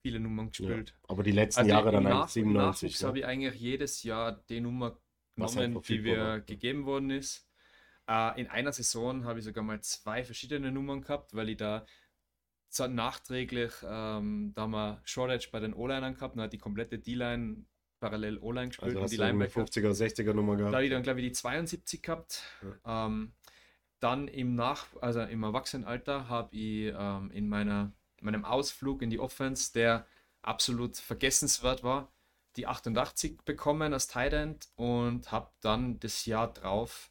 viele 0.01 0.19
Nummern 0.19 0.49
gespielt. 0.49 0.89
Ja, 0.89 1.09
aber 1.09 1.23
die 1.23 1.31
letzten 1.31 1.61
also 1.61 1.71
Jahre 1.71 1.91
dann 1.91 2.03
nach, 2.03 2.27
97. 2.27 2.99
Ja. 2.99 3.07
habe 3.07 3.19
ich 3.19 3.25
eigentlich 3.25 3.59
jedes 3.59 4.03
Jahr 4.03 4.43
die 4.49 4.61
Nummer 4.61 4.99
genommen, 5.35 5.81
die 5.81 5.99
mir 5.99 6.17
war. 6.17 6.39
gegeben 6.41 6.85
worden 6.85 7.09
ist. 7.09 7.47
Äh, 8.07 8.39
in 8.39 8.47
einer 8.47 8.71
Saison 8.71 9.25
habe 9.25 9.39
ich 9.39 9.45
sogar 9.45 9.63
mal 9.63 9.81
zwei 9.81 10.23
verschiedene 10.23 10.71
Nummern 10.71 11.01
gehabt, 11.01 11.35
weil 11.35 11.49
ich 11.49 11.57
da 11.57 11.85
nachträglich, 12.87 13.71
ähm, 13.83 14.51
da 14.53 14.63
haben 14.63 14.71
wir 14.71 15.01
Shortage 15.05 15.49
bei 15.51 15.59
den 15.59 15.73
O-Linern 15.73 16.15
gehabt, 16.15 16.35
und 16.35 16.41
hat 16.41 16.53
die 16.53 16.57
komplette 16.57 16.99
D-Line 16.99 17.65
parallel 18.09 18.37
O-Line 18.39 18.67
gespielt. 18.69 18.91
Also 18.91 19.01
hast 19.03 19.11
die 19.11 19.17
du 19.17 19.23
eine 19.23 19.47
50er, 19.47 19.91
60er 19.91 20.33
Nummer 20.33 20.55
gehabt? 20.55 20.73
Da 20.73 20.77
habe 20.77 20.85
ich 20.85 20.91
dann, 20.91 21.03
glaube 21.03 21.21
ich, 21.21 21.27
die 21.27 21.33
72 21.33 22.01
gehabt. 22.01 22.43
Ja. 22.85 23.05
Ähm, 23.07 23.33
dann 23.99 24.27
im 24.27 24.55
Nach, 24.55 24.87
also 25.01 25.21
im 25.21 25.43
Erwachsenenalter 25.43 26.29
habe 26.29 26.55
ich 26.55 26.93
ähm, 26.97 27.31
in 27.31 27.47
meiner 27.47 27.91
meinem 28.25 28.43
Ausflug 28.43 29.01
in 29.01 29.09
die 29.09 29.19
Offense, 29.19 29.71
der 29.71 30.05
absolut 30.41 30.97
vergessenswert 30.97 31.83
war, 31.83 32.11
die 32.57 32.67
88 32.67 33.41
bekommen 33.43 33.93
als 33.93 34.07
Tight 34.07 34.33
End 34.33 34.67
und 34.75 35.31
habe 35.31 35.51
dann 35.61 35.99
das 35.99 36.25
Jahr 36.25 36.51
drauf 36.51 37.09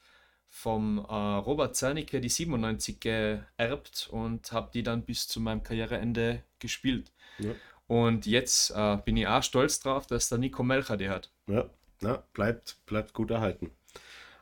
vom 0.48 0.98
äh, 0.98 1.12
Robert 1.12 1.74
Zernicke 1.74 2.20
die 2.20 2.28
97 2.28 3.00
geerbt 3.00 4.09
und 4.11 4.52
habe 4.52 4.70
die 4.72 4.83
dann 4.83 5.04
bis 5.04 5.26
zu 5.26 5.40
meinem 5.40 5.62
Karriereende 5.62 6.42
gespielt. 6.59 7.12
Ja. 7.38 7.52
Und 7.87 8.27
jetzt 8.27 8.70
äh, 8.70 8.97
bin 9.05 9.16
ich 9.16 9.27
auch 9.27 9.42
stolz 9.42 9.81
drauf, 9.81 10.07
dass 10.07 10.29
der 10.29 10.38
Nico 10.38 10.62
Melcher 10.62 10.97
die 10.97 11.09
hat. 11.09 11.31
Ja, 11.47 11.68
ja 12.01 12.25
bleibt, 12.33 12.79
bleibt 12.87 13.12
gut 13.12 13.31
erhalten. 13.31 13.70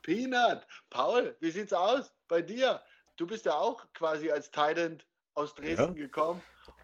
Peanut, 0.02 0.66
Paul, 0.90 1.36
wie 1.40 1.50
sieht's 1.50 1.72
aus 1.72 2.12
bei 2.28 2.42
dir? 2.42 2.80
Du 3.16 3.26
bist 3.26 3.44
ja 3.44 3.54
auch 3.54 3.84
quasi 3.94 4.30
als 4.30 4.50
Titan 4.50 5.02
aus 5.34 5.54
Dresden 5.54 5.96
ja. 5.96 6.04
gekommen. 6.04 6.40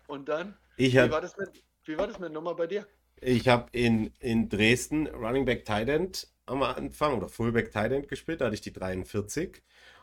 Und 0.07 0.29
dann, 0.29 0.57
ich 0.77 0.97
hab, 0.97 1.09
wie, 1.09 1.12
war 1.12 1.21
das 1.21 1.37
mit, 1.37 1.62
wie 1.85 1.99
war 1.99 2.07
das 2.07 2.18
mit 2.18 2.33
Nummer 2.33 2.55
bei 2.55 2.66
dir? 2.66 2.87
Ich 3.21 3.49
habe 3.49 3.68
in, 3.73 4.12
in 4.21 4.49
Dresden 4.49 5.07
Running 5.09 5.44
Back 5.44 5.64
Tight 5.64 5.88
End 5.88 6.29
am 6.47 6.62
Anfang 6.62 7.16
oder 7.16 7.29
Fullback 7.29 7.73
Tight 7.73 7.92
End 7.92 8.09
gespielt, 8.09 8.40
da 8.40 8.47
hatte 8.47 8.55
ich 8.55 8.61
die 8.61 8.73
43. 8.73 9.62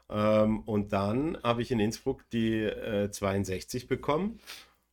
Ähm, 0.10 0.60
und 0.62 0.94
dann 0.94 1.42
habe 1.44 1.62
ich 1.62 1.72
in 1.72 1.80
Innsbruck 1.80 2.30
die 2.30 2.62
äh, 2.64 3.10
62 3.10 3.88
bekommen. 3.88 4.40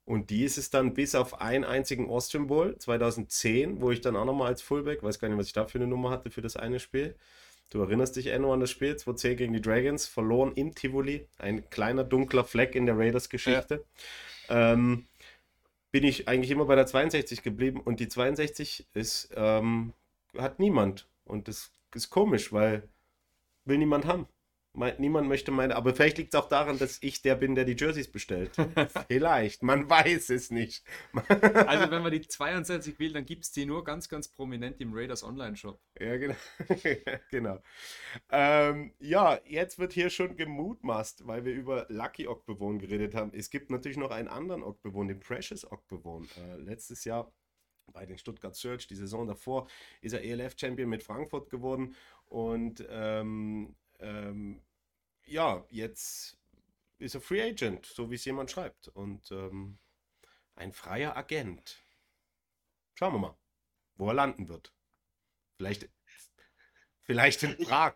Und 0.05 0.31
die 0.31 0.45
ist 0.45 0.59
es 0.59 0.71
dann 0.71 0.95
bis 0.95 1.15
auf 1.15 1.41
einen 1.41 1.65
einzigen 1.65 2.11
Austrian 2.11 2.49
Bowl 2.49 2.77
2010, 2.77 3.81
wo 3.81 3.91
ich 3.91 4.01
dann 4.01 4.17
auch 4.17 4.25
nochmal 4.25 4.49
als 4.49 4.61
Fullback, 4.61 5.03
weiß 5.03 5.19
gar 5.19 5.29
nicht, 5.29 5.39
was 5.39 5.47
ich 5.47 5.53
da 5.53 5.67
für 5.67 5.79
eine 5.79 5.87
Nummer 5.87 6.11
hatte 6.11 6.31
für 6.31 6.43
das 6.43 6.57
eine 6.57 6.81
Spiel. 6.81 7.15
Du 7.71 7.81
erinnerst 7.81 8.17
dich, 8.17 8.27
Enno, 8.27 8.53
an 8.53 8.61
das 8.61 8.71
Spiel 8.71 8.95
2-10 8.95 9.35
gegen 9.37 9.53
die 9.53 9.63
Dragons, 9.63 10.07
verloren 10.07 10.53
in 10.53 10.75
Tivoli. 10.75 11.27
Ein 11.39 11.71
kleiner 11.71 12.05
dunkler 12.05 12.45
Fleck 12.45 12.75
in 12.75 12.85
der 12.87 12.99
Raiders-Geschichte. 12.99 13.85
Ja. 14.49 14.73
Ähm, 14.73 15.07
bin 15.93 16.05
ich 16.05 16.29
eigentlich 16.29 16.51
immer 16.51 16.65
bei 16.65 16.75
der 16.75 16.87
62 16.87 17.43
geblieben 17.43 17.81
und 17.81 18.01
die 18.01 18.09
62 18.09 18.87
ist, 18.95 19.31
ähm, 19.37 19.93
hat 20.37 20.59
niemand. 20.59 21.07
Und 21.25 21.49
das 21.49 21.71
ist 21.95 22.11
komisch, 22.11 22.53
weil 22.53 22.89
will 23.65 23.79
niemand 23.79 24.05
haben 24.07 24.27
niemand 24.75 25.29
möchte 25.29 25.51
meine, 25.51 25.77
aber 25.77 25.95
vielleicht 25.95 26.19
liegt 26.19 26.35
es 26.35 26.41
auch 26.41 26.49
daran, 26.49 26.79
dass 26.79 26.99
ich 27.03 27.21
der 27.23 27.35
bin, 27.35 27.55
der 27.55 27.65
die 27.65 27.77
Jerseys 27.77 28.11
bestellt. 28.11 28.53
vielleicht, 29.09 29.63
man 29.63 29.89
weiß 29.89 30.31
es 30.31 30.51
nicht. 30.51 30.85
also 31.67 31.91
wenn 31.91 32.03
man 32.03 32.13
die 32.13 32.27
22 32.27 32.99
will, 32.99 33.13
dann 33.13 33.27
gibt 33.27 33.45
es 33.45 33.53
die 33.53 33.67
nur 33.67 33.85
ganz, 33.85 34.09
ganz 34.09 34.29
prominent 34.29 34.81
im 34.81 34.95
Raiders 34.95 35.23
Online-Shop. 35.25 35.81
Ja, 36.01 36.17
genau. 36.17 36.37
genau. 37.31 37.59
Ähm, 38.31 38.95
ja, 38.99 39.39
jetzt 39.45 39.79
wird 39.79 39.93
hier 39.93 40.09
schon 40.09 40.37
gemutmaßt, 40.37 41.27
weil 41.27 41.45
wir 41.45 41.53
über 41.53 41.87
Lucky 41.89 42.27
Ockbewohn 42.27 42.79
geredet 42.79 43.15
haben. 43.15 43.33
Es 43.35 43.51
gibt 43.51 43.71
natürlich 43.71 43.99
noch 43.99 44.11
einen 44.11 44.29
anderen 44.29 44.63
Ockbewohn, 44.63 45.09
den 45.09 45.21
Precious 45.21 45.71
Ockbewohn. 45.71 46.29
Äh, 46.37 46.57
letztes 46.57 47.05
Jahr 47.05 47.31
bei 47.93 48.07
den 48.07 48.17
Stuttgart 48.17 48.55
Search, 48.55 48.87
die 48.87 48.95
Saison 48.95 49.27
davor, 49.27 49.69
ist 50.01 50.13
er 50.13 50.25
ELF-Champion 50.25 50.89
mit 50.89 51.03
Frankfurt 51.03 51.51
geworden 51.51 51.95
und 52.27 52.85
ähm, 52.89 53.77
ähm, 54.03 54.63
ja, 55.25 55.65
jetzt 55.71 56.37
ist 56.99 57.15
er 57.15 57.21
Free 57.21 57.43
Agent, 57.43 57.87
so 57.87 58.11
wie 58.11 58.17
es 58.17 58.25
jemand 58.25 58.51
schreibt. 58.51 58.89
Und 58.89 59.31
ähm, 59.31 59.79
ein 60.55 60.73
freier 60.73 61.17
Agent. 61.17 61.83
Schauen 62.95 63.15
wir 63.15 63.19
mal, 63.19 63.39
wo 63.97 64.09
er 64.09 64.15
landen 64.15 64.49
wird. 64.49 64.73
Vielleicht, 65.57 65.89
vielleicht 67.03 67.43
in 67.43 67.57
Prag. 67.59 67.95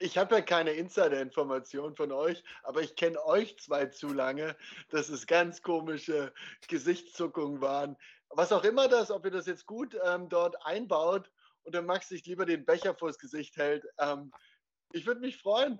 Ich, 0.00 0.18
habe 0.18 0.34
ja 0.34 0.40
keine 0.42 0.72
Insider-Information 0.72 1.96
von 1.96 2.12
euch, 2.12 2.44
aber 2.62 2.82
ich 2.82 2.94
kenne 2.94 3.24
euch 3.24 3.58
zwei 3.58 3.86
zu 3.86 4.12
lange, 4.12 4.54
dass 4.90 5.08
es 5.08 5.26
ganz 5.26 5.62
komische 5.62 6.34
Gesichtszuckungen 6.68 7.62
waren. 7.62 7.96
Was 8.28 8.52
auch 8.52 8.64
immer 8.64 8.88
das, 8.88 9.10
ob 9.10 9.24
ihr 9.24 9.30
das 9.30 9.46
jetzt 9.46 9.66
gut 9.66 9.96
ähm, 10.04 10.28
dort 10.28 10.56
einbaut 10.66 11.30
und 11.62 11.74
der 11.74 11.82
Max 11.82 12.08
sich 12.08 12.24
lieber 12.26 12.44
den 12.44 12.64
Becher 12.64 12.94
vors 12.94 13.18
Gesicht 13.18 13.56
hält. 13.56 13.86
Ähm, 13.98 14.32
ich 14.92 15.06
würde 15.06 15.20
mich 15.20 15.36
freuen. 15.36 15.78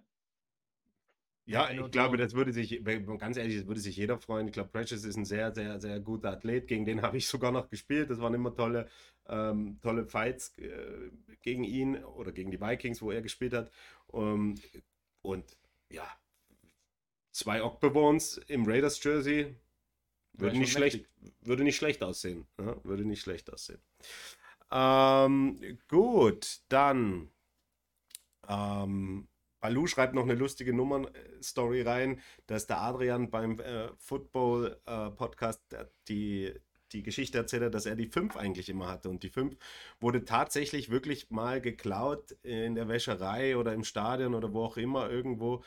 Ja, 1.44 1.70
ich 1.70 1.90
glaube, 1.90 2.16
das 2.16 2.34
würde 2.34 2.52
sich, 2.52 2.82
ganz 2.84 3.36
ehrlich, 3.36 3.56
das 3.56 3.66
würde 3.66 3.80
sich 3.80 3.96
jeder 3.96 4.16
freuen. 4.16 4.46
Ich 4.46 4.52
glaube, 4.52 4.70
Precious 4.70 5.04
ist 5.04 5.16
ein 5.16 5.24
sehr, 5.24 5.52
sehr, 5.52 5.80
sehr 5.80 5.98
guter 5.98 6.30
Athlet. 6.30 6.68
Gegen 6.68 6.84
den 6.84 7.02
habe 7.02 7.16
ich 7.16 7.26
sogar 7.26 7.50
noch 7.50 7.68
gespielt. 7.68 8.10
Das 8.10 8.20
waren 8.20 8.34
immer 8.34 8.54
tolle, 8.54 8.88
ähm, 9.26 9.78
tolle 9.82 10.06
Fights 10.06 10.56
äh, 10.58 11.10
gegen 11.42 11.64
ihn 11.64 12.02
oder 12.04 12.30
gegen 12.30 12.52
die 12.52 12.60
Vikings, 12.60 13.02
wo 13.02 13.10
er 13.10 13.22
gespielt 13.22 13.54
hat. 13.54 13.72
Um, 14.06 14.54
und 15.22 15.56
ja, 15.90 16.06
zwei 17.32 17.62
Ockbewons 17.62 18.38
im 18.46 18.64
Raiders 18.64 19.02
Jersey 19.02 19.56
würde 20.34 20.58
nicht, 20.58 20.72
schlecht, 20.72 21.04
würde 21.40 21.64
nicht 21.64 21.76
schlecht 21.76 22.02
aussehen. 22.04 22.46
Ja, 22.58 22.82
würde 22.84 23.04
nicht 23.04 23.20
schlecht 23.20 23.52
aussehen. 23.52 23.80
Ähm, 24.70 25.78
gut, 25.88 26.60
dann 26.68 27.30
ähm, 28.52 29.28
Balu 29.60 29.86
schreibt 29.86 30.14
noch 30.14 30.24
eine 30.24 30.34
lustige 30.34 30.74
Nummern-Story 30.74 31.82
rein, 31.82 32.20
dass 32.46 32.66
der 32.66 32.80
Adrian 32.80 33.30
beim 33.30 33.60
äh, 33.60 33.88
Football-Podcast 33.96 35.60
äh, 35.72 35.86
die, 36.08 36.52
die 36.90 37.04
Geschichte 37.04 37.38
erzählt 37.38 37.62
hat, 37.62 37.74
dass 37.74 37.86
er 37.86 37.94
die 37.94 38.08
5 38.08 38.36
eigentlich 38.36 38.68
immer 38.68 38.88
hatte. 38.88 39.08
Und 39.08 39.22
die 39.22 39.28
5 39.28 39.56
wurde 40.00 40.24
tatsächlich 40.24 40.90
wirklich 40.90 41.30
mal 41.30 41.60
geklaut 41.60 42.32
in 42.42 42.74
der 42.74 42.88
Wäscherei 42.88 43.56
oder 43.56 43.72
im 43.72 43.84
Stadion 43.84 44.34
oder 44.34 44.52
wo 44.52 44.64
auch 44.64 44.76
immer 44.76 45.08
irgendwo 45.08 45.62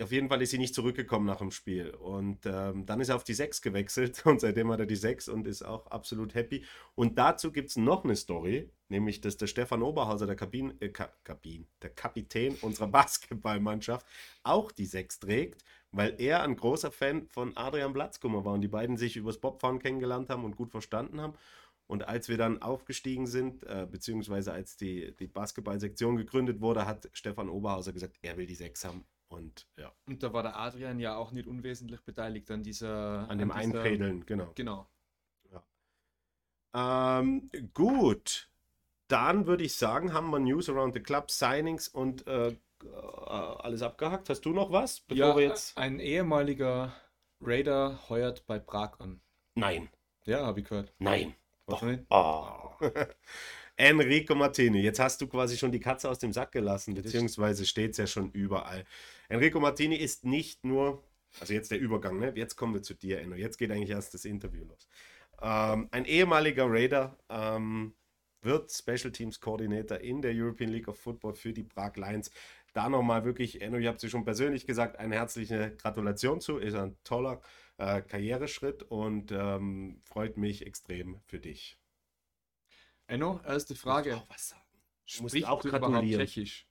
auf 0.00 0.12
jeden 0.12 0.28
Fall 0.28 0.40
ist 0.42 0.50
sie 0.50 0.58
nicht 0.58 0.74
zurückgekommen 0.74 1.26
nach 1.26 1.38
dem 1.38 1.50
Spiel. 1.50 1.90
Und 1.90 2.46
ähm, 2.46 2.86
dann 2.86 3.00
ist 3.00 3.08
er 3.08 3.16
auf 3.16 3.24
die 3.24 3.34
6 3.34 3.62
gewechselt 3.62 4.22
und 4.26 4.40
seitdem 4.40 4.70
hat 4.70 4.80
er 4.80 4.86
die 4.86 4.96
6 4.96 5.28
und 5.28 5.46
ist 5.46 5.62
auch 5.62 5.86
absolut 5.88 6.34
happy. 6.34 6.64
Und 6.94 7.18
dazu 7.18 7.50
gibt 7.50 7.70
es 7.70 7.76
noch 7.76 8.04
eine 8.04 8.14
Story, 8.14 8.70
nämlich 8.88 9.20
dass 9.20 9.36
der 9.36 9.48
Stefan 9.48 9.82
Oberhauser, 9.82 10.26
der 10.26 10.36
Kabin, 10.36 10.80
äh, 10.80 10.90
Ka 10.90 11.10
Kabin, 11.24 11.66
der 11.82 11.90
Kapitän 11.90 12.54
unserer 12.62 12.86
Basketballmannschaft, 12.98 14.06
auch 14.44 14.70
die 14.70 14.86
6 14.86 15.20
trägt, 15.20 15.64
weil 15.90 16.14
er 16.18 16.42
ein 16.42 16.56
großer 16.56 16.92
Fan 16.92 17.26
von 17.28 17.56
Adrian 17.56 17.92
Platzkummer 17.92 18.44
war 18.44 18.54
und 18.54 18.60
die 18.60 18.68
beiden 18.68 18.96
sich 18.96 19.16
übers 19.16 19.38
Bobfahren 19.38 19.80
kennengelernt 19.80 20.30
haben 20.30 20.44
und 20.44 20.56
gut 20.56 20.70
verstanden 20.70 21.20
haben. 21.20 21.34
Und 21.88 22.06
als 22.06 22.28
wir 22.28 22.36
dann 22.36 22.60
aufgestiegen 22.60 23.26
sind, 23.26 23.64
äh, 23.64 23.86
beziehungsweise 23.90 24.52
als 24.52 24.76
die, 24.76 25.16
die 25.16 25.26
Basketballsektion 25.26 26.16
gegründet 26.16 26.60
wurde, 26.60 26.86
hat 26.86 27.08
Stefan 27.14 27.48
Oberhauser 27.48 27.92
gesagt, 27.92 28.18
er 28.22 28.36
will 28.36 28.46
die 28.46 28.54
6 28.54 28.84
haben. 28.84 29.04
Und 29.28 29.66
ja. 29.76 29.92
Und 30.06 30.22
da 30.22 30.32
war 30.32 30.42
der 30.42 30.58
Adrian 30.58 30.98
ja 30.98 31.16
auch 31.16 31.32
nicht 31.32 31.46
unwesentlich 31.46 32.00
beteiligt 32.02 32.50
an 32.50 32.62
dieser. 32.62 33.28
An 33.28 33.38
dem 33.38 33.50
an 33.50 33.60
dieser, 33.60 33.80
Einfädeln, 33.80 34.26
genau. 34.26 34.52
Genau. 34.54 34.88
Ja. 35.52 37.20
Ähm, 37.20 37.50
gut. 37.74 38.48
Dann 39.08 39.46
würde 39.46 39.64
ich 39.64 39.74
sagen, 39.74 40.12
haben 40.12 40.30
wir 40.30 40.38
News 40.38 40.68
around 40.68 40.94
the 40.94 41.00
Club, 41.00 41.30
Signings 41.30 41.88
und 41.88 42.26
äh, 42.26 42.48
äh, 42.48 42.56
alles 42.94 43.82
abgehakt. 43.82 44.28
Hast 44.28 44.42
du 44.42 44.50
noch 44.50 44.70
was? 44.70 45.02
ja, 45.10 45.34
ein 45.76 45.98
ehemaliger 45.98 46.94
Raider 47.40 47.98
heuert 48.08 48.46
bei 48.46 48.58
Prag 48.58 49.00
an. 49.00 49.20
Nein. 49.54 49.88
Ja, 50.24 50.44
habe 50.44 50.60
ich 50.60 50.68
gehört. 50.68 50.92
Nein. 50.98 51.34
Doch. 51.66 51.82
Oh. 52.10 52.72
Enrico 53.76 54.34
Martini, 54.34 54.80
jetzt 54.80 54.98
hast 54.98 55.20
du 55.20 55.28
quasi 55.28 55.56
schon 55.56 55.70
die 55.70 55.78
Katze 55.78 56.10
aus 56.10 56.18
dem 56.18 56.32
Sack 56.32 56.52
gelassen, 56.52 56.94
beziehungsweise 56.94 57.64
steht 57.64 57.92
es 57.92 57.98
ja 57.98 58.06
schon 58.06 58.30
überall. 58.32 58.84
Enrico 59.28 59.60
Martini 59.60 59.96
ist 59.96 60.24
nicht 60.24 60.64
nur, 60.64 61.04
also 61.40 61.52
jetzt 61.52 61.70
der 61.70 61.78
Übergang, 61.78 62.18
ne? 62.18 62.32
jetzt 62.34 62.56
kommen 62.56 62.74
wir 62.74 62.82
zu 62.82 62.94
dir, 62.94 63.20
Enno. 63.20 63.36
Jetzt 63.36 63.58
geht 63.58 63.70
eigentlich 63.70 63.90
erst 63.90 64.14
das 64.14 64.24
Interview 64.24 64.64
los. 64.64 64.88
Ähm, 65.40 65.88
ein 65.90 66.04
ehemaliger 66.06 66.66
Raider 66.66 67.16
ähm, 67.28 67.94
wird 68.40 68.72
Special 68.72 69.12
Teams 69.12 69.40
Coordinator 69.40 69.98
in 69.98 70.22
der 70.22 70.32
European 70.34 70.70
League 70.70 70.88
of 70.88 70.98
Football 70.98 71.34
für 71.34 71.52
die 71.52 71.64
Prag 71.64 71.96
Lions. 71.96 72.30
Da 72.72 72.88
nochmal 72.88 73.24
wirklich, 73.24 73.60
Enno, 73.60 73.78
ich 73.78 73.86
habe 73.86 73.96
es 73.96 74.10
schon 74.10 74.24
persönlich 74.24 74.66
gesagt, 74.66 74.98
eine 74.98 75.16
herzliche 75.16 75.74
Gratulation 75.76 76.40
zu. 76.40 76.58
Ist 76.58 76.74
ein 76.74 76.96
toller 77.04 77.40
äh, 77.76 78.02
Karriereschritt 78.02 78.82
und 78.84 79.32
ähm, 79.32 80.00
freut 80.04 80.36
mich 80.36 80.66
extrem 80.66 81.20
für 81.26 81.38
dich. 81.38 81.78
Enno, 83.06 83.40
erste 83.44 83.74
Frage. 83.74 84.16
Auch 84.16 84.28
was 84.28 84.48
sagen. 84.48 84.62
Du 85.16 85.22
musst 85.22 85.44
auch 85.44 85.62
gratulieren. 85.62 86.20
Tschechisch? 86.20 86.67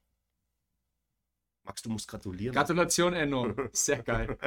Max, 1.68 1.82
du 1.82 1.90
musst 1.90 2.08
gratulieren. 2.08 2.56
Gratulation, 2.56 3.14
Enno. 3.14 3.54
Sehr 3.74 4.02
geil. 4.02 4.38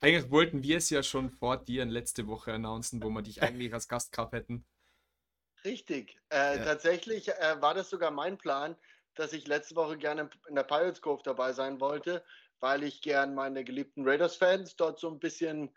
eigentlich 0.00 0.30
wollten 0.30 0.62
wir 0.62 0.78
es 0.78 0.90
ja 0.90 1.02
schon 1.02 1.30
vor 1.30 1.56
dir 1.56 1.84
letzte 1.84 2.26
Woche 2.26 2.52
announcen, 2.52 3.02
wo 3.02 3.10
wir 3.10 3.22
dich 3.22 3.42
eigentlich 3.42 3.72
als 3.72 3.88
Gast 3.88 4.12
gehabt 4.12 4.32
hätten. 4.32 4.66
Richtig. 5.64 6.18
Äh, 6.30 6.58
ja. 6.58 6.64
Tatsächlich 6.64 7.28
äh, 7.28 7.56
war 7.60 7.74
das 7.74 7.90
sogar 7.90 8.10
mein 8.10 8.36
Plan, 8.36 8.76
dass 9.14 9.32
ich 9.32 9.46
letzte 9.46 9.76
Woche 9.76 9.96
gerne 9.96 10.28
in 10.48 10.56
der 10.56 10.64
Pirates 10.64 11.00
Cove 11.00 11.22
dabei 11.22 11.52
sein 11.52 11.80
wollte, 11.80 12.24
weil 12.58 12.82
ich 12.82 13.00
gern 13.00 13.34
meine 13.34 13.62
geliebten 13.62 14.06
Raiders-Fans 14.06 14.74
dort 14.74 14.98
so 14.98 15.08
ein 15.08 15.20
bisschen 15.20 15.70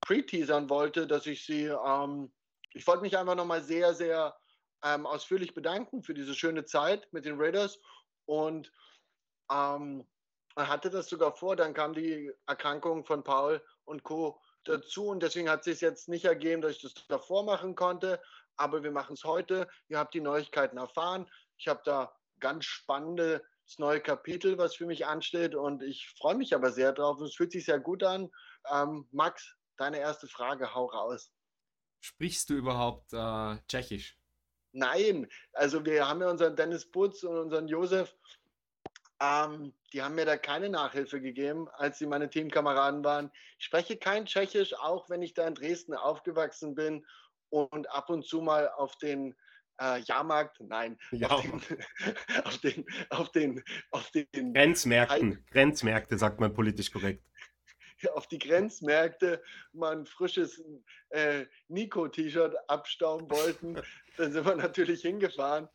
pre-teasern 0.00 0.70
wollte, 0.70 1.08
dass 1.08 1.26
ich 1.26 1.44
sie, 1.44 1.64
ähm, 1.64 2.32
ich 2.72 2.86
wollte 2.86 3.02
mich 3.02 3.18
einfach 3.18 3.34
nochmal 3.34 3.62
sehr, 3.62 3.94
sehr 3.94 4.38
ähm, 4.84 5.06
ausführlich 5.06 5.54
bedanken 5.54 6.04
für 6.04 6.14
diese 6.14 6.34
schöne 6.34 6.64
Zeit 6.64 7.12
mit 7.12 7.24
den 7.24 7.40
Raiders 7.40 7.80
und 8.26 8.70
ähm, 9.50 10.06
man 10.56 10.68
hatte 10.68 10.90
das 10.90 11.08
sogar 11.08 11.36
vor, 11.36 11.54
dann 11.54 11.74
kam 11.74 11.92
die 11.92 12.32
Erkrankung 12.46 13.04
von 13.04 13.22
Paul 13.22 13.62
und 13.84 14.02
Co. 14.02 14.40
dazu 14.64 15.08
und 15.08 15.22
deswegen 15.22 15.50
hat 15.50 15.60
es 15.60 15.64
sich 15.66 15.80
jetzt 15.82 16.08
nicht 16.08 16.24
ergeben, 16.24 16.62
dass 16.62 16.72
ich 16.72 16.82
das 16.82 16.94
davor 17.08 17.44
machen 17.44 17.74
konnte, 17.74 18.20
aber 18.56 18.82
wir 18.82 18.90
machen 18.90 19.14
es 19.14 19.24
heute. 19.24 19.68
Ihr 19.88 19.98
habt 19.98 20.14
die 20.14 20.20
Neuigkeiten 20.20 20.78
erfahren. 20.78 21.30
Ich 21.58 21.68
habe 21.68 21.82
da 21.84 22.16
ganz 22.40 22.64
spannendes 22.64 23.42
neue 23.76 24.00
Kapitel, 24.00 24.56
was 24.56 24.74
für 24.74 24.86
mich 24.86 25.06
ansteht 25.06 25.54
und 25.54 25.82
ich 25.82 26.08
freue 26.18 26.36
mich 26.36 26.54
aber 26.54 26.72
sehr 26.72 26.92
drauf. 26.92 27.20
Es 27.20 27.34
fühlt 27.34 27.52
sich 27.52 27.66
sehr 27.66 27.78
gut 27.78 28.02
an. 28.02 28.30
Ähm, 28.72 29.06
Max, 29.12 29.54
deine 29.76 29.98
erste 29.98 30.26
Frage, 30.26 30.74
hau 30.74 30.86
raus. 30.86 31.30
Sprichst 32.00 32.48
du 32.48 32.54
überhaupt 32.54 33.12
äh, 33.12 33.58
Tschechisch? 33.68 34.18
Nein, 34.72 35.28
also 35.52 35.84
wir 35.84 36.08
haben 36.08 36.20
ja 36.20 36.30
unseren 36.30 36.56
Dennis 36.56 36.90
Butz 36.90 37.22
und 37.24 37.36
unseren 37.36 37.68
Josef, 37.68 38.14
ähm, 39.20 39.72
die 39.92 40.02
haben 40.02 40.14
mir 40.14 40.26
da 40.26 40.36
keine 40.36 40.68
Nachhilfe 40.68 41.20
gegeben, 41.20 41.68
als 41.70 41.98
sie 41.98 42.06
meine 42.06 42.28
Teamkameraden 42.28 43.04
waren. 43.04 43.30
Ich 43.58 43.64
spreche 43.64 43.96
kein 43.96 44.26
Tschechisch, 44.26 44.74
auch 44.74 45.08
wenn 45.08 45.22
ich 45.22 45.34
da 45.34 45.46
in 45.46 45.54
Dresden 45.54 45.94
aufgewachsen 45.94 46.74
bin 46.74 47.06
und 47.48 47.90
ab 47.90 48.10
und 48.10 48.26
zu 48.26 48.42
mal 48.42 48.68
auf 48.68 48.96
den 48.98 49.34
äh, 49.80 50.00
Jahrmarkt, 50.00 50.60
nein, 50.60 50.98
ja. 51.12 51.28
auf, 51.28 51.42
den, 51.42 51.76
auf, 52.44 52.58
den, 52.58 52.84
auf, 53.10 53.32
den, 53.32 53.62
auf 53.90 54.10
den 54.10 54.52
Grenzmärkten, 54.52 55.32
Heim 55.32 55.44
Grenzmärkte 55.50 56.18
sagt 56.18 56.40
man 56.40 56.52
politisch 56.52 56.90
korrekt. 56.90 57.22
Auf 58.12 58.26
die 58.28 58.38
Grenzmärkte 58.38 59.42
mal 59.72 59.96
ein 59.96 60.04
frisches 60.04 60.62
äh, 61.08 61.46
Nico-T-Shirt 61.68 62.54
abstauben 62.68 63.30
wollten, 63.30 63.80
dann 64.18 64.32
sind 64.32 64.44
wir 64.44 64.54
natürlich 64.54 65.00
hingefahren. 65.00 65.66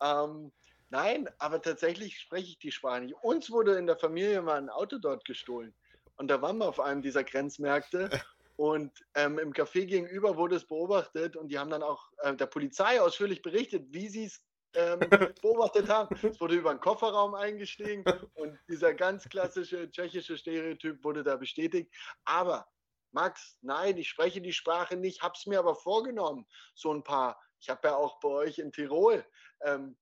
Ähm, 0.00 0.52
nein, 0.90 1.28
aber 1.38 1.60
tatsächlich 1.60 2.18
spreche 2.18 2.50
ich 2.50 2.58
die 2.58 2.72
Spanisch. 2.72 3.12
Uns 3.22 3.50
wurde 3.50 3.76
in 3.76 3.86
der 3.86 3.96
Familie 3.96 4.42
mal 4.42 4.58
ein 4.58 4.70
Auto 4.70 4.98
dort 4.98 5.24
gestohlen. 5.24 5.74
Und 6.16 6.28
da 6.28 6.40
waren 6.40 6.58
wir 6.58 6.68
auf 6.68 6.80
einem 6.80 7.02
dieser 7.02 7.24
Grenzmärkte 7.24 8.10
Und 8.56 9.04
ähm, 9.14 9.38
im 9.38 9.52
Café 9.52 9.84
gegenüber 9.84 10.36
wurde 10.36 10.56
es 10.56 10.66
beobachtet 10.66 11.36
und 11.36 11.48
die 11.48 11.58
haben 11.58 11.70
dann 11.70 11.82
auch 11.82 12.10
äh, 12.22 12.34
der 12.34 12.46
Polizei 12.46 13.00
ausführlich 13.00 13.42
berichtet, 13.42 13.84
wie 13.90 14.08
sie 14.08 14.24
es 14.24 14.42
ähm, 14.74 15.00
beobachtet 15.42 15.88
haben. 15.90 16.16
Es 16.22 16.40
wurde 16.40 16.54
über 16.54 16.70
einen 16.70 16.80
Kofferraum 16.80 17.34
eingestiegen 17.34 18.02
und 18.34 18.58
dieser 18.68 18.94
ganz 18.94 19.28
klassische 19.28 19.90
tschechische 19.90 20.38
Stereotyp 20.38 21.04
wurde 21.04 21.22
da 21.22 21.36
bestätigt. 21.36 21.94
Aber 22.24 22.66
Max, 23.12 23.58
nein, 23.60 23.98
ich 23.98 24.08
spreche 24.08 24.40
die 24.40 24.54
Sprache 24.54 24.96
nicht, 24.96 25.22
habe 25.22 25.34
es 25.36 25.44
mir 25.44 25.58
aber 25.58 25.74
vorgenommen. 25.74 26.46
So 26.74 26.92
ein 26.94 27.04
paar, 27.04 27.38
ich 27.60 27.68
habe 27.68 27.88
ja 27.88 27.96
auch 27.96 28.20
bei 28.20 28.28
euch 28.28 28.58
in 28.58 28.72
Tirol 28.72 29.24
ähm, 29.64 29.98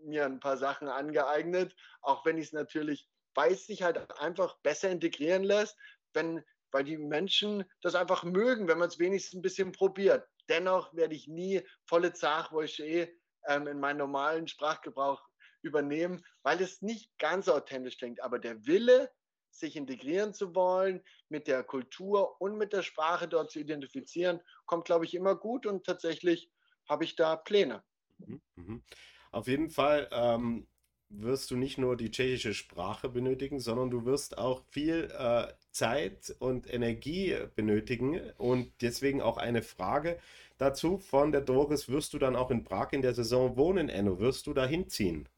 mir 0.00 0.24
ein 0.24 0.40
paar 0.40 0.56
Sachen 0.56 0.88
angeeignet, 0.88 1.74
auch 2.00 2.24
wenn 2.24 2.38
ich 2.38 2.46
es 2.46 2.52
natürlich 2.52 3.08
weiß, 3.34 3.66
sich 3.66 3.82
halt 3.82 4.10
einfach 4.20 4.58
besser 4.62 4.90
integrieren 4.90 5.44
lässt, 5.44 5.76
wenn 6.12 6.44
weil 6.70 6.84
die 6.84 6.98
Menschen 6.98 7.64
das 7.82 7.94
einfach 7.94 8.24
mögen, 8.24 8.68
wenn 8.68 8.78
man 8.78 8.88
es 8.88 8.98
wenigstens 8.98 9.38
ein 9.38 9.42
bisschen 9.42 9.72
probiert. 9.72 10.26
Dennoch 10.48 10.94
werde 10.94 11.14
ich 11.14 11.28
nie 11.28 11.62
volle 11.86 12.12
Zachwolsche 12.12 13.10
ähm, 13.46 13.66
in 13.66 13.80
meinen 13.80 13.98
normalen 13.98 14.48
Sprachgebrauch 14.48 15.22
übernehmen, 15.62 16.24
weil 16.42 16.60
es 16.60 16.82
nicht 16.82 17.10
ganz 17.18 17.48
authentisch 17.48 17.98
klingt. 17.98 18.22
Aber 18.22 18.38
der 18.38 18.66
Wille, 18.66 19.10
sich 19.50 19.76
integrieren 19.76 20.34
zu 20.34 20.54
wollen, 20.54 21.02
mit 21.28 21.48
der 21.48 21.64
Kultur 21.64 22.40
und 22.40 22.56
mit 22.56 22.72
der 22.72 22.82
Sprache 22.82 23.26
dort 23.26 23.50
zu 23.50 23.58
identifizieren, 23.58 24.40
kommt, 24.66 24.84
glaube 24.84 25.04
ich, 25.04 25.14
immer 25.14 25.34
gut 25.34 25.66
und 25.66 25.84
tatsächlich 25.84 26.50
habe 26.88 27.04
ich 27.04 27.16
da 27.16 27.36
Pläne. 27.36 27.82
Mhm, 28.18 28.42
mhm. 28.54 28.84
Auf 29.30 29.48
jeden 29.48 29.70
Fall 29.70 30.08
ähm, 30.12 30.66
wirst 31.10 31.50
du 31.50 31.56
nicht 31.56 31.78
nur 31.78 31.96
die 31.96 32.10
tschechische 32.10 32.54
Sprache 32.54 33.08
benötigen, 33.08 33.60
sondern 33.60 33.90
du 33.90 34.04
wirst 34.04 34.38
auch 34.38 34.62
viel 34.70 35.10
äh, 35.16 35.48
Zeit 35.70 36.34
und 36.38 36.72
Energie 36.72 37.36
benötigen. 37.54 38.20
Und 38.36 38.72
deswegen 38.80 39.22
auch 39.22 39.36
eine 39.38 39.62
Frage 39.62 40.18
dazu 40.58 40.98
von 40.98 41.32
der 41.32 41.40
Doris: 41.40 41.88
Wirst 41.88 42.12
du 42.12 42.18
dann 42.18 42.36
auch 42.36 42.50
in 42.50 42.64
Prag 42.64 42.92
in 42.92 43.02
der 43.02 43.14
Saison 43.14 43.56
wohnen, 43.56 43.88
Enno? 43.88 44.18
Wirst 44.18 44.46
du 44.46 44.54
da 44.54 44.66
hinziehen? 44.66 45.28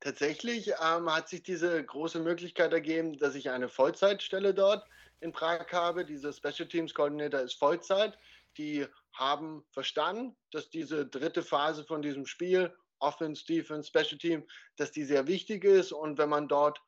Tatsächlich 0.00 0.68
ähm, 0.68 1.12
hat 1.12 1.28
sich 1.28 1.42
diese 1.42 1.82
große 1.82 2.20
Möglichkeit 2.20 2.72
ergeben, 2.72 3.18
dass 3.18 3.34
ich 3.34 3.50
eine 3.50 3.68
Vollzeitstelle 3.68 4.52
dort 4.52 4.86
in 5.20 5.32
Prag 5.32 5.72
habe. 5.72 6.04
Dieser 6.04 6.32
Special 6.32 6.68
Teams 6.68 6.92
Coordinator 6.92 7.40
ist 7.40 7.54
Vollzeit. 7.54 8.18
Die 8.58 8.86
haben 9.14 9.64
verstanden, 9.70 10.36
dass 10.50 10.68
diese 10.68 11.06
dritte 11.06 11.42
Phase 11.42 11.84
von 11.84 12.02
diesem 12.02 12.26
Spiel 12.26 12.74
Offense, 13.00 13.44
Defense, 13.44 13.88
Special 13.88 14.18
Team, 14.18 14.46
dass 14.76 14.92
die 14.92 15.04
sehr 15.04 15.26
wichtig 15.26 15.64
ist 15.64 15.92
und 15.92 16.18
wenn 16.18 16.28
man 16.28 16.48
dort 16.48 16.80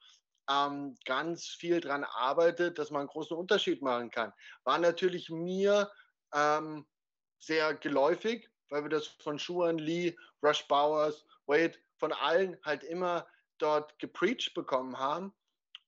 ähm, 0.51 0.97
ganz 1.05 1.47
viel 1.47 1.81
dran 1.81 2.05
arbeitet, 2.05 2.79
dass 2.79 2.91
man 2.91 3.01
einen 3.01 3.09
großen 3.09 3.37
Unterschied 3.37 3.83
machen 3.83 4.11
kann. 4.11 4.33
War 4.65 4.79
natürlich 4.79 5.31
mir 5.31 5.91
ähm, 6.35 6.87
sehr 7.39 7.75
geläufig, 7.75 8.49
weil 8.71 8.83
wir 8.83 8.91
das 8.91 9.07
von 9.07 9.39
Schuhan, 9.39 9.79
Lee, 9.79 10.17
Rush 10.43 10.67
Bowers, 10.69 11.25
Wade, 11.47 11.79
von 11.99 12.13
allen 12.13 12.57
halt 12.65 12.83
immer 12.85 13.27
dort 13.59 13.99
gepreacht 13.99 14.55
bekommen 14.55 14.99
haben. 14.99 15.35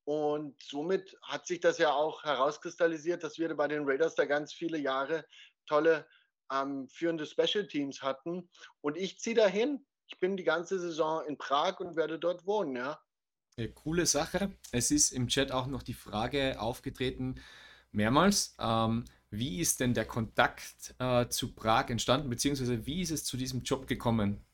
Und 0.04 0.60
somit 0.60 1.16
hat 1.22 1.46
sich 1.46 1.60
das 1.60 1.78
ja 1.78 1.92
auch 1.92 2.24
herauskristallisiert, 2.24 3.22
dass 3.22 3.38
wir 3.38 3.54
bei 3.54 3.68
den 3.68 3.88
Raiders 3.88 4.14
da 4.14 4.24
ganz 4.24 4.52
viele 4.52 4.78
Jahre 4.78 5.24
tolle 5.66 6.06
ähm, 6.52 6.88
führende 6.88 7.26
Special 7.26 7.66
Teams 7.66 8.02
hatten. 8.02 8.48
Und 8.80 8.96
ich 8.96 9.20
ziehe 9.20 9.36
dahin, 9.36 9.86
ich 10.10 10.18
bin 10.18 10.36
die 10.36 10.44
ganze 10.44 10.78
Saison 10.80 11.24
in 11.26 11.38
Prag 11.38 11.78
und 11.78 11.94
werde 11.94 12.18
dort 12.18 12.44
wohnen, 12.44 12.76
ja. 12.76 13.00
ja. 13.56 13.68
Coole 13.68 14.06
Sache. 14.06 14.50
Es 14.72 14.90
ist 14.90 15.12
im 15.12 15.28
Chat 15.28 15.52
auch 15.52 15.68
noch 15.68 15.82
die 15.82 15.94
Frage 15.94 16.60
aufgetreten, 16.60 17.40
mehrmals, 17.92 18.56
ähm, 18.58 19.04
wie 19.30 19.60
ist 19.60 19.78
denn 19.78 19.94
der 19.94 20.06
Kontakt 20.06 20.94
äh, 20.98 21.28
zu 21.28 21.54
Prag 21.54 21.88
entstanden, 21.90 22.28
beziehungsweise 22.28 22.84
wie 22.86 23.00
ist 23.00 23.12
es 23.12 23.24
zu 23.24 23.36
diesem 23.36 23.62
Job 23.62 23.86
gekommen? 23.86 24.44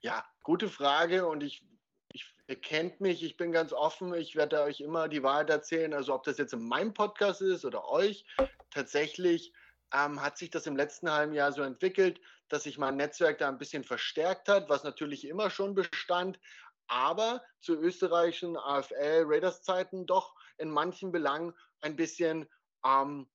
Ja, 0.00 0.24
gute 0.44 0.68
Frage 0.68 1.26
und 1.26 1.42
ich, 1.42 1.66
ich 2.12 2.32
ihr 2.46 2.60
kennt 2.60 3.00
mich, 3.00 3.24
ich 3.24 3.36
bin 3.36 3.50
ganz 3.50 3.72
offen, 3.72 4.14
ich 4.14 4.36
werde 4.36 4.62
euch 4.62 4.80
immer 4.80 5.08
die 5.08 5.24
Wahrheit 5.24 5.50
erzählen, 5.50 5.92
also 5.92 6.14
ob 6.14 6.22
das 6.22 6.38
jetzt 6.38 6.52
in 6.52 6.62
meinem 6.62 6.94
Podcast 6.94 7.42
ist 7.42 7.64
oder 7.64 7.88
euch, 7.90 8.24
tatsächlich 8.70 9.52
ähm, 9.92 10.22
hat 10.22 10.38
sich 10.38 10.50
das 10.50 10.66
im 10.68 10.76
letzten 10.76 11.10
halben 11.10 11.32
Jahr 11.32 11.50
so 11.50 11.62
entwickelt, 11.62 12.20
dass 12.48 12.64
sich 12.64 12.78
mein 12.78 12.96
Netzwerk 12.96 13.38
da 13.38 13.48
ein 13.48 13.58
bisschen 13.58 13.84
verstärkt 13.84 14.48
hat, 14.48 14.68
was 14.68 14.84
natürlich 14.84 15.26
immer 15.26 15.50
schon 15.50 15.74
bestand, 15.74 16.38
aber 16.86 17.42
zu 17.60 17.74
österreichischen 17.74 18.56
AFL 18.56 19.24
Raiders 19.26 19.62
Zeiten 19.62 20.06
doch 20.06 20.34
in 20.58 20.70
manchen 20.70 21.12
Belangen 21.12 21.54
ein 21.80 21.96
bisschen 21.96 22.48
ähm, 22.84 23.28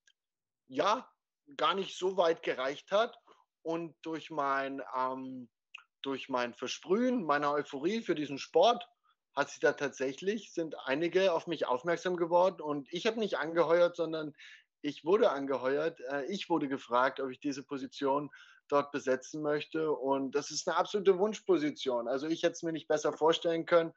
ja 0.67 1.09
gar 1.57 1.73
nicht 1.73 1.97
so 1.97 2.17
weit 2.17 2.43
gereicht 2.43 2.91
hat 2.91 3.17
und 3.61 3.95
durch 4.03 4.31
mein 4.31 4.81
ähm, 4.95 5.49
durch 6.01 6.29
mein 6.29 6.53
Versprühen 6.53 7.23
meiner 7.23 7.51
Euphorie 7.51 8.01
für 8.01 8.15
diesen 8.15 8.39
Sport 8.39 8.87
hat 9.35 9.49
sich 9.49 9.59
da 9.59 9.73
tatsächlich, 9.73 10.53
sind 10.53 10.75
einige 10.85 11.33
auf 11.33 11.47
mich 11.47 11.65
aufmerksam 11.65 12.17
geworden 12.17 12.61
und 12.61 12.87
ich 12.91 13.05
habe 13.07 13.19
nicht 13.19 13.37
angeheuert, 13.37 13.95
sondern 13.95 14.33
ich 14.81 15.05
wurde 15.05 15.31
angeheuert. 15.31 15.99
Äh, 16.11 16.25
ich 16.25 16.49
wurde 16.49 16.67
gefragt, 16.67 17.19
ob 17.19 17.29
ich 17.29 17.39
diese 17.39 17.63
Position 17.63 18.29
dort 18.71 18.91
besetzen 18.91 19.41
möchte 19.41 19.91
und 19.91 20.31
das 20.33 20.51
ist 20.51 20.67
eine 20.67 20.77
absolute 20.77 21.17
Wunschposition. 21.17 22.07
Also 22.07 22.27
ich 22.27 22.43
hätte 22.43 22.53
es 22.53 22.63
mir 22.63 22.71
nicht 22.71 22.87
besser 22.87 23.13
vorstellen 23.13 23.65
können. 23.65 23.93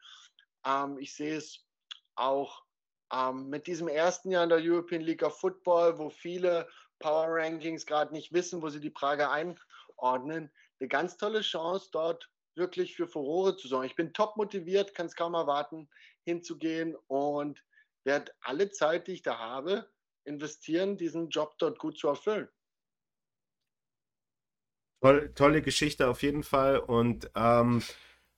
Ähm, 0.67 0.99
ich 0.99 1.15
sehe 1.15 1.37
es 1.37 1.65
auch 2.17 2.63
ähm, 3.13 3.49
mit 3.49 3.67
diesem 3.67 3.89
ersten 3.89 4.31
Jahr 4.31 4.45
in 4.45 4.51
der 4.51 4.61
European 4.61 5.03
League 5.03 5.23
of 5.23 5.39
Football, 5.39 5.99
wo 5.99 6.11
viele 6.11 6.69
Power 6.99 7.27
Rankings 7.29 7.87
gerade 7.87 8.13
nicht 8.13 8.33
wissen, 8.33 8.63
wo 8.63 8.69
sie 8.69 8.81
die 8.81 8.91
Frage 8.91 9.31
einordnen, 9.31 10.51
eine 10.81 10.89
ganz 10.89 11.17
tolle 11.17 11.41
Chance, 11.41 11.89
dort 11.93 12.31
wirklich 12.57 12.95
für 12.95 13.09
Furore 13.09 13.57
zu 13.57 13.69
sorgen. 13.69 13.87
Ich 13.87 13.97
bin 13.97 14.13
top 14.13 14.37
motiviert, 14.37 14.95
kann 14.95 15.07
es 15.07 15.17
kaum 15.17 15.35
erwarten, 15.35 15.89
hinzugehen 16.25 16.97
und 17.09 17.63
werde 18.05 18.33
alle 18.41 18.71
Zeit, 18.71 19.07
die 19.07 19.13
ich 19.13 19.23
da 19.23 19.39
habe, 19.39 19.91
investieren, 20.25 20.97
diesen 20.97 21.29
Job 21.29 21.55
dort 21.59 21.79
gut 21.79 21.99
zu 21.99 22.09
erfüllen. 22.09 22.49
Toll, 25.05 25.31
tolle 25.35 25.61
Geschichte 25.61 26.09
auf 26.09 26.23
jeden 26.23 26.43
Fall. 26.43 26.79
Und 26.79 27.31
ähm, 27.37 27.83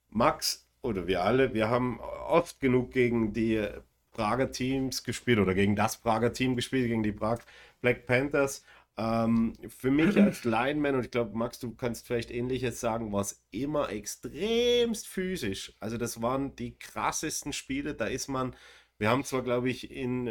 Max 0.09 0.67
oder 0.81 1.07
wir 1.07 1.23
alle, 1.23 1.53
wir 1.53 1.69
haben 1.69 2.01
oft 2.01 2.59
genug 2.59 2.91
gegen 2.91 3.31
die 3.31 3.65
Prager 4.11 4.51
Teams 4.51 5.05
gespielt 5.05 5.39
oder 5.39 5.53
gegen 5.53 5.77
das 5.77 5.95
Prager 5.95 6.33
Team 6.33 6.57
gespielt, 6.57 6.89
gegen 6.89 7.03
die 7.03 7.13
Prag 7.13 7.39
Black 7.79 8.05
Panthers. 8.05 8.65
Ähm, 8.97 9.53
für 9.69 9.91
mich 9.91 10.17
als 10.21 10.43
Lineman, 10.43 10.95
und 10.95 11.05
ich 11.05 11.11
glaube, 11.11 11.37
Max, 11.37 11.57
du 11.57 11.73
kannst 11.73 12.05
vielleicht 12.05 12.31
ähnliches 12.31 12.81
sagen, 12.81 13.13
war 13.13 13.21
es 13.21 13.41
immer 13.51 13.89
extremst 13.89 15.07
physisch. 15.07 15.71
Also 15.79 15.95
das 15.95 16.21
waren 16.21 16.53
die 16.57 16.77
krassesten 16.77 17.53
Spiele. 17.53 17.93
Da 17.93 18.07
ist 18.07 18.27
man, 18.27 18.53
wir 18.97 19.09
haben 19.09 19.23
zwar, 19.23 19.41
glaube 19.41 19.69
ich, 19.69 19.89
in, 19.89 20.27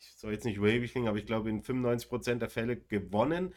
ich 0.00 0.12
soll 0.16 0.32
jetzt 0.32 0.44
nicht 0.44 0.56
überheblich 0.56 0.90
klingen, 0.90 1.06
aber 1.06 1.18
ich 1.18 1.26
glaube, 1.26 1.50
in 1.50 1.62
95% 1.62 2.34
der 2.34 2.50
Fälle 2.50 2.76
gewonnen. 2.76 3.54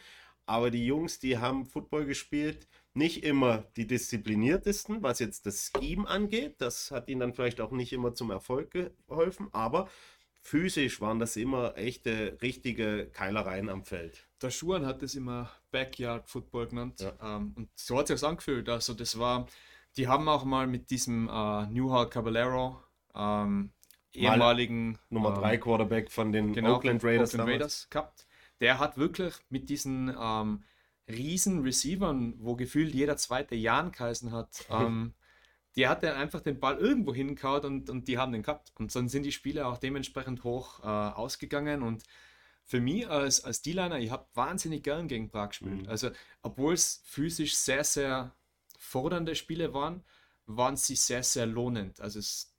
Aber 0.48 0.70
die 0.70 0.86
Jungs, 0.86 1.18
die 1.18 1.36
haben 1.36 1.66
Football 1.66 2.06
gespielt, 2.06 2.68
nicht 2.94 3.22
immer 3.22 3.64
die 3.76 3.86
diszipliniertesten, 3.86 5.02
was 5.02 5.18
jetzt 5.18 5.44
das 5.44 5.70
Scheme 5.70 6.08
angeht. 6.08 6.56
Das 6.58 6.90
hat 6.90 7.08
ihnen 7.08 7.20
dann 7.20 7.34
vielleicht 7.34 7.60
auch 7.60 7.70
nicht 7.70 7.92
immer 7.92 8.14
zum 8.14 8.30
Erfolg 8.30 8.70
geholfen, 8.70 9.48
aber 9.52 9.88
physisch 10.40 11.02
waren 11.02 11.18
das 11.18 11.36
immer 11.36 11.76
echte, 11.76 12.38
richtige 12.40 13.10
Keilereien 13.12 13.68
am 13.68 13.84
Feld. 13.84 14.26
Der 14.40 14.50
Schuhan 14.50 14.86
hat 14.86 15.02
das 15.02 15.14
immer 15.14 15.50
Backyard 15.70 16.26
Football 16.26 16.68
genannt. 16.68 17.00
Ja. 17.00 17.36
Ähm, 17.36 17.52
und 17.54 17.68
so 17.74 17.98
hat 17.98 18.08
es 18.08 18.20
sich 18.20 18.28
angefühlt. 18.28 18.70
Also 18.70 18.94
das 18.94 19.18
war, 19.18 19.46
die 19.98 20.08
haben 20.08 20.28
auch 20.28 20.44
mal 20.44 20.66
mit 20.66 20.90
diesem 20.90 21.28
äh, 21.28 21.66
Newhall 21.66 22.08
Caballero, 22.08 22.82
ähm, 23.14 23.70
ehemaligen 24.14 24.98
Nummer 25.10 25.34
3 25.34 25.54
ähm, 25.54 25.60
Quarterback 25.60 26.10
von 26.10 26.32
den 26.32 26.54
genau, 26.54 26.76
Oakland 26.76 27.04
Raiders, 27.04 27.34
Oakland 27.34 27.50
Raiders 27.50 27.90
gehabt. 27.90 28.27
Der 28.60 28.78
hat 28.78 28.96
wirklich 28.96 29.34
mit 29.48 29.68
diesen 29.70 30.14
ähm, 30.18 30.62
riesen 31.08 31.62
Receivern, 31.62 32.34
wo 32.38 32.56
gefühlt 32.56 32.94
jeder 32.94 33.16
zweite 33.16 33.54
Jan 33.54 33.92
geheißen 33.92 34.32
hat, 34.32 34.66
ähm, 34.70 35.14
die 35.76 35.86
hat 35.86 36.02
er 36.02 36.16
einfach 36.16 36.40
den 36.40 36.58
Ball 36.58 36.76
irgendwo 36.76 37.14
hingehauen 37.14 37.64
und, 37.64 37.90
und 37.90 38.08
die 38.08 38.18
haben 38.18 38.32
den 38.32 38.42
gehabt. 38.42 38.72
Und 38.76 38.94
dann 38.94 39.08
sind 39.08 39.22
die 39.22 39.32
Spiele 39.32 39.66
auch 39.66 39.78
dementsprechend 39.78 40.42
hoch 40.42 40.80
äh, 40.82 40.86
ausgegangen. 40.86 41.82
Und 41.82 42.02
für 42.64 42.80
mich 42.80 43.08
als, 43.08 43.44
als 43.44 43.62
D-Liner, 43.62 43.98
ich 43.98 44.10
habe 44.10 44.26
wahnsinnig 44.34 44.82
gern 44.82 45.06
gegen 45.06 45.30
Prag 45.30 45.50
gespielt. 45.50 45.82
Mhm. 45.82 45.88
Also, 45.88 46.10
obwohl 46.42 46.74
es 46.74 47.00
physisch 47.04 47.54
sehr, 47.54 47.84
sehr 47.84 48.34
fordernde 48.76 49.36
Spiele 49.36 49.72
waren, 49.72 50.02
waren 50.46 50.76
sie 50.76 50.96
sehr, 50.96 51.22
sehr 51.22 51.46
lohnend. 51.46 52.00
Also, 52.00 52.18
es 52.18 52.52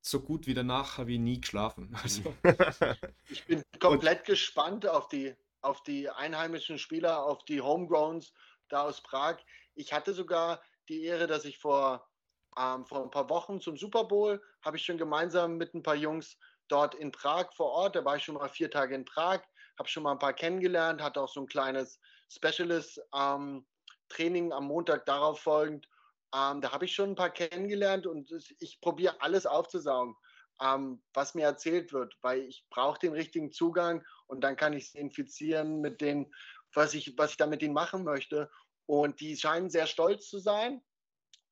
so 0.00 0.20
gut 0.20 0.46
wie 0.46 0.54
danach 0.54 0.98
habe 0.98 1.12
ich 1.12 1.18
nie 1.18 1.40
geschlafen. 1.40 1.92
Also. 2.02 2.34
ich 3.28 3.44
bin 3.46 3.62
komplett 3.80 4.20
und, 4.20 4.26
gespannt 4.26 4.86
auf 4.86 5.08
die, 5.08 5.34
auf 5.60 5.82
die 5.82 6.08
einheimischen 6.08 6.78
Spieler, 6.78 7.24
auf 7.24 7.44
die 7.44 7.60
Homegrowns 7.60 8.32
da 8.68 8.82
aus 8.82 9.02
Prag. 9.02 9.38
Ich 9.74 9.92
hatte 9.92 10.14
sogar 10.14 10.62
die 10.88 11.04
Ehre, 11.04 11.26
dass 11.26 11.44
ich 11.44 11.58
vor 11.58 12.10
ähm, 12.58 12.84
vor 12.84 13.04
ein 13.04 13.10
paar 13.10 13.30
Wochen 13.30 13.60
zum 13.60 13.76
Super 13.76 14.04
Bowl 14.04 14.42
habe 14.62 14.76
ich 14.76 14.84
schon 14.84 14.98
gemeinsam 14.98 15.56
mit 15.56 15.74
ein 15.74 15.82
paar 15.82 15.94
Jungs 15.94 16.36
dort 16.68 16.94
in 16.94 17.12
Prag 17.12 17.52
vor 17.54 17.72
Ort, 17.72 17.96
da 17.96 18.04
war 18.04 18.16
ich 18.16 18.24
schon 18.24 18.36
mal 18.36 18.48
vier 18.48 18.70
Tage 18.70 18.94
in 18.94 19.04
Prag, 19.04 19.40
habe 19.78 19.88
schon 19.88 20.02
mal 20.02 20.12
ein 20.12 20.18
paar 20.18 20.32
kennengelernt, 20.32 21.02
hatte 21.02 21.20
auch 21.20 21.28
so 21.28 21.40
ein 21.40 21.46
kleines 21.46 22.00
Specialist-Training 22.28 24.46
ähm, 24.46 24.52
am 24.52 24.64
Montag 24.66 25.04
darauf 25.06 25.40
folgend. 25.40 25.88
Ähm, 26.34 26.60
da 26.60 26.72
habe 26.72 26.84
ich 26.84 26.94
schon 26.94 27.10
ein 27.10 27.16
paar 27.16 27.30
kennengelernt 27.30 28.06
und 28.06 28.30
ich 28.60 28.80
probiere 28.80 29.20
alles 29.20 29.46
aufzusaugen, 29.46 30.16
ähm, 30.62 31.02
was 31.12 31.34
mir 31.34 31.44
erzählt 31.44 31.92
wird, 31.92 32.16
weil 32.22 32.40
ich 32.40 32.66
brauche 32.70 32.98
den 32.98 33.12
richtigen 33.12 33.52
Zugang 33.52 34.04
und 34.26 34.42
dann 34.42 34.56
kann 34.56 34.72
ich 34.72 34.88
es 34.88 34.94
infizieren 34.94 35.80
mit 35.80 36.00
dem, 36.00 36.32
was 36.72 36.94
ich, 36.94 37.16
was 37.18 37.32
ich 37.32 37.36
da 37.36 37.46
mit 37.46 37.62
ihnen 37.62 37.74
machen 37.74 38.04
möchte. 38.04 38.50
Und 38.86 39.20
die 39.20 39.36
scheinen 39.36 39.70
sehr 39.70 39.86
stolz 39.86 40.28
zu 40.28 40.38
sein 40.38 40.82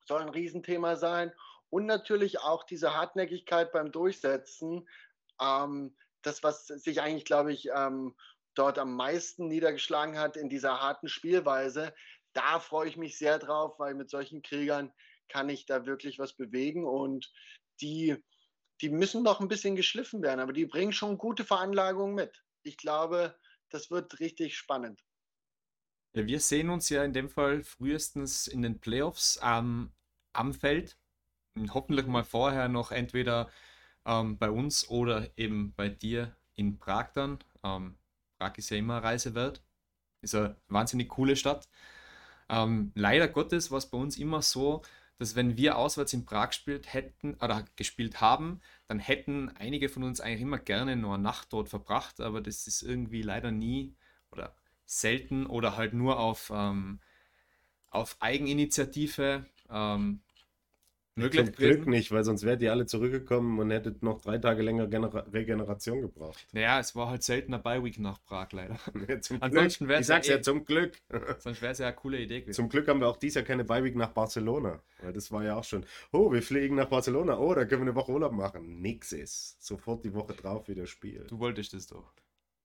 soll 0.09 0.21
ein 0.21 0.29
Riesenthema 0.29 0.97
sein. 0.97 1.31
Und 1.69 1.85
natürlich 1.85 2.41
auch 2.41 2.63
diese 2.63 2.95
Hartnäckigkeit 2.95 3.71
beim 3.71 3.91
Durchsetzen. 3.93 4.89
Ähm, 5.41 5.95
das, 6.23 6.43
was 6.43 6.67
sich 6.67 6.99
eigentlich, 7.01 7.25
glaube 7.25 7.53
ich, 7.53 7.69
ähm, 7.73 8.15
dort 8.55 8.77
am 8.77 8.95
meisten 8.95 9.47
niedergeschlagen 9.47 10.19
hat 10.19 10.35
in 10.35 10.49
dieser 10.49 10.81
harten 10.81 11.07
Spielweise. 11.07 11.93
Da 12.33 12.59
freue 12.59 12.87
ich 12.87 12.97
mich 12.97 13.17
sehr 13.17 13.39
drauf, 13.39 13.79
weil 13.79 13.95
mit 13.95 14.09
solchen 14.09 14.41
Kriegern 14.41 14.93
kann 15.29 15.49
ich 15.49 15.65
da 15.65 15.85
wirklich 15.85 16.19
was 16.19 16.33
bewegen 16.33 16.85
und 16.85 17.31
die, 17.81 18.15
die 18.81 18.89
müssen 18.89 19.23
noch 19.23 19.39
ein 19.39 19.47
bisschen 19.47 19.75
geschliffen 19.75 20.21
werden, 20.21 20.39
aber 20.39 20.53
die 20.53 20.65
bringen 20.65 20.93
schon 20.93 21.17
gute 21.17 21.45
Veranlagungen 21.45 22.15
mit. 22.15 22.43
Ich 22.63 22.77
glaube, 22.77 23.37
das 23.69 23.91
wird 23.91 24.19
richtig 24.19 24.57
spannend. 24.57 25.03
Wir 26.13 26.39
sehen 26.39 26.69
uns 26.69 26.89
ja 26.89 27.03
in 27.03 27.13
dem 27.13 27.29
Fall 27.29 27.63
frühestens 27.63 28.47
in 28.47 28.63
den 28.63 28.79
Playoffs 28.79 29.39
ähm, 29.43 29.91
am 30.33 30.53
Feld. 30.53 30.97
Hoffentlich 31.69 32.07
mal 32.07 32.23
vorher 32.23 32.67
noch 32.67 32.91
entweder 32.91 33.49
ähm, 34.05 34.37
bei 34.37 34.49
uns 34.49 34.89
oder 34.89 35.29
eben 35.37 35.73
bei 35.75 35.89
dir 35.89 36.35
in 36.55 36.79
Prag 36.79 37.11
dann. 37.13 37.39
Ähm, 37.63 37.97
Prag 38.39 38.57
ist 38.57 38.71
ja 38.71 38.77
immer 38.77 39.03
Reise 39.03 39.35
wert. 39.35 39.63
Ist 40.21 40.35
eine 40.35 40.57
wahnsinnig 40.67 41.09
coole 41.09 41.35
Stadt. 41.35 41.69
Ähm, 42.49 42.91
leider 42.95 43.27
Gottes 43.27 43.71
war 43.71 43.77
es 43.77 43.89
bei 43.89 43.97
uns 43.97 44.17
immer 44.17 44.41
so, 44.41 44.81
dass 45.17 45.35
wenn 45.35 45.57
wir 45.57 45.77
auswärts 45.77 46.13
in 46.13 46.25
Prag 46.25 46.49
gespielt 46.49 46.93
hätten 46.93 47.35
oder 47.35 47.65
gespielt 47.75 48.21
haben, 48.21 48.61
dann 48.87 48.99
hätten 48.99 49.49
einige 49.49 49.89
von 49.89 50.03
uns 50.03 50.21
eigentlich 50.21 50.41
immer 50.41 50.59
gerne 50.59 50.95
nur 50.95 51.15
eine 51.15 51.23
Nacht 51.23 51.51
dort 51.51 51.69
verbracht, 51.69 52.21
aber 52.21 52.41
das 52.41 52.67
ist 52.67 52.81
irgendwie 52.81 53.21
leider 53.21 53.51
nie 53.51 53.95
oder 54.31 54.55
selten 54.85 55.45
oder 55.45 55.75
halt 55.75 55.93
nur 55.93 56.19
auf, 56.19 56.51
ähm, 56.55 56.99
auf 57.89 58.17
Eigeninitiative. 58.21 59.45
Ähm, 59.69 60.21
möglich 61.19 61.45
Zum 61.45 61.55
Glück 61.55 61.87
nicht, 61.87 62.11
weil 62.11 62.23
sonst 62.23 62.43
wärt 62.43 62.61
ihr 62.61 62.71
alle 62.71 62.85
zurückgekommen 62.85 63.59
und 63.59 63.71
hättet 63.71 64.03
noch 64.03 64.21
drei 64.21 64.37
Tage 64.37 64.61
länger 64.61 64.87
Genera 64.87 65.19
Regeneration 65.31 66.01
gebraucht. 66.01 66.45
Naja, 66.51 66.79
es 66.79 66.95
war 66.95 67.09
halt 67.09 67.23
seltener 67.23 67.59
Bye-Week 67.59 67.99
nach 67.99 68.21
Prag 68.23 68.51
leider. 68.51 68.79
Ja, 69.07 69.21
zum 69.21 69.41
Ansonsten 69.41 69.85
Glück. 69.87 69.99
Ich 69.99 70.07
sag's 70.07 70.27
ja, 70.27 70.35
eh, 70.35 70.41
zum 70.41 70.65
Glück. 70.65 70.99
Sonst 71.39 71.61
wäre 71.61 71.71
es 71.71 71.79
ja 71.79 71.87
eine 71.87 71.95
coole 71.95 72.19
Idee 72.19 72.41
gewesen. 72.41 72.55
Zum 72.55 72.69
Glück 72.69 72.87
haben 72.87 72.99
wir 72.99 73.07
auch 73.07 73.17
dieses 73.17 73.35
Jahr 73.35 73.45
keine 73.45 73.63
Bye-Week 73.63 73.95
nach 73.95 74.11
Barcelona. 74.11 74.81
Weil 75.01 75.13
das 75.13 75.31
war 75.31 75.43
ja 75.43 75.55
auch 75.55 75.63
schon, 75.63 75.85
oh, 76.11 76.31
wir 76.31 76.41
fliegen 76.41 76.75
nach 76.75 76.89
Barcelona, 76.89 77.37
oh, 77.37 77.53
da 77.53 77.65
können 77.65 77.81
wir 77.81 77.91
eine 77.91 77.95
Woche 77.95 78.11
Urlaub 78.11 78.33
machen. 78.33 78.81
Nix 78.81 79.11
ist. 79.11 79.61
Sofort 79.63 80.03
die 80.03 80.13
Woche 80.13 80.33
drauf 80.33 80.67
wieder 80.67 80.87
Spiel. 80.87 81.25
Du 81.27 81.39
wolltest 81.39 81.73
das 81.73 81.87
doch. 81.87 82.13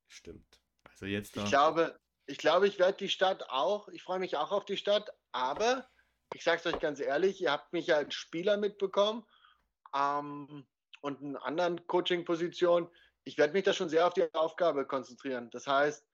Stimmt. 0.08 0.60
Also 0.84 1.06
jetzt 1.06 1.36
da. 1.36 1.44
Ich 1.44 1.50
glaube, 1.50 1.98
ich 2.26 2.38
glaube, 2.38 2.66
ich 2.66 2.78
werde 2.78 2.96
die 2.98 3.08
Stadt 3.08 3.44
auch, 3.50 3.88
ich 3.88 4.02
freue 4.02 4.18
mich 4.18 4.36
auch 4.36 4.52
auf 4.52 4.64
die 4.64 4.76
Stadt, 4.76 5.10
aber 5.32 5.86
ich 6.32 6.42
sage 6.42 6.60
es 6.64 6.66
euch 6.66 6.80
ganz 6.80 7.00
ehrlich, 7.00 7.40
ihr 7.40 7.52
habt 7.52 7.72
mich 7.72 7.92
als 7.94 8.14
Spieler 8.14 8.56
mitbekommen 8.56 9.24
ähm, 9.94 10.66
und 11.00 11.20
in 11.20 11.36
anderen 11.36 11.86
Coaching-Positionen. 11.86 12.88
Ich 13.24 13.38
werde 13.38 13.52
mich 13.52 13.64
da 13.64 13.72
schon 13.72 13.88
sehr 13.88 14.06
auf 14.06 14.14
die 14.14 14.32
Aufgabe 14.34 14.86
konzentrieren. 14.86 15.50
Das 15.50 15.66
heißt, 15.66 16.06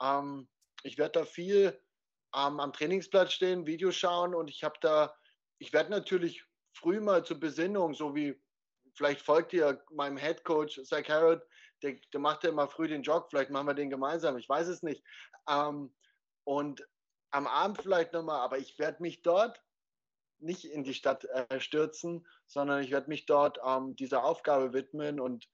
ähm, 0.00 0.48
ich 0.82 0.98
werde 0.98 1.20
da 1.20 1.24
viel 1.24 1.80
ähm, 2.34 2.60
am 2.60 2.72
Trainingsplatz 2.72 3.32
stehen, 3.32 3.66
Videos 3.66 3.96
schauen 3.96 4.34
und 4.34 4.48
ich 4.48 4.64
habe 4.64 4.76
da, 4.80 5.14
ich 5.58 5.72
werde 5.72 5.90
natürlich 5.90 6.44
früh 6.72 7.00
mal 7.00 7.24
zur 7.24 7.40
Besinnung, 7.40 7.94
so 7.94 8.14
wie 8.14 8.40
vielleicht 8.94 9.22
folgt 9.22 9.52
ihr 9.52 9.82
meinem 9.90 10.16
Head 10.16 10.44
Coach 10.44 10.80
Zach 10.84 11.08
Harrod, 11.08 11.42
der, 11.82 11.96
der 12.12 12.20
macht 12.20 12.44
ja 12.44 12.50
immer 12.50 12.68
früh 12.68 12.88
den 12.88 13.02
Jog, 13.02 13.28
vielleicht 13.30 13.50
machen 13.50 13.66
wir 13.66 13.74
den 13.74 13.90
gemeinsam, 13.90 14.36
ich 14.38 14.48
weiß 14.48 14.68
es 14.68 14.82
nicht. 14.82 15.04
Ähm, 15.48 15.94
und 16.44 16.86
am 17.34 17.46
Abend 17.46 17.82
vielleicht 17.82 18.12
nochmal, 18.12 18.40
aber 18.40 18.58
ich 18.58 18.78
werde 18.78 19.02
mich 19.02 19.22
dort 19.22 19.60
nicht 20.38 20.64
in 20.64 20.84
die 20.84 20.94
Stadt 20.94 21.24
äh, 21.24 21.60
stürzen, 21.60 22.26
sondern 22.46 22.82
ich 22.82 22.90
werde 22.90 23.08
mich 23.08 23.26
dort 23.26 23.58
ähm, 23.64 23.96
dieser 23.96 24.24
Aufgabe 24.24 24.72
widmen 24.72 25.18
und 25.18 25.48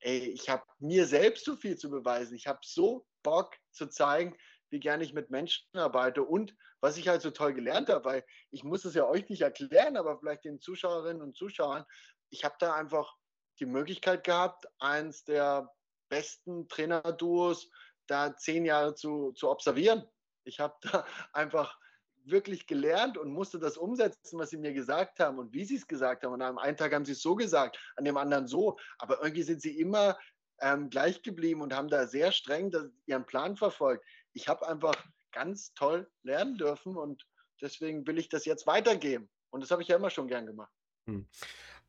ey, 0.00 0.18
ich 0.18 0.48
habe 0.48 0.64
mir 0.78 1.06
selbst 1.06 1.44
so 1.44 1.56
viel 1.56 1.76
zu 1.76 1.90
beweisen. 1.90 2.34
Ich 2.34 2.46
habe 2.46 2.58
so 2.62 3.06
Bock 3.22 3.56
zu 3.70 3.86
zeigen, 3.86 4.36
wie 4.70 4.80
gerne 4.80 5.04
ich 5.04 5.14
mit 5.14 5.30
Menschen 5.30 5.64
arbeite 5.74 6.22
und 6.22 6.54
was 6.80 6.96
ich 6.96 7.08
halt 7.08 7.22
so 7.22 7.30
toll 7.30 7.54
gelernt 7.54 7.88
habe, 7.88 8.04
weil 8.04 8.24
ich 8.50 8.64
muss 8.64 8.84
es 8.84 8.94
ja 8.94 9.06
euch 9.06 9.28
nicht 9.28 9.42
erklären, 9.42 9.96
aber 9.96 10.18
vielleicht 10.18 10.44
den 10.44 10.60
Zuschauerinnen 10.60 11.22
und 11.22 11.36
Zuschauern, 11.36 11.84
ich 12.30 12.44
habe 12.44 12.56
da 12.58 12.74
einfach 12.74 13.14
die 13.60 13.66
Möglichkeit 13.66 14.24
gehabt, 14.24 14.66
eins 14.80 15.24
der 15.24 15.72
besten 16.08 16.68
Trainerduos 16.68 17.70
da 18.06 18.36
zehn 18.36 18.64
Jahre 18.64 18.94
zu, 18.94 19.32
zu 19.32 19.48
observieren. 19.48 20.04
Ich 20.44 20.60
habe 20.60 20.74
da 20.82 21.04
einfach 21.32 21.78
wirklich 22.24 22.66
gelernt 22.66 23.18
und 23.18 23.32
musste 23.32 23.58
das 23.58 23.76
umsetzen, 23.76 24.38
was 24.38 24.50
sie 24.50 24.56
mir 24.56 24.72
gesagt 24.72 25.18
haben 25.18 25.38
und 25.38 25.52
wie 25.52 25.64
sie 25.64 25.76
es 25.76 25.86
gesagt 25.86 26.24
haben. 26.24 26.32
Und 26.32 26.42
am 26.42 26.58
einen 26.58 26.76
Tag 26.76 26.94
haben 26.94 27.04
sie 27.04 27.12
es 27.12 27.22
so 27.22 27.34
gesagt, 27.34 27.78
an 27.96 28.04
dem 28.04 28.16
anderen 28.16 28.46
so. 28.46 28.78
Aber 28.98 29.22
irgendwie 29.22 29.42
sind 29.42 29.60
sie 29.60 29.78
immer 29.78 30.16
ähm, 30.60 30.90
gleich 30.90 31.22
geblieben 31.22 31.60
und 31.60 31.74
haben 31.74 31.88
da 31.88 32.06
sehr 32.06 32.32
streng 32.32 32.70
das, 32.70 32.86
ihren 33.06 33.26
Plan 33.26 33.56
verfolgt. 33.56 34.04
Ich 34.32 34.48
habe 34.48 34.66
einfach 34.68 34.94
ganz 35.32 35.74
toll 35.74 36.08
lernen 36.22 36.56
dürfen 36.56 36.96
und 36.96 37.26
deswegen 37.60 38.06
will 38.06 38.18
ich 38.18 38.28
das 38.28 38.44
jetzt 38.44 38.66
weitergeben. 38.66 39.28
Und 39.50 39.62
das 39.62 39.70
habe 39.70 39.82
ich 39.82 39.88
ja 39.88 39.96
immer 39.96 40.10
schon 40.10 40.28
gern 40.28 40.46
gemacht. 40.46 40.72
Hm. 41.08 41.26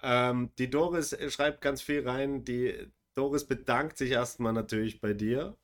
Ähm, 0.02 0.52
die 0.58 0.70
Doris 0.70 1.16
schreibt 1.32 1.62
ganz 1.62 1.82
viel 1.82 2.08
rein. 2.08 2.44
Die 2.44 2.92
Doris 3.14 3.46
bedankt 3.46 3.98
sich 3.98 4.12
erstmal 4.12 4.54
natürlich 4.54 5.00
bei 5.00 5.14
dir 5.14 5.58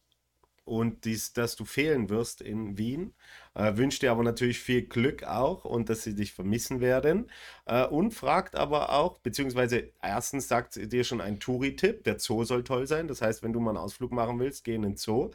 und 0.69 1.03
dies, 1.05 1.33
dass 1.33 1.55
du 1.55 1.65
fehlen 1.65 2.09
wirst 2.09 2.41
in 2.41 2.77
Wien. 2.77 3.15
Äh, 3.55 3.75
wünscht 3.75 4.03
dir 4.03 4.11
aber 4.11 4.23
natürlich 4.23 4.59
viel 4.59 4.83
Glück 4.83 5.23
auch 5.23 5.65
und 5.65 5.89
dass 5.89 6.03
sie 6.03 6.13
dich 6.13 6.31
vermissen 6.31 6.79
werden. 6.79 7.31
Äh, 7.65 7.87
und 7.87 8.13
fragt 8.13 8.55
aber 8.55 8.91
auch, 8.91 9.17
beziehungsweise 9.19 9.91
erstens 10.01 10.47
sagt 10.47 10.73
sie 10.73 10.87
dir 10.87 11.03
schon 11.03 11.21
ein 11.21 11.39
Touri-Tipp, 11.39 12.03
der 12.03 12.19
Zoo 12.19 12.43
soll 12.43 12.63
toll 12.63 12.85
sein. 12.85 13.07
Das 13.07 13.21
heißt, 13.21 13.41
wenn 13.41 13.51
du 13.51 13.59
mal 13.59 13.71
einen 13.71 13.79
Ausflug 13.79 14.11
machen 14.11 14.39
willst, 14.39 14.63
geh 14.63 14.75
in 14.75 14.83
den 14.83 14.95
Zoo. 14.95 15.31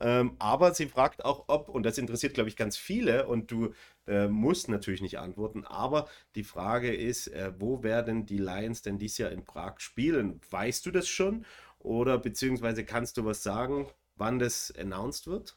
Ähm, 0.00 0.36
aber 0.38 0.72
sie 0.72 0.86
fragt 0.86 1.24
auch, 1.24 1.44
ob, 1.48 1.68
und 1.68 1.82
das 1.82 1.98
interessiert, 1.98 2.32
glaube 2.32 2.48
ich, 2.48 2.56
ganz 2.56 2.76
viele, 2.76 3.26
und 3.26 3.50
du 3.50 3.74
äh, 4.06 4.28
musst 4.28 4.68
natürlich 4.68 5.02
nicht 5.02 5.18
antworten, 5.18 5.64
aber 5.64 6.08
die 6.34 6.44
Frage 6.44 6.94
ist, 6.94 7.26
äh, 7.28 7.52
wo 7.58 7.82
werden 7.82 8.24
die 8.24 8.38
Lions 8.38 8.82
denn 8.82 8.98
dieses 8.98 9.18
Jahr 9.18 9.32
in 9.32 9.44
Prag 9.44 9.80
spielen? 9.80 10.40
Weißt 10.50 10.86
du 10.86 10.92
das 10.92 11.08
schon? 11.08 11.44
Oder 11.80 12.18
beziehungsweise 12.18 12.84
kannst 12.84 13.16
du 13.16 13.24
was 13.24 13.42
sagen, 13.42 13.88
wann 14.18 14.38
das 14.38 14.72
announced 14.76 15.26
wird? 15.26 15.56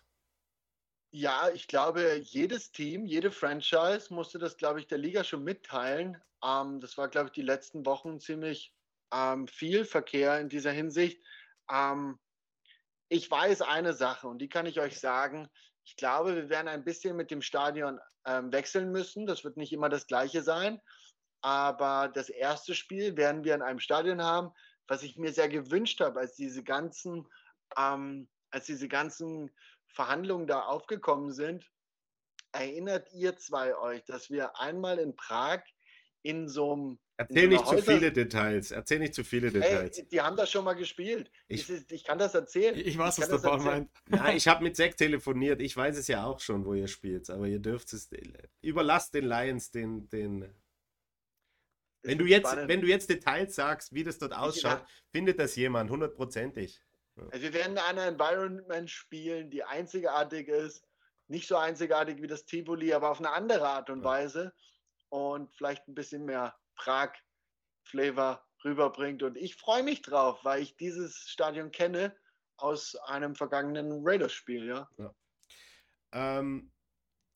Ja, 1.14 1.49
ich 1.49 1.68
glaube, 1.68 2.22
jedes 2.24 2.72
Team, 2.72 3.05
jede 3.05 3.32
Franchise 3.32 4.14
musste 4.14 4.39
das, 4.39 4.55
glaube 4.55 4.80
ich, 4.80 4.88
der 4.88 4.97
Liga 4.97 5.24
schon 5.24 5.43
mitteilen. 5.43 6.18
Ähm, 6.43 6.80
das 6.80 6.97
war, 6.97 7.09
glaube 7.09 7.28
ich, 7.28 7.34
die 7.34 7.41
letzten 7.41 7.86
Wochen 7.86 8.20
ziemlich 8.20 8.74
ähm, 9.14 9.47
viel 9.47 9.84
Verkehr 9.84 10.39
in 10.39 10.47
dieser 10.47 10.72
Hinsicht. 10.72 11.22
Ähm, 11.70 12.18
ich 13.09 13.30
weiß 13.30 13.62
eine 13.62 13.93
Sache 13.93 14.28
und 14.28 14.39
die 14.39 14.47
kann 14.47 14.66
ich 14.66 14.80
euch 14.80 14.99
sagen. 14.99 15.49
Ich 15.84 15.97
glaube, 15.97 16.36
wir 16.36 16.49
werden 16.49 16.70
ein 16.70 16.86
bisschen 16.86 17.18
mit 17.18 17.30
dem 17.30 17.41
Stadion 17.41 17.99
ähm, 18.26 18.53
wechseln 18.53 18.91
müssen. 18.91 19.26
Das 19.26 19.43
wird 19.43 19.57
nicht 19.57 19.74
immer 19.74 19.89
das 19.89 20.07
gleiche 20.07 20.41
sein. 20.43 20.80
Aber 21.41 22.07
das 22.07 22.30
erste 22.30 22.76
Spiel 22.76 23.18
werden 23.18 23.43
wir 23.43 23.55
in 23.55 23.62
einem 23.64 23.80
Stadion 23.80 24.22
haben, 24.22 24.51
was 24.88 25.03
ich 25.03 25.18
mir 25.18 25.34
sehr 25.34 25.49
gewünscht 25.49 25.99
habe, 25.99 26.20
als 26.20 26.36
diese 26.36 26.64
ganzen, 26.64 27.28
ähm, 27.78 28.30
als 28.52 28.66
diese 28.66 28.88
ganzen 28.88 29.52
Verhandlungen 29.88 30.47
da 30.47 30.62
aufgekommen 30.62 31.32
sind. 31.32 31.72
Erinnert 32.52 33.12
ihr 33.14 33.38
zwei 33.38 33.76
euch, 33.78 34.04
dass 34.06 34.30
wir 34.30 34.60
einmal 34.60 34.99
in 34.99 35.16
Prag 35.16 35.64
in 36.22 36.47
so 36.47 36.74
einem 36.74 36.99
Erzähl 37.18 37.47
nicht 37.47 37.68
zu 37.68 37.78
viele 37.78 38.12
Details. 38.12 38.72
Erzähl 38.72 38.99
nicht 38.99 39.14
zu 39.14 39.24
viele 39.24 39.52
Details. 39.52 39.97
Ey, 39.97 40.08
die 40.08 40.22
haben 40.22 40.36
das 40.36 40.49
schon 40.49 40.66
mal 40.66 40.74
gespielt. 40.74 41.32
Ich, 41.47 41.70
ich, 41.70 41.91
ich 41.91 42.04
kann 42.04 42.18
das 42.18 42.34
erzählen. 42.34 42.76
Ich 42.76 42.97
weiß, 42.97 43.20
was 43.20 43.30
der 43.30 43.38
Paul 43.38 43.60
meint. 43.60 43.91
Ja, 44.10 44.34
ich 44.34 44.47
habe 44.47 44.64
mit 44.64 44.76
Zack 44.76 44.97
telefoniert. 44.97 45.62
Ich 45.62 45.78
weiß 45.78 45.97
es 45.97 46.08
ja 46.08 46.26
auch 46.26 46.39
schon, 46.39 46.66
wo 46.66 46.74
ihr 46.74 46.88
spielt. 46.88 47.30
Aber 47.30 47.47
ihr 47.47 47.60
dürft 47.60 47.93
es. 47.93 48.10
Überlasst 48.62 49.14
den 49.14 49.26
Lions 49.26 49.70
den, 49.70 50.10
den 50.10 50.52
wenn 52.04 52.18
du, 52.18 52.26
jetzt, 52.26 52.56
wenn 52.56 52.82
du 52.82 52.88
jetzt 52.88 53.10
Details 53.10 53.54
sagst, 53.54 53.93
wie 53.93 54.04
das 54.04 54.18
dort 54.18 54.34
ausschaut, 54.34 54.84
findet 55.12 55.38
das 55.38 55.56
jemand 55.56 55.91
hundertprozentig. 55.91 56.82
Also 57.30 57.43
wir 57.43 57.53
werden 57.53 57.74
in 57.74 57.78
einer 57.78 58.07
Environment 58.07 58.89
spielen, 58.89 59.49
die 59.49 59.63
einzigartig 59.63 60.47
ist. 60.47 60.84
Nicht 61.28 61.47
so 61.47 61.57
einzigartig 61.57 62.22
wie 62.22 62.28
das 62.28 62.45
Tivoli, 62.45 62.93
aber 62.93 63.09
auf 63.09 63.19
eine 63.19 63.32
andere 63.32 63.67
Art 63.67 63.89
und 63.89 63.99
ja. 63.99 64.05
Weise. 64.05 64.53
Und 65.09 65.53
vielleicht 65.55 65.88
ein 65.88 65.95
bisschen 65.95 66.26
mehr 66.26 66.55
Prag-Flavor 66.76 68.45
rüberbringt. 68.63 69.24
Und 69.24 69.38
ich 69.38 69.55
freue 69.55 69.84
mich 69.84 70.01
drauf, 70.01 70.39
weil 70.43 70.61
ich 70.61 70.76
dieses 70.78 71.15
Stadion 71.28 71.72
kenne 71.72 72.15
aus 72.57 72.95
einem 72.95 73.36
vergangenen 73.36 74.01
Raiders-Spiel. 74.03 74.67
Ja. 74.67 74.89
ja. 74.97 75.13
Ähm, 76.13 76.72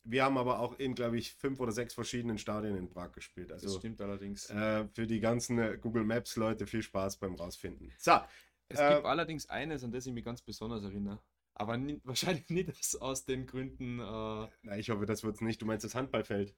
wir 0.04 0.24
haben 0.24 0.38
aber 0.38 0.60
auch 0.60 0.78
in, 0.78 0.94
glaube 0.94 1.18
ich, 1.18 1.34
fünf 1.34 1.60
oder 1.60 1.72
sechs 1.72 1.96
verschiedenen 1.96 2.38
Stadien 2.38 2.76
in 2.76 2.90
Prag 2.90 3.12
gespielt. 3.12 3.52
Also, 3.52 3.68
das 3.68 3.78
stimmt 3.78 4.00
allerdings. 4.02 4.50
Äh, 4.50 4.88
für 4.94 5.08
die 5.08 5.20
ganzen 5.20 5.82
Google 5.82 6.04
Maps-Leute 6.04 6.68
viel 6.68 6.84
Spaß 6.84 7.18
beim 7.18 7.36
Rausfinden. 7.36 7.92
So. 7.98 8.20
Es 8.68 8.80
äh, 8.80 8.96
gibt 8.96 9.06
allerdings 9.06 9.48
eines, 9.50 9.84
an 9.84 9.92
das 9.92 10.06
ich 10.06 10.14
mich 10.14 10.26
ganz 10.26 10.42
besonders 10.42 10.84
erinnere. 10.84 11.20
Aber 11.54 11.78
nie, 11.78 12.02
wahrscheinlich 12.04 12.50
nicht 12.50 13.02
aus 13.02 13.26
den 13.26 13.46
Gründen. 13.46 14.00
Äh, 14.00 14.50
Na, 14.64 14.78
ich 14.78 14.90
hoffe, 14.90 15.06
das 15.06 15.24
wird 15.24 15.36
es 15.36 15.42
nicht. 15.42 15.62
Du 15.62 15.66
meinst 15.66 15.86
das 15.86 15.96
Handballfeld? 15.96 16.56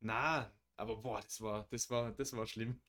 Na, 0.00 0.52
aber 0.76 0.96
boah, 0.96 1.20
das 1.20 1.40
war, 1.40 1.66
das 1.70 1.90
war, 1.90 2.12
das 2.12 2.36
war 2.36 2.46
schlimm. 2.46 2.80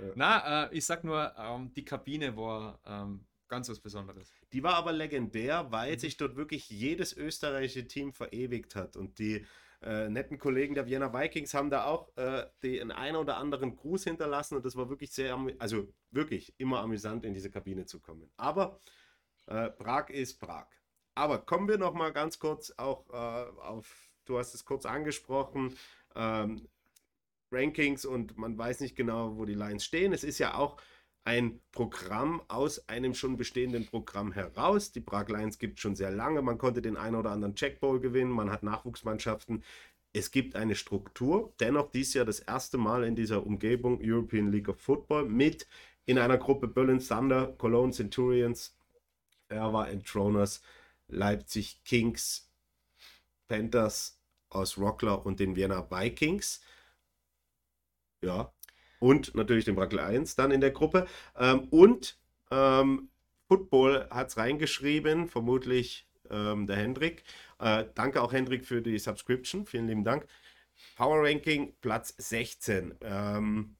Ja. 0.00 0.12
Na, 0.14 0.64
äh, 0.64 0.76
ich 0.76 0.84
sag 0.84 1.04
nur, 1.04 1.34
ähm, 1.38 1.72
die 1.72 1.84
Kabine 1.84 2.36
war 2.36 2.80
ähm, 2.84 3.26
ganz 3.48 3.68
was 3.68 3.80
Besonderes. 3.80 4.32
Die 4.52 4.62
war 4.62 4.74
aber 4.74 4.92
legendär, 4.92 5.70
weil 5.70 5.94
mhm. 5.94 5.98
sich 5.98 6.16
dort 6.16 6.36
wirklich 6.36 6.68
jedes 6.68 7.16
österreichische 7.16 7.86
Team 7.86 8.12
verewigt 8.12 8.74
hat. 8.74 8.96
Und 8.96 9.18
die 9.18 9.46
äh, 9.86 10.08
netten 10.08 10.38
Kollegen 10.38 10.74
der 10.74 10.86
Vienna 10.86 11.14
Vikings 11.14 11.54
haben 11.54 11.70
da 11.70 11.84
auch 11.84 12.14
äh, 12.16 12.44
den 12.62 12.90
einen 12.90 13.16
oder 13.16 13.36
anderen 13.36 13.76
Gruß 13.76 14.04
hinterlassen. 14.04 14.56
Und 14.56 14.64
das 14.64 14.74
war 14.74 14.90
wirklich 14.90 15.12
sehr, 15.12 15.38
also 15.58 15.86
wirklich 16.10 16.54
immer 16.58 16.80
amüsant, 16.80 17.24
in 17.24 17.34
diese 17.34 17.50
Kabine 17.50 17.86
zu 17.86 18.00
kommen. 18.00 18.28
Aber 18.36 18.80
äh, 19.46 19.70
Prag 19.70 20.10
ist 20.10 20.40
Prag. 20.40 20.66
Aber 21.14 21.38
kommen 21.38 21.68
wir 21.68 21.78
noch 21.78 21.94
mal 21.94 22.12
ganz 22.12 22.40
kurz 22.40 22.72
auch 22.76 23.08
äh, 23.10 23.60
auf, 23.60 24.10
du 24.24 24.38
hast 24.38 24.54
es 24.54 24.64
kurz 24.64 24.86
angesprochen, 24.86 25.76
ähm, 26.16 26.68
Rankings 27.52 28.04
und 28.04 28.36
man 28.36 28.58
weiß 28.58 28.80
nicht 28.80 28.96
genau, 28.96 29.36
wo 29.36 29.44
die 29.44 29.54
Lions 29.54 29.84
stehen. 29.84 30.12
Es 30.12 30.24
ist 30.24 30.38
ja 30.38 30.54
auch 30.54 30.80
ein 31.26 31.60
Programm 31.72 32.40
aus 32.46 32.88
einem 32.88 33.12
schon 33.12 33.36
bestehenden 33.36 33.84
Programm 33.84 34.30
heraus. 34.30 34.92
Die 34.92 35.00
Prag 35.00 35.28
Lions 35.28 35.58
gibt 35.58 35.74
es 35.74 35.80
schon 35.80 35.96
sehr 35.96 36.12
lange. 36.12 36.40
Man 36.40 36.56
konnte 36.56 36.80
den 36.80 36.96
einen 36.96 37.16
oder 37.16 37.32
anderen 37.32 37.56
Check 37.56 37.80
Bowl 37.80 37.98
gewinnen. 37.98 38.30
Man 38.30 38.48
hat 38.48 38.62
Nachwuchsmannschaften. 38.62 39.64
Es 40.12 40.30
gibt 40.30 40.54
eine 40.54 40.76
Struktur. 40.76 41.52
Dennoch 41.58 41.90
dies 41.90 42.14
Jahr 42.14 42.24
das 42.24 42.38
erste 42.38 42.78
Mal 42.78 43.02
in 43.02 43.16
dieser 43.16 43.44
Umgebung 43.44 43.98
European 44.00 44.52
League 44.52 44.68
of 44.68 44.80
Football 44.80 45.24
mit 45.28 45.66
in 46.04 46.16
einer 46.18 46.38
Gruppe 46.38 46.68
Berlin 46.68 47.00
Thunder, 47.00 47.48
Cologne 47.58 47.92
Centurions, 47.92 48.76
Erwa 49.48 49.88
Entroners, 49.88 50.62
Leipzig 51.08 51.82
Kings, 51.84 52.48
Panthers 53.48 54.20
aus 54.48 54.78
Rockler 54.78 55.26
und 55.26 55.40
den 55.40 55.56
Vienna 55.56 55.90
Vikings. 55.90 56.60
Ja, 58.22 58.52
und 58.98 59.34
natürlich 59.34 59.64
den 59.64 59.74
Brackel 59.74 60.00
1 60.00 60.36
dann 60.36 60.50
in 60.50 60.60
der 60.60 60.70
Gruppe. 60.70 61.06
Ähm, 61.36 61.68
und 61.70 62.18
ähm, 62.50 63.08
Football 63.48 64.08
hat 64.10 64.28
es 64.28 64.36
reingeschrieben, 64.36 65.28
vermutlich 65.28 66.08
ähm, 66.30 66.66
der 66.66 66.76
Hendrik. 66.76 67.24
Äh, 67.58 67.84
danke 67.94 68.22
auch 68.22 68.32
Hendrik 68.32 68.64
für 68.64 68.82
die 68.82 68.98
Subscription, 68.98 69.66
vielen 69.66 69.86
lieben 69.86 70.04
Dank. 70.04 70.26
Power 70.96 71.22
Ranking 71.22 71.74
Platz 71.80 72.14
16. 72.18 72.94
Ähm, 73.00 73.76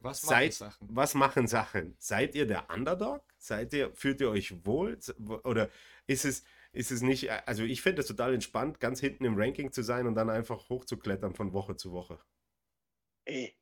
was 0.00 0.22
machen 0.24 0.34
seid, 0.34 0.54
Sachen? 0.54 0.88
Was 0.90 1.14
machen 1.14 1.46
Sachen? 1.46 1.96
Seid 1.98 2.34
ihr 2.34 2.46
der 2.46 2.70
Underdog? 2.70 3.22
Seid 3.38 3.72
ihr, 3.72 3.92
fühlt 3.94 4.20
ihr 4.20 4.30
euch 4.30 4.64
wohl? 4.64 4.98
Oder 5.44 5.68
ist 6.06 6.24
es, 6.24 6.44
ist 6.72 6.90
es 6.90 7.02
nicht, 7.02 7.30
also 7.46 7.62
ich 7.62 7.82
finde 7.82 8.02
es 8.02 8.08
total 8.08 8.34
entspannt, 8.34 8.80
ganz 8.80 9.00
hinten 9.00 9.24
im 9.24 9.36
Ranking 9.36 9.72
zu 9.72 9.82
sein 9.82 10.06
und 10.06 10.14
dann 10.14 10.30
einfach 10.30 10.68
hochzuklettern 10.68 11.34
von 11.34 11.52
Woche 11.52 11.76
zu 11.76 11.92
Woche. 11.92 12.18
Ey, 13.24 13.54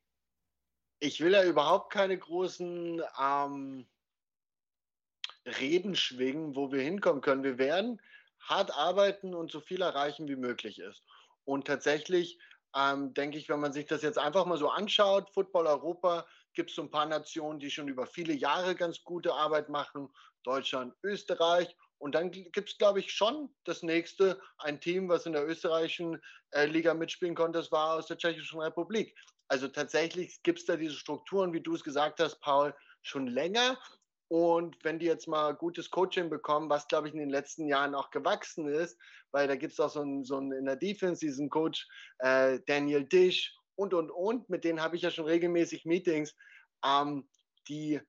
ich 1.01 1.19
will 1.19 1.33
ja 1.33 1.43
überhaupt 1.43 1.91
keine 1.91 2.17
großen 2.17 3.01
ähm, 3.19 3.87
Reden 5.59 5.95
schwingen, 5.95 6.55
wo 6.55 6.71
wir 6.71 6.81
hinkommen 6.81 7.21
können. 7.21 7.43
Wir 7.43 7.57
werden 7.57 7.99
hart 8.39 8.71
arbeiten 8.71 9.33
und 9.33 9.51
so 9.51 9.59
viel 9.59 9.81
erreichen, 9.81 10.27
wie 10.27 10.35
möglich 10.35 10.79
ist. 10.79 11.03
Und 11.43 11.65
tatsächlich 11.65 12.39
ähm, 12.75 13.15
denke 13.15 13.39
ich, 13.39 13.49
wenn 13.49 13.59
man 13.59 13.73
sich 13.73 13.87
das 13.87 14.03
jetzt 14.03 14.19
einfach 14.19 14.45
mal 14.45 14.59
so 14.59 14.69
anschaut, 14.69 15.31
Football 15.33 15.65
Europa, 15.65 16.27
gibt 16.53 16.69
es 16.69 16.75
so 16.75 16.83
ein 16.83 16.91
paar 16.91 17.07
Nationen, 17.07 17.59
die 17.59 17.71
schon 17.71 17.87
über 17.87 18.05
viele 18.05 18.33
Jahre 18.33 18.75
ganz 18.75 19.03
gute 19.03 19.33
Arbeit 19.33 19.69
machen. 19.69 20.07
Deutschland, 20.43 20.93
Österreich. 21.03 21.75
Und 21.97 22.13
dann 22.15 22.31
gibt 22.31 22.69
es, 22.69 22.77
glaube 22.77 22.99
ich, 22.99 23.11
schon 23.11 23.53
das 23.63 23.83
nächste, 23.83 24.39
ein 24.57 24.79
Team, 24.81 25.09
was 25.09 25.25
in 25.25 25.33
der 25.33 25.47
österreichischen 25.47 26.21
äh, 26.51 26.65
Liga 26.65 26.93
mitspielen 26.93 27.35
konnte, 27.35 27.59
das 27.59 27.71
war 27.71 27.95
aus 27.95 28.07
der 28.07 28.17
Tschechischen 28.17 28.59
Republik. 28.59 29.15
Also 29.51 29.67
tatsächlich 29.67 30.41
gibt 30.43 30.59
es 30.59 30.65
da 30.65 30.77
diese 30.77 30.95
Strukturen, 30.95 31.51
wie 31.51 31.59
du 31.59 31.75
es 31.75 31.83
gesagt 31.83 32.21
hast, 32.21 32.39
Paul, 32.39 32.73
schon 33.01 33.27
länger. 33.27 33.77
Und 34.29 34.81
wenn 34.81 34.97
die 34.97 35.07
jetzt 35.07 35.27
mal 35.27 35.53
gutes 35.53 35.91
Coaching 35.91 36.29
bekommen, 36.29 36.69
was 36.69 36.87
glaube 36.87 37.09
ich 37.09 37.13
in 37.13 37.19
den 37.19 37.29
letzten 37.29 37.67
Jahren 37.67 37.93
auch 37.93 38.11
gewachsen 38.11 38.65
ist, 38.69 38.97
weil 39.31 39.49
da 39.49 39.57
gibt 39.57 39.73
es 39.73 39.79
auch 39.81 39.89
so 39.89 40.03
einen, 40.03 40.23
so 40.23 40.37
einen 40.37 40.53
in 40.53 40.63
der 40.63 40.77
Defense, 40.77 41.19
diesen 41.19 41.49
Coach 41.49 41.85
äh, 42.19 42.61
Daniel 42.65 43.03
Dish 43.03 43.53
und 43.75 43.93
und 43.93 44.09
und, 44.09 44.49
mit 44.49 44.63
denen 44.63 44.79
habe 44.79 44.95
ich 44.95 45.01
ja 45.01 45.11
schon 45.11 45.25
regelmäßig 45.25 45.83
Meetings, 45.83 46.33
ähm, 46.85 47.27
die 47.67 47.99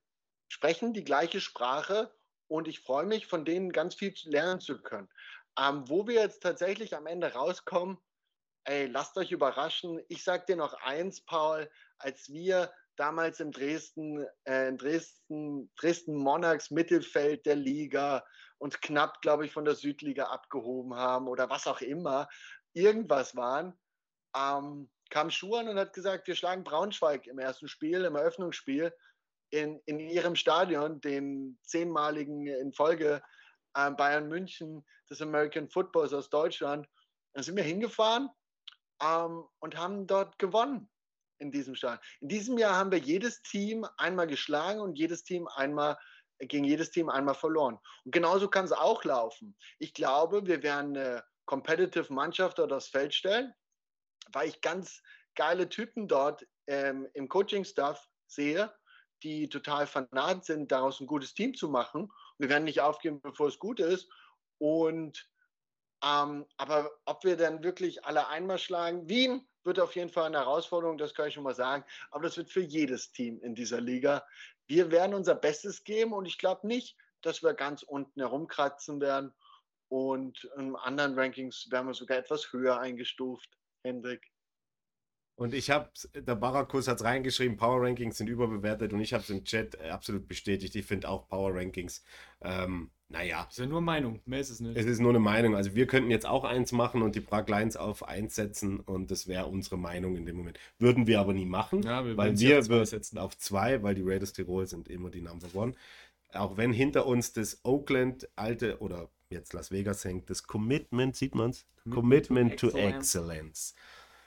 sprechen 0.47 0.93
die 0.93 1.03
gleiche 1.03 1.41
Sprache 1.41 2.15
und 2.47 2.69
ich 2.69 2.79
freue 2.79 3.07
mich, 3.07 3.27
von 3.27 3.45
denen 3.45 3.73
ganz 3.73 3.97
viel 3.97 4.15
lernen 4.27 4.61
zu 4.61 4.81
können. 4.81 5.09
Ähm, 5.59 5.89
wo 5.89 6.07
wir 6.07 6.21
jetzt 6.21 6.41
tatsächlich 6.45 6.95
am 6.95 7.07
Ende 7.07 7.33
rauskommen, 7.33 7.99
ey, 8.65 8.87
lasst 8.87 9.17
euch 9.17 9.33
überraschen. 9.33 10.01
Ich 10.09 10.25
sage 10.25 10.45
dir 10.47 10.57
noch 10.57 10.75
eins, 10.83 11.21
Paul, 11.25 11.69
als 11.99 12.29
wir 12.29 12.73
damals 12.97 13.41
in 13.41 13.51
Dresden, 13.51 14.27
äh, 14.45 14.69
in 14.69 14.79
Dresden, 14.79 15.73
Dresden 15.77 16.17
Monarchs 16.17 16.71
Mittelfeld 16.71 17.47
der 17.47 17.57
Liga 17.57 18.25
und 18.59 18.83
knapp, 18.83 19.21
glaube 19.23 19.47
ich, 19.47 19.53
von 19.53 19.65
der 19.65 19.75
Südliga 19.75 20.25
abgehoben 20.25 20.95
haben 20.95 21.27
oder 21.27 21.51
was 21.51 21.67
auch 21.67 21.81
immer, 21.81 22.29
irgendwas 22.75 23.35
waren, 23.35 23.79
ähm, 24.37 24.91
kam 25.11 25.31
Schuhan 25.31 25.69
und 25.69 25.79
hat 25.79 25.93
gesagt, 25.93 26.27
wir 26.27 26.35
schlagen 26.35 26.65
Braunschweig 26.65 27.27
im 27.27 27.39
ersten 27.39 27.69
Spiel, 27.69 28.05
im 28.05 28.17
Eröffnungsspiel 28.17 28.95
in, 29.51 29.81
in 29.85 29.99
ihrem 30.01 30.37
Stadion, 30.37 31.01
den 31.01 31.59
zehnmaligen 31.63 32.47
in 32.47 32.73
Folge 32.73 33.23
äh, 33.75 33.91
Bayern 33.91 34.29
München 34.29 34.85
des 35.11 35.21
American 35.21 35.69
Footballs 35.69 36.15
aus 36.15 36.31
Deutschland. 36.31 36.87
Dann 37.35 37.43
sind 37.43 37.57
wir 37.57 37.65
hingefahren 37.65 38.31
ähm, 39.03 39.45
und 39.59 39.77
haben 39.77 40.07
dort 40.07 40.39
gewonnen 40.39 40.89
in 41.39 41.51
diesem 41.51 41.75
Stadion. 41.75 42.01
In 42.21 42.29
diesem 42.29 42.59
Jahr 42.59 42.77
haben 42.77 42.93
wir 42.93 42.99
jedes 42.99 43.43
Team 43.43 43.87
einmal 43.97 44.27
geschlagen 44.27 44.81
und 44.81 44.99
jedes 44.99 45.25
Team 45.25 45.49
einmal 45.49 45.99
gegen 46.39 46.65
jedes 46.65 46.91
Team 46.91 47.09
einmal 47.09 47.35
verloren. 47.35 47.79
Und 48.05 48.13
genauso 48.13 48.49
kann 48.49 48.65
es 48.65 48.73
auch 48.73 49.05
laufen. 49.05 49.57
Ich 49.79 49.95
glaube, 49.95 50.47
wir 50.47 50.63
werden 50.63 50.97
eine 50.97 51.25
competitive 51.47 52.13
Mannschaft 52.13 52.59
dort 52.59 52.73
aufs 52.73 52.89
Feld 52.89 53.15
stellen, 53.15 53.53
weil 54.33 54.49
ich 54.49 54.61
ganz 54.61 55.03
geile 55.35 55.69
Typen 55.69 56.09
dort 56.09 56.47
ähm, 56.67 57.09
im 57.15 57.29
Coaching-Staff 57.29 58.09
sehe, 58.27 58.73
die 59.23 59.49
total 59.49 59.87
fanat 59.87 60.45
sind, 60.45 60.73
daraus 60.73 61.01
ein 61.01 61.07
gutes 61.07 61.35
Team 61.35 61.55
zu 61.55 61.69
machen. 61.69 62.11
Wir 62.39 62.49
werden 62.49 62.65
nicht 62.65 62.81
aufgeben, 62.81 63.21
bevor 63.21 63.49
es 63.49 63.59
gut 63.59 63.79
ist. 63.79 64.09
Und 64.59 65.29
ähm, 66.05 66.47
aber 66.57 66.91
ob 67.05 67.25
wir 67.25 67.37
dann 67.37 67.63
wirklich 67.63 68.05
alle 68.05 68.29
einmal 68.29 68.59
schlagen, 68.59 69.09
Wien 69.09 69.47
wird 69.65 69.79
auf 69.79 69.95
jeden 69.95 70.11
Fall 70.11 70.27
eine 70.27 70.39
Herausforderung, 70.39 70.99
das 70.99 71.15
kann 71.15 71.29
ich 71.29 71.35
schon 71.35 71.45
mal 71.45 71.55
sagen. 71.55 71.85
Aber 72.11 72.25
das 72.25 72.37
wird 72.37 72.51
für 72.51 72.63
jedes 72.63 73.13
Team 73.13 73.41
in 73.41 73.55
dieser 73.55 73.81
Liga. 73.81 74.27
Wir 74.67 74.91
werden 74.91 75.15
unser 75.15 75.35
Bestes 75.35 75.85
geben 75.85 76.13
und 76.13 76.27
ich 76.27 76.39
glaube 76.39 76.67
nicht, 76.67 76.97
dass 77.21 77.43
wir 77.43 77.55
ganz 77.55 77.83
unten 77.83 78.21
herumkratzen 78.21 79.01
werden. 79.01 79.33
Und 79.89 80.51
in 80.57 80.75
anderen 80.75 81.19
Rankings 81.19 81.69
werden 81.71 81.87
wir 81.87 81.95
sogar 81.95 82.19
etwas 82.19 82.53
höher 82.53 82.81
eingestuft, 82.81 83.51
Hendrik. 83.85 84.33
Und 85.35 85.55
ich 85.55 85.71
habe, 85.71 85.91
der 86.15 86.35
Barakus 86.35 86.89
hat 86.89 86.99
es 86.99 87.05
reingeschrieben, 87.05 87.57
Power 87.57 87.83
Rankings 87.83 88.19
sind 88.19 88.29
überbewertet 88.29 88.93
und 88.93 89.01
ich 89.01 89.13
habe 89.13 89.23
es 89.23 89.31
im 89.31 89.45
Chat 89.45 89.81
absolut 89.81 90.29
bestätigt. 90.29 90.75
Ich 90.75 90.87
finde 90.87 91.09
auch 91.09 91.29
Power 91.29 91.55
Rankings, 91.55 92.05
ähm, 92.43 92.91
naja. 93.13 93.47
Ist 93.49 93.59
ja 93.59 93.67
nur 93.67 93.81
Meinung, 93.81 94.21
mehr 94.25 94.41
ist 94.41 94.51
es 94.51 94.61
nicht. 94.61 94.77
Es 94.77 94.87
ist 94.87 94.99
nur 94.99 95.11
eine 95.11 95.19
Meinung. 95.19 95.55
Also 95.55 95.75
wir 95.75 95.87
könnten 95.87 96.11
jetzt 96.11 96.27
auch 96.27 96.45
eins 96.45 96.73
machen 96.73 97.03
und 97.03 97.15
die 97.15 97.21
Prag 97.21 97.47
Lines 97.47 97.77
auf 97.77 98.09
eins 98.09 98.35
setzen 98.35 98.81
und 98.81 99.11
das 99.11 99.29
wäre 99.29 99.47
unsere 99.47 99.77
Meinung 99.77 100.17
in 100.17 100.27
dem 100.27 100.37
Moment. 100.37 100.59
Würden 100.79 101.07
wir 101.07 101.21
aber 101.21 101.35
nie 101.35 101.47
machen, 101.47 101.83
ja, 101.83 102.05
wir 102.05 102.17
weil 102.17 102.39
wir 102.39 102.69
würden 102.69 102.87
setzen 102.87 103.19
auf 103.19 103.37
zwei, 103.37 103.83
weil 103.83 103.95
die 103.95 104.03
Raiders 104.03 104.33
Tirol 104.33 104.67
sind 104.67 104.89
immer 104.89 105.11
die 105.11 105.21
Number 105.21 105.49
One. 105.55 105.75
Auch 106.33 106.57
wenn 106.57 106.73
hinter 106.73 107.07
uns 107.07 107.33
das 107.33 107.61
Oakland 107.65 108.29
alte 108.37 108.79
oder 108.81 109.11
jetzt 109.29 109.53
Las 109.53 109.71
Vegas 109.71 110.05
hängt, 110.05 110.31
das 110.31 110.47
Commitment, 110.47 111.15
sieht 111.15 111.35
man 111.35 111.51
es? 111.51 111.67
Commitment, 111.91 112.59
Commitment 112.59 112.61
to, 112.61 112.69
Excellence. 112.69 112.97
excellence. 112.97 113.75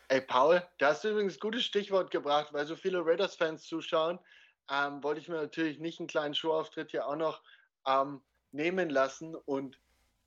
Ey, 0.08 0.22
Paul, 0.22 0.62
da 0.78 0.90
hast 0.90 1.04
du 1.04 1.10
übrigens 1.10 1.38
ein 1.38 1.40
gutes 1.40 1.64
Stichwort 1.64 2.12
gebracht, 2.12 2.50
weil 2.52 2.68
so 2.68 2.76
viele 2.76 3.04
Raiders-Fans 3.04 3.64
zuschauen. 3.64 4.20
Ähm, 4.70 5.04
wollte 5.04 5.22
ich 5.22 5.28
mir 5.28 5.36
natürlich 5.36 5.80
nicht 5.80 6.00
einen 6.00 6.08
kleinen 6.08 6.36
Showauftritt 6.36 6.92
hier 6.92 7.08
auch 7.08 7.16
noch 7.16 7.42
ähm, 7.88 8.22
nehmen 8.56 8.90
lassen. 8.90 9.36
Und 9.36 9.80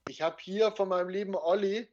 ich 0.09 0.23
habe 0.23 0.37
hier 0.41 0.73
von 0.73 0.89
meinem 0.89 1.09
lieben 1.09 1.35
Olli, 1.35 1.89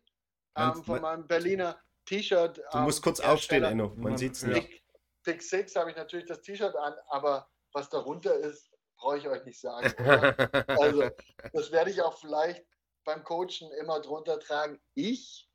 ähm, 0.55 0.83
von 0.83 1.01
meinem 1.01 1.27
Berliner 1.27 1.79
T-Shirt. 2.05 2.61
Du 2.71 2.77
musst 2.79 2.99
ähm, 2.99 3.03
kurz 3.03 3.19
aufstehen, 3.19 3.63
Enno. 3.63 3.93
Man 3.95 4.17
sieht 4.17 4.33
es 4.33 4.43
nicht. 4.43 4.83
Big 5.23 5.41
Six 5.41 5.75
habe 5.75 5.89
ich 5.89 5.97
natürlich 5.97 6.27
das 6.27 6.41
T-Shirt 6.41 6.75
an, 6.75 6.93
aber 7.07 7.49
was 7.73 7.89
darunter 7.89 8.35
ist, 8.35 8.69
brauche 8.95 9.17
ich 9.17 9.27
euch 9.27 9.43
nicht 9.45 9.59
sagen. 9.59 9.91
also, 10.67 11.09
das 11.51 11.71
werde 11.71 11.89
ich 11.89 12.01
auch 12.01 12.17
vielleicht 12.17 12.63
beim 13.03 13.23
Coachen 13.23 13.71
immer 13.79 13.99
drunter 14.01 14.39
tragen. 14.39 14.79
Ich 14.93 15.49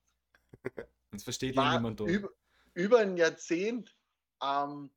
Sonst 1.11 1.24
versteht 1.24 1.57
ihn 1.57 1.72
niemand 1.72 2.01
durch. 2.01 2.12
Über, 2.12 2.28
über 2.74 2.99
ein 3.01 3.16
Jahrzehnt 3.16 3.97
ähm, 4.43 4.91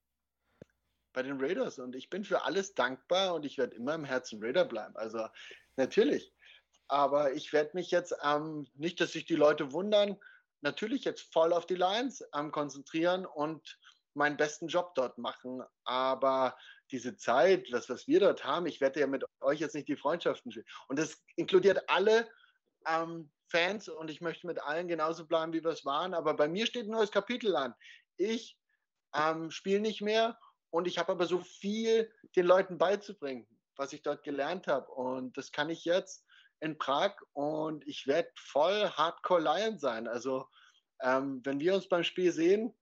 bei 1.13 1.23
den 1.23 1.39
Raiders 1.39 1.79
und 1.79 1.95
ich 1.95 2.09
bin 2.09 2.23
für 2.23 2.43
alles 2.43 2.73
dankbar 2.73 3.33
und 3.35 3.45
ich 3.45 3.57
werde 3.57 3.75
immer 3.75 3.95
im 3.95 4.05
Herzen 4.05 4.43
Raider 4.43 4.65
bleiben. 4.65 4.95
Also 4.95 5.27
natürlich. 5.77 6.33
Aber 6.87 7.33
ich 7.33 7.53
werde 7.53 7.71
mich 7.73 7.91
jetzt 7.91 8.15
ähm, 8.23 8.67
nicht, 8.75 8.99
dass 9.01 9.13
sich 9.13 9.25
die 9.25 9.35
Leute 9.35 9.71
wundern, 9.71 10.19
natürlich 10.61 11.03
jetzt 11.03 11.33
voll 11.33 11.53
auf 11.53 11.65
die 11.65 11.75
Lions 11.75 12.23
ähm, 12.35 12.51
konzentrieren 12.51 13.25
und 13.25 13.77
meinen 14.13 14.37
besten 14.37 14.67
Job 14.67 14.93
dort 14.95 15.17
machen. 15.17 15.63
Aber 15.85 16.55
diese 16.91 17.15
Zeit, 17.17 17.67
das, 17.71 17.89
was 17.89 18.07
wir 18.07 18.19
dort 18.19 18.43
haben, 18.43 18.65
ich 18.65 18.79
werde 18.81 18.99
ja 18.99 19.07
mit 19.07 19.25
euch 19.41 19.59
jetzt 19.59 19.75
nicht 19.75 19.87
die 19.87 19.97
Freundschaften 19.97 20.51
spielen. 20.51 20.65
Und 20.87 20.99
das 20.99 21.21
inkludiert 21.35 21.89
alle 21.89 22.29
ähm, 22.87 23.31
Fans 23.47 23.87
und 23.87 24.09
ich 24.09 24.21
möchte 24.21 24.47
mit 24.47 24.59
allen 24.61 24.87
genauso 24.87 25.25
bleiben, 25.25 25.53
wie 25.53 25.63
wir 25.63 25.71
es 25.71 25.85
waren. 25.85 26.13
Aber 26.13 26.33
bei 26.35 26.47
mir 26.47 26.65
steht 26.65 26.85
ein 26.85 26.91
neues 26.91 27.11
Kapitel 27.11 27.55
an. 27.55 27.73
Ich 28.17 28.57
ähm, 29.15 29.51
spiele 29.51 29.79
nicht 29.79 30.01
mehr 30.01 30.39
und 30.69 30.87
ich 30.87 30.97
habe 30.97 31.11
aber 31.11 31.25
so 31.25 31.39
viel 31.39 32.11
den 32.35 32.45
Leuten 32.45 32.77
beizubringen, 32.77 33.47
was 33.75 33.93
ich 33.93 34.01
dort 34.01 34.23
gelernt 34.23 34.67
habe. 34.67 34.91
Und 34.91 35.37
das 35.37 35.51
kann 35.51 35.69
ich 35.69 35.85
jetzt 35.85 36.25
in 36.59 36.77
Prag 36.77 37.15
und 37.33 37.85
ich 37.87 38.07
werde 38.07 38.29
voll 38.35 38.89
Hardcore 38.89 39.41
Lion 39.41 39.77
sein. 39.79 40.07
Also 40.07 40.47
ähm, 41.01 41.41
wenn 41.43 41.59
wir 41.59 41.75
uns 41.75 41.89
beim 41.89 42.03
Spiel 42.03 42.31
sehen, 42.31 42.73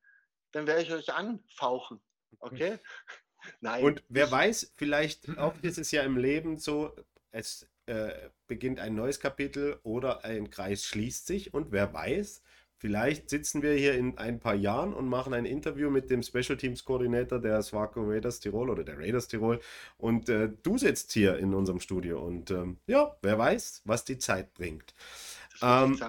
dann 0.51 0.67
werde 0.67 0.83
ich 0.83 0.91
euch 0.91 1.13
anfauchen. 1.13 2.01
Okay? 2.39 2.77
Nein. 3.59 3.83
Und 3.83 4.03
wer 4.09 4.29
weiß, 4.29 4.73
vielleicht 4.75 5.37
auch 5.37 5.55
ist 5.63 5.79
es 5.79 5.91
ja 5.91 6.03
im 6.03 6.17
Leben 6.17 6.57
so, 6.57 6.95
es 7.31 7.67
äh, 7.87 8.29
beginnt 8.47 8.79
ein 8.79 8.93
neues 8.93 9.19
Kapitel 9.19 9.79
oder 9.83 10.23
ein 10.23 10.49
Kreis 10.49 10.85
schließt 10.85 11.25
sich 11.25 11.53
und 11.53 11.71
wer 11.71 11.93
weiß, 11.93 12.43
vielleicht 12.81 13.29
sitzen 13.29 13.61
wir 13.61 13.73
hier 13.73 13.93
in 13.93 14.17
ein 14.17 14.39
paar 14.39 14.55
Jahren 14.55 14.93
und 14.93 15.07
machen 15.07 15.35
ein 15.35 15.45
Interview 15.45 15.91
mit 15.91 16.09
dem 16.09 16.23
Special 16.23 16.57
Teams 16.57 16.83
Koordinator 16.83 17.39
der 17.39 17.61
Swaco 17.61 18.01
Raiders 18.01 18.39
Tirol 18.39 18.71
oder 18.71 18.83
der 18.83 18.97
Raiders 18.97 19.27
Tirol 19.27 19.59
und 19.97 20.29
äh, 20.29 20.49
du 20.63 20.79
sitzt 20.79 21.11
hier 21.11 21.37
in 21.37 21.53
unserem 21.53 21.79
Studio 21.79 22.19
und 22.25 22.49
ähm, 22.49 22.79
ja, 22.87 23.15
wer 23.21 23.37
weiß, 23.37 23.83
was 23.85 24.03
die 24.03 24.17
Zeit 24.17 24.55
bringt. 24.55 24.95
Ähm, 25.61 25.99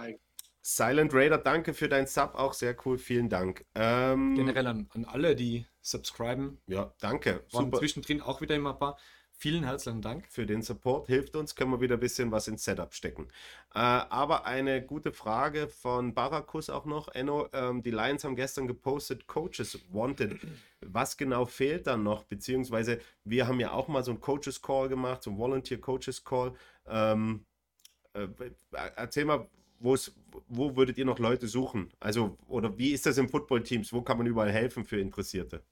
Silent 0.62 1.12
Raider, 1.12 1.38
danke 1.38 1.74
für 1.74 1.88
dein 1.88 2.06
Sub, 2.06 2.34
auch 2.36 2.54
sehr 2.54 2.74
cool, 2.86 2.96
vielen 2.96 3.28
Dank. 3.28 3.66
Ähm, 3.74 4.34
Generell 4.34 4.66
an, 4.66 4.88
an 4.94 5.04
alle, 5.04 5.36
die 5.36 5.66
subscriben. 5.82 6.58
Ja, 6.68 6.94
danke. 7.00 7.44
Waren 7.50 7.66
Super. 7.66 7.78
zwischendrin 7.80 8.22
auch 8.22 8.40
wieder 8.40 8.54
immer 8.54 8.70
ein 8.70 8.78
paar. 8.78 8.96
Vielen 9.42 9.64
herzlichen 9.64 10.02
Dank. 10.02 10.28
Für 10.28 10.46
den 10.46 10.62
Support 10.62 11.08
hilft 11.08 11.34
uns, 11.34 11.56
können 11.56 11.72
wir 11.72 11.80
wieder 11.80 11.96
ein 11.96 12.00
bisschen 12.00 12.30
was 12.30 12.46
ins 12.46 12.62
Setup 12.62 12.94
stecken. 12.94 13.26
Äh, 13.74 13.80
aber 13.80 14.46
eine 14.46 14.80
gute 14.80 15.10
Frage 15.10 15.66
von 15.66 16.14
Barakus 16.14 16.70
auch 16.70 16.84
noch. 16.84 17.08
Enno, 17.08 17.48
ähm, 17.52 17.82
die 17.82 17.90
Lions 17.90 18.22
haben 18.22 18.36
gestern 18.36 18.68
gepostet, 18.68 19.26
Coaches 19.26 19.80
wanted. 19.90 20.38
Was 20.80 21.16
genau 21.16 21.44
fehlt 21.44 21.88
dann 21.88 22.04
noch? 22.04 22.22
Beziehungsweise 22.22 23.00
wir 23.24 23.48
haben 23.48 23.58
ja 23.58 23.72
auch 23.72 23.88
mal 23.88 24.04
so 24.04 24.12
ein 24.12 24.20
Coaches 24.20 24.62
Call 24.62 24.88
gemacht, 24.88 25.24
so 25.24 25.32
ein 25.32 25.38
Volunteer 25.38 25.80
Coaches 25.80 26.22
Call. 26.22 26.54
Ähm, 26.86 27.44
äh, 28.12 28.28
erzähl 28.94 29.24
mal, 29.24 29.48
wo 29.80 30.76
würdet 30.76 30.98
ihr 30.98 31.04
noch 31.04 31.18
Leute 31.18 31.48
suchen? 31.48 31.92
Also, 31.98 32.38
oder 32.46 32.78
wie 32.78 32.92
ist 32.92 33.06
das 33.06 33.18
im 33.18 33.28
Football-Teams? 33.28 33.92
Wo 33.92 34.02
kann 34.02 34.18
man 34.18 34.28
überall 34.28 34.52
helfen 34.52 34.84
für 34.84 35.00
Interessierte? 35.00 35.64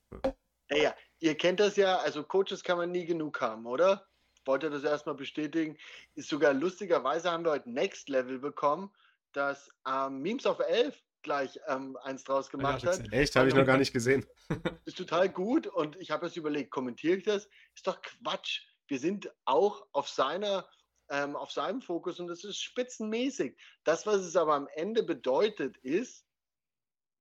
Ja, 0.72 0.76
ja 0.76 0.94
ihr 1.20 1.36
kennt 1.36 1.60
das 1.60 1.76
ja, 1.76 1.98
also 1.98 2.24
Coaches 2.24 2.64
kann 2.64 2.78
man 2.78 2.90
nie 2.90 3.04
genug 3.04 3.40
haben, 3.40 3.66
oder? 3.66 4.06
Wollte 4.46 4.70
das 4.70 4.84
erstmal 4.84 5.14
bestätigen. 5.14 5.76
Ist 6.14 6.28
sogar 6.28 6.54
lustigerweise 6.54 7.30
haben 7.30 7.44
wir 7.44 7.52
heute 7.52 7.70
Next 7.70 8.08
Level 8.08 8.38
bekommen, 8.38 8.90
dass 9.32 9.70
ähm, 9.86 10.20
Memes 10.20 10.46
auf 10.46 10.58
11 10.58 11.00
gleich 11.22 11.60
ähm, 11.68 11.96
eins 12.02 12.24
draus 12.24 12.48
gemacht 12.48 12.82
ja, 12.82 12.92
hat. 12.92 13.12
Echt? 13.12 13.36
Habe 13.36 13.48
ich 13.48 13.54
noch 13.54 13.66
gar 13.66 13.76
nicht 13.76 13.92
gesehen. 13.92 14.26
ist 14.86 14.96
total 14.96 15.28
gut 15.28 15.66
und 15.66 15.96
ich 15.96 16.10
habe 16.10 16.26
jetzt 16.26 16.36
überlegt, 16.36 16.70
kommentiere 16.70 17.16
ich 17.16 17.24
das? 17.24 17.48
Ist 17.74 17.86
doch 17.86 18.00
Quatsch. 18.00 18.62
Wir 18.88 18.98
sind 18.98 19.30
auch 19.44 19.86
auf 19.92 20.08
seiner 20.08 20.66
ähm, 21.10 21.36
auf 21.36 21.50
seinem 21.50 21.82
Fokus 21.82 22.20
und 22.20 22.28
das 22.28 22.44
ist 22.44 22.62
spitzenmäßig. 22.62 23.56
Das, 23.84 24.06
was 24.06 24.20
es 24.20 24.36
aber 24.36 24.54
am 24.54 24.68
Ende 24.74 25.02
bedeutet, 25.02 25.76
ist, 25.78 26.24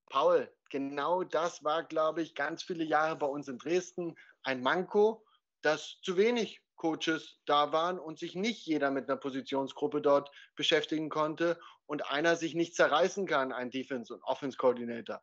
Paul, 0.09 0.49
genau 0.69 1.23
das 1.23 1.63
war, 1.63 1.83
glaube 1.83 2.21
ich, 2.21 2.35
ganz 2.35 2.63
viele 2.63 2.83
Jahre 2.83 3.15
bei 3.15 3.27
uns 3.27 3.47
in 3.47 3.57
Dresden 3.57 4.15
ein 4.43 4.61
Manko, 4.61 5.25
dass 5.61 5.99
zu 6.01 6.17
wenig 6.17 6.61
Coaches 6.75 7.37
da 7.45 7.73
waren 7.73 7.99
und 7.99 8.19
sich 8.19 8.35
nicht 8.35 8.65
jeder 8.65 8.89
mit 8.89 9.09
einer 9.09 9.19
Positionsgruppe 9.19 10.01
dort 10.01 10.31
beschäftigen 10.55 11.09
konnte 11.09 11.59
und 11.85 12.09
einer 12.09 12.35
sich 12.37 12.55
nicht 12.55 12.75
zerreißen 12.75 13.27
kann, 13.27 13.51
ein 13.51 13.69
Defense- 13.69 14.13
und 14.13 14.23
Offense-Coordinator. 14.23 15.21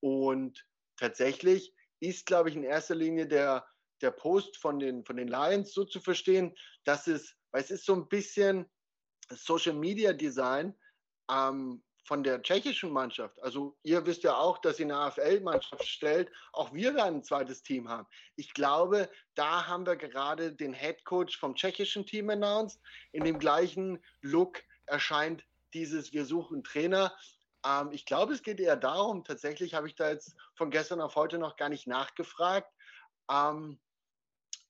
Und 0.00 0.66
tatsächlich 0.96 1.74
ist, 2.00 2.24
glaube 2.26 2.48
ich, 2.48 2.56
in 2.56 2.64
erster 2.64 2.94
Linie 2.94 3.26
der, 3.26 3.66
der 4.00 4.12
Post 4.12 4.56
von 4.56 4.78
den, 4.78 5.04
von 5.04 5.16
den 5.16 5.28
Lions 5.28 5.74
so 5.74 5.84
zu 5.84 6.00
verstehen, 6.00 6.56
dass 6.84 7.06
es, 7.06 7.36
weil 7.52 7.62
es 7.62 7.70
ist 7.70 7.84
so 7.84 7.94
ein 7.94 8.08
bisschen 8.08 8.66
Social 9.28 9.74
Media 9.74 10.12
Design 10.12 10.74
ähm, 11.30 11.82
von 12.04 12.22
der 12.22 12.42
tschechischen 12.42 12.92
Mannschaft. 12.92 13.42
Also 13.42 13.76
ihr 13.82 14.04
wisst 14.06 14.22
ja 14.22 14.36
auch, 14.36 14.58
dass 14.58 14.76
sie 14.76 14.84
eine 14.84 14.96
AFL-Mannschaft 14.96 15.86
stellt. 15.86 16.30
Auch 16.52 16.72
wir 16.72 16.94
werden 16.94 17.16
ein 17.16 17.24
zweites 17.24 17.62
Team 17.62 17.88
haben. 17.88 18.06
Ich 18.36 18.52
glaube, 18.52 19.08
da 19.34 19.66
haben 19.66 19.86
wir 19.86 19.96
gerade 19.96 20.52
den 20.52 20.74
Head 20.74 21.04
Coach 21.04 21.38
vom 21.38 21.54
tschechischen 21.54 22.06
Team 22.06 22.30
announced. 22.30 22.80
In 23.12 23.24
dem 23.24 23.38
gleichen 23.38 24.02
Look 24.20 24.62
erscheint 24.86 25.44
dieses 25.72 26.12
Wir 26.12 26.24
suchen 26.26 26.62
Trainer. 26.62 27.12
Ähm, 27.66 27.90
ich 27.90 28.04
glaube, 28.04 28.34
es 28.34 28.42
geht 28.42 28.60
eher 28.60 28.76
darum, 28.76 29.24
tatsächlich 29.24 29.74
habe 29.74 29.88
ich 29.88 29.94
da 29.94 30.10
jetzt 30.10 30.36
von 30.54 30.70
gestern 30.70 31.00
auf 31.00 31.16
heute 31.16 31.38
noch 31.38 31.56
gar 31.56 31.70
nicht 31.70 31.86
nachgefragt. 31.86 32.70
Ähm, 33.30 33.80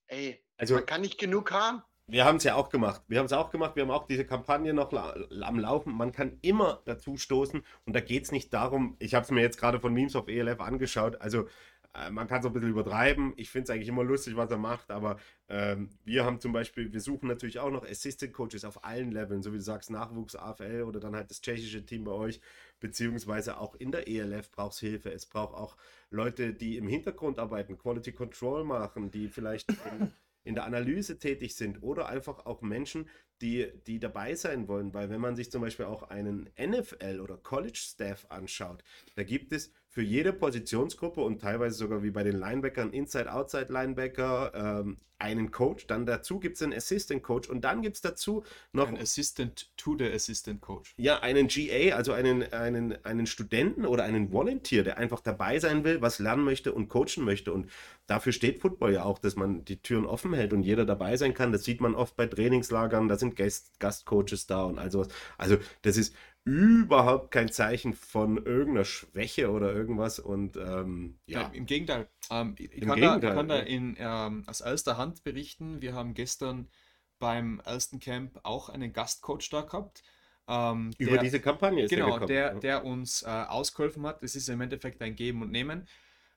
ey, 0.07 0.43
also, 0.57 0.75
man 0.75 0.85
kann 0.85 1.01
nicht 1.01 1.19
genug 1.19 1.51
haben. 1.51 1.83
Wir 2.07 2.23
haben 2.23 2.35
es 2.35 2.43
ja 2.43 2.53
auch 2.55 2.69
gemacht. 2.69 3.01
Wir 3.07 3.17
haben 3.17 3.25
es 3.25 3.33
auch 3.33 3.49
gemacht. 3.49 3.75
Wir 3.75 3.83
haben 3.83 3.91
auch 3.91 4.05
diese 4.05 4.25
Kampagne 4.25 4.73
noch 4.73 4.93
am 4.93 5.59
Laufen. 5.59 5.93
Man 5.93 6.11
kann 6.11 6.37
immer 6.41 6.81
dazu 6.85 7.17
stoßen 7.17 7.63
und 7.85 7.95
da 7.95 7.99
geht 7.99 8.25
es 8.25 8.31
nicht 8.31 8.53
darum, 8.53 8.95
ich 8.99 9.15
habe 9.15 9.23
es 9.23 9.31
mir 9.31 9.41
jetzt 9.41 9.57
gerade 9.57 9.79
von 9.79 9.93
Memes 9.93 10.15
of 10.15 10.27
ELF 10.27 10.59
angeschaut. 10.59 11.19
Also 11.19 11.47
äh, 11.95 12.11
man 12.11 12.27
kann 12.27 12.41
es 12.41 12.45
ein 12.45 12.53
bisschen 12.53 12.69
übertreiben. 12.69 13.33
Ich 13.37 13.49
finde 13.49 13.63
es 13.63 13.69
eigentlich 13.71 13.87
immer 13.87 14.03
lustig, 14.03 14.35
was 14.35 14.51
er 14.51 14.57
macht, 14.57 14.91
aber 14.91 15.17
ähm, 15.49 15.89
wir 16.03 16.25
haben 16.25 16.39
zum 16.39 16.51
Beispiel, 16.51 16.91
wir 16.93 17.01
suchen 17.01 17.27
natürlich 17.27 17.59
auch 17.59 17.71
noch 17.71 17.83
Assistant 17.83 18.33
Coaches 18.33 18.65
auf 18.65 18.83
allen 18.83 19.11
Leveln, 19.11 19.41
so 19.41 19.51
wie 19.51 19.57
du 19.57 19.63
sagst, 19.63 19.89
Nachwuchs, 19.89 20.35
AFL 20.35 20.83
oder 20.83 20.99
dann 20.99 21.15
halt 21.15 21.31
das 21.31 21.41
tschechische 21.41 21.85
Team 21.85 22.03
bei 22.03 22.11
euch, 22.11 22.41
beziehungsweise 22.79 23.57
auch 23.57 23.75
in 23.75 23.91
der 23.91 24.07
ELF 24.07 24.51
braucht 24.51 24.73
es 24.73 24.79
Hilfe. 24.79 25.11
Es 25.11 25.25
braucht 25.25 25.55
auch 25.55 25.75
Leute, 26.09 26.53
die 26.53 26.77
im 26.77 26.87
Hintergrund 26.87 27.39
arbeiten, 27.39 27.77
Quality 27.77 28.11
Control 28.11 28.63
machen, 28.63 29.09
die 29.11 29.27
vielleicht 29.27 29.73
in 30.45 30.55
der 30.55 30.63
Analyse 30.63 31.19
tätig 31.19 31.55
sind 31.55 31.83
oder 31.83 32.07
einfach 32.07 32.45
auch 32.45 32.61
Menschen, 32.61 33.09
die, 33.41 33.69
die 33.85 33.99
dabei 33.99 34.35
sein 34.35 34.67
wollen. 34.69 34.93
Weil 34.93 35.09
wenn 35.09 35.19
man 35.19 35.35
sich 35.35 35.51
zum 35.51 35.61
Beispiel 35.61 35.85
auch 35.85 36.03
einen 36.03 36.49
NFL 36.57 37.19
oder 37.19 37.37
College-Staff 37.37 38.27
anschaut, 38.29 38.83
da 39.15 39.23
gibt 39.23 39.51
es 39.51 39.73
für 39.95 40.01
jede 40.01 40.33
Positionsgruppe 40.33 41.21
und 41.21 41.39
teilweise 41.39 41.77
sogar 41.77 42.03
wie 42.03 42.11
bei 42.11 42.23
den 42.23 42.37
Linebackern, 42.37 42.91
Inside-Outside-Linebacker, 42.91 44.51
ähm, 44.53 44.97
einen 45.19 45.51
Coach. 45.51 45.87
Dann 45.87 46.05
dazu 46.05 46.37
gibt 46.41 46.57
es 46.57 46.63
einen 46.63 46.73
Assistant 46.73 47.23
Coach 47.23 47.49
und 47.49 47.61
dann 47.61 47.81
gibt 47.81 47.95
es 47.95 48.01
dazu 48.01 48.43
noch. 48.73 48.89
Ein 48.89 48.97
Assistant 48.97 49.69
to 49.77 49.95
the 49.97 50.11
Assistant 50.11 50.59
Coach. 50.59 50.93
Ja, 50.97 51.21
einen 51.21 51.47
GA, 51.47 51.95
also 51.95 52.11
einen, 52.11 52.43
einen, 52.51 53.05
einen 53.05 53.25
Studenten 53.25 53.85
oder 53.85 54.03
einen 54.03 54.33
Volunteer, 54.33 54.83
der 54.83 54.97
einfach 54.97 55.21
dabei 55.21 55.59
sein 55.59 55.85
will, 55.85 56.01
was 56.01 56.19
lernen 56.19 56.43
möchte 56.43 56.73
und 56.73 56.89
coachen 56.89 57.23
möchte. 57.23 57.53
Und 57.53 57.71
dafür 58.05 58.33
steht 58.33 58.59
Football 58.59 58.91
ja 58.91 59.03
auch, 59.03 59.17
dass 59.17 59.37
man 59.37 59.63
die 59.63 59.77
Türen 59.77 60.05
offen 60.05 60.33
hält 60.33 60.51
und 60.51 60.63
jeder 60.63 60.83
dabei 60.85 61.15
sein 61.15 61.33
kann. 61.33 61.53
Das 61.53 61.63
sieht 61.63 61.79
man 61.79 61.95
oft 61.95 62.17
bei 62.17 62.27
Trainingslagern, 62.27 63.07
da 63.07 63.17
sind 63.17 63.37
Gast, 63.37 63.79
Gastcoaches 63.79 64.45
da 64.45 64.63
und 64.63 64.77
all 64.77 64.91
sowas. 64.91 65.07
Also, 65.37 65.55
das 65.83 65.95
ist 65.95 66.13
überhaupt 66.45 67.31
kein 67.31 67.51
Zeichen 67.51 67.93
von 67.93 68.37
irgendeiner 68.37 68.85
Schwäche 68.85 69.51
oder 69.51 69.73
irgendwas. 69.73 70.19
Und 70.19 70.55
ähm, 70.55 71.19
ja. 71.25 71.41
ja. 71.41 71.47
Im 71.49 71.65
Gegenteil. 71.65 72.07
Ähm, 72.29 72.55
ich, 72.57 72.71
Im 72.71 72.87
kann 72.87 72.99
Gegenteil, 72.99 73.19
da, 73.19 73.33
kann 73.33 73.47
da 73.49 73.59
in, 73.59 73.95
ähm, 73.99 74.43
aus 74.47 74.61
erster 74.61 74.97
Hand 74.97 75.23
berichten, 75.23 75.81
wir 75.81 75.93
haben 75.93 76.13
gestern 76.13 76.69
beim 77.17 77.59
ersten 77.65 77.99
Camp 77.99 78.39
auch 78.43 78.69
einen 78.69 78.93
Gastcoach 78.93 79.49
da 79.49 79.61
gehabt. 79.61 80.03
Ähm, 80.47 80.91
Über 80.99 81.13
der, 81.13 81.23
diese 81.23 81.39
Kampagne 81.39 81.85
ist 81.85 81.89
Genau, 81.89 82.19
der, 82.19 82.27
der, 82.27 82.55
der 82.59 82.85
uns 82.85 83.23
äh, 83.23 83.27
ausgeholfen 83.27 84.05
hat. 84.05 84.21
Es 84.21 84.35
ist 84.35 84.47
im 84.47 84.61
Endeffekt 84.61 85.01
ein 85.01 85.15
Geben 85.15 85.41
und 85.41 85.51
Nehmen. 85.51 85.87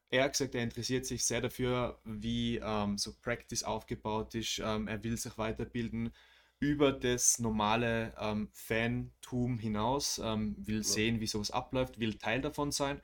Er 0.08 0.24
hat 0.24 0.32
gesagt, 0.32 0.54
er 0.54 0.62
interessiert 0.62 1.04
sich 1.04 1.26
sehr 1.26 1.42
dafür, 1.42 2.00
wie 2.04 2.56
ähm, 2.56 2.96
so 2.96 3.12
Practice 3.20 3.62
aufgebaut 3.62 4.34
ist. 4.34 4.58
Ähm, 4.64 4.88
er 4.88 5.04
will 5.04 5.18
sich 5.18 5.36
weiterbilden 5.36 6.14
über 6.60 6.92
das 6.92 7.38
normale 7.38 8.12
ähm, 8.18 8.48
Fantum 8.52 9.58
hinaus, 9.58 10.20
ähm, 10.22 10.56
will 10.58 10.82
sehen, 10.82 11.20
wie 11.20 11.26
sowas 11.26 11.50
abläuft, 11.50 12.00
will 12.00 12.14
Teil 12.14 12.40
davon 12.40 12.72
sein. 12.72 13.00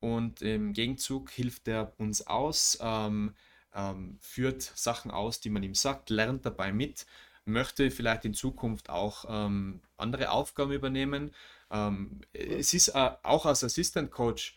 Und 0.00 0.42
im 0.42 0.72
Gegenzug 0.72 1.30
hilft 1.30 1.68
er 1.68 1.92
uns 1.98 2.26
aus, 2.26 2.78
ähm, 2.80 3.34
ähm 3.74 4.18
führt 4.20 4.62
Sachen 4.62 5.10
aus, 5.10 5.40
die 5.40 5.50
man 5.50 5.62
ihm 5.62 5.74
sagt, 5.74 6.10
lernt 6.10 6.46
dabei 6.46 6.72
mit, 6.72 7.06
möchte 7.44 7.90
vielleicht 7.90 8.24
in 8.24 8.34
Zukunft 8.34 8.88
auch 8.90 9.24
ähm, 9.28 9.80
andere 9.96 10.30
Aufgaben 10.30 10.72
übernehmen. 10.72 11.34
Ähm, 11.70 12.20
es 12.32 12.74
ist 12.74 12.88
äh, 12.88 13.10
auch 13.22 13.46
als 13.46 13.64
Assistant 13.64 14.10
Coach 14.10 14.56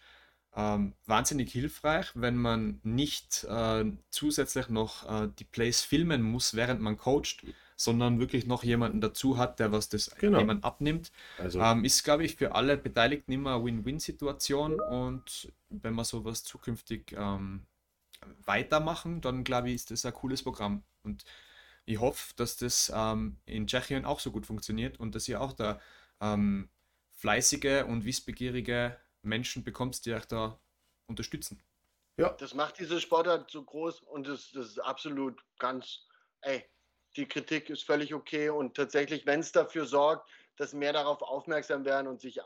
wahnsinnig 0.51 1.51
hilfreich, 1.51 2.07
wenn 2.15 2.35
man 2.35 2.81
nicht 2.83 3.43
äh, 3.43 3.85
zusätzlich 4.09 4.67
noch 4.67 5.07
äh, 5.07 5.29
die 5.37 5.43
Plays 5.43 5.81
filmen 5.81 6.23
muss, 6.23 6.55
während 6.55 6.81
man 6.81 6.97
coacht 6.97 7.43
sondern 7.79 8.19
wirklich 8.19 8.45
noch 8.45 8.65
jemanden 8.65 8.99
dazu 8.99 9.37
hat, 9.37 9.59
der 9.59 9.71
was 9.71 9.87
das 9.87 10.13
genau. 10.15 10.39
jemand 10.39 10.65
abnimmt. 10.65 11.13
Also. 11.37 11.61
Ähm, 11.61 11.85
ist, 11.85 12.03
glaube 12.03 12.25
ich, 12.25 12.35
für 12.35 12.53
alle 12.53 12.75
Beteiligten 12.75 13.31
immer 13.31 13.55
eine 13.55 13.63
Win-Win-Situation 13.63 14.81
und 14.81 15.53
wenn 15.69 15.95
wir 15.95 16.03
sowas 16.03 16.43
zukünftig 16.43 17.15
ähm, 17.17 17.65
weitermachen, 18.43 19.21
dann 19.21 19.45
glaube 19.45 19.69
ich, 19.69 19.75
ist 19.75 19.91
das 19.91 20.05
ein 20.05 20.13
cooles 20.13 20.43
Programm. 20.43 20.83
Und 21.03 21.23
ich 21.85 22.01
hoffe, 22.01 22.33
dass 22.35 22.57
das 22.57 22.91
ähm, 22.93 23.37
in 23.45 23.65
Tschechien 23.65 24.03
auch 24.03 24.19
so 24.19 24.31
gut 24.31 24.45
funktioniert 24.45 24.99
und 24.99 25.15
dass 25.15 25.29
ihr 25.29 25.39
auch 25.39 25.53
da 25.53 25.79
ähm, 26.19 26.67
fleißige 27.11 27.85
und 27.87 28.03
wissbegierige 28.03 28.97
Menschen 29.21 29.63
bekommt, 29.63 30.05
die 30.05 30.13
euch 30.13 30.25
da 30.25 30.59
unterstützen. 31.07 31.63
Ja. 32.17 32.31
Das 32.31 32.53
macht 32.53 32.77
diese 32.77 32.99
Sportart 32.99 33.49
so 33.49 33.63
groß 33.63 34.01
und 34.01 34.27
das, 34.27 34.51
das 34.51 34.65
ist 34.67 34.79
absolut 34.79 35.41
ganz, 35.57 36.01
ey, 36.41 36.65
die 37.19 37.27
Kritik 37.27 37.69
ist 37.69 37.83
völlig 37.83 38.13
okay 38.13 38.49
und 38.49 38.75
tatsächlich, 38.75 39.25
wenn 39.25 39.41
es 39.41 39.51
dafür 39.51 39.85
sorgt, 39.85 40.29
dass 40.55 40.73
mehr 40.73 40.93
darauf 40.93 41.21
aufmerksam 41.21 41.85
werden 41.85 42.07
und 42.07 42.21
sich 42.21 42.39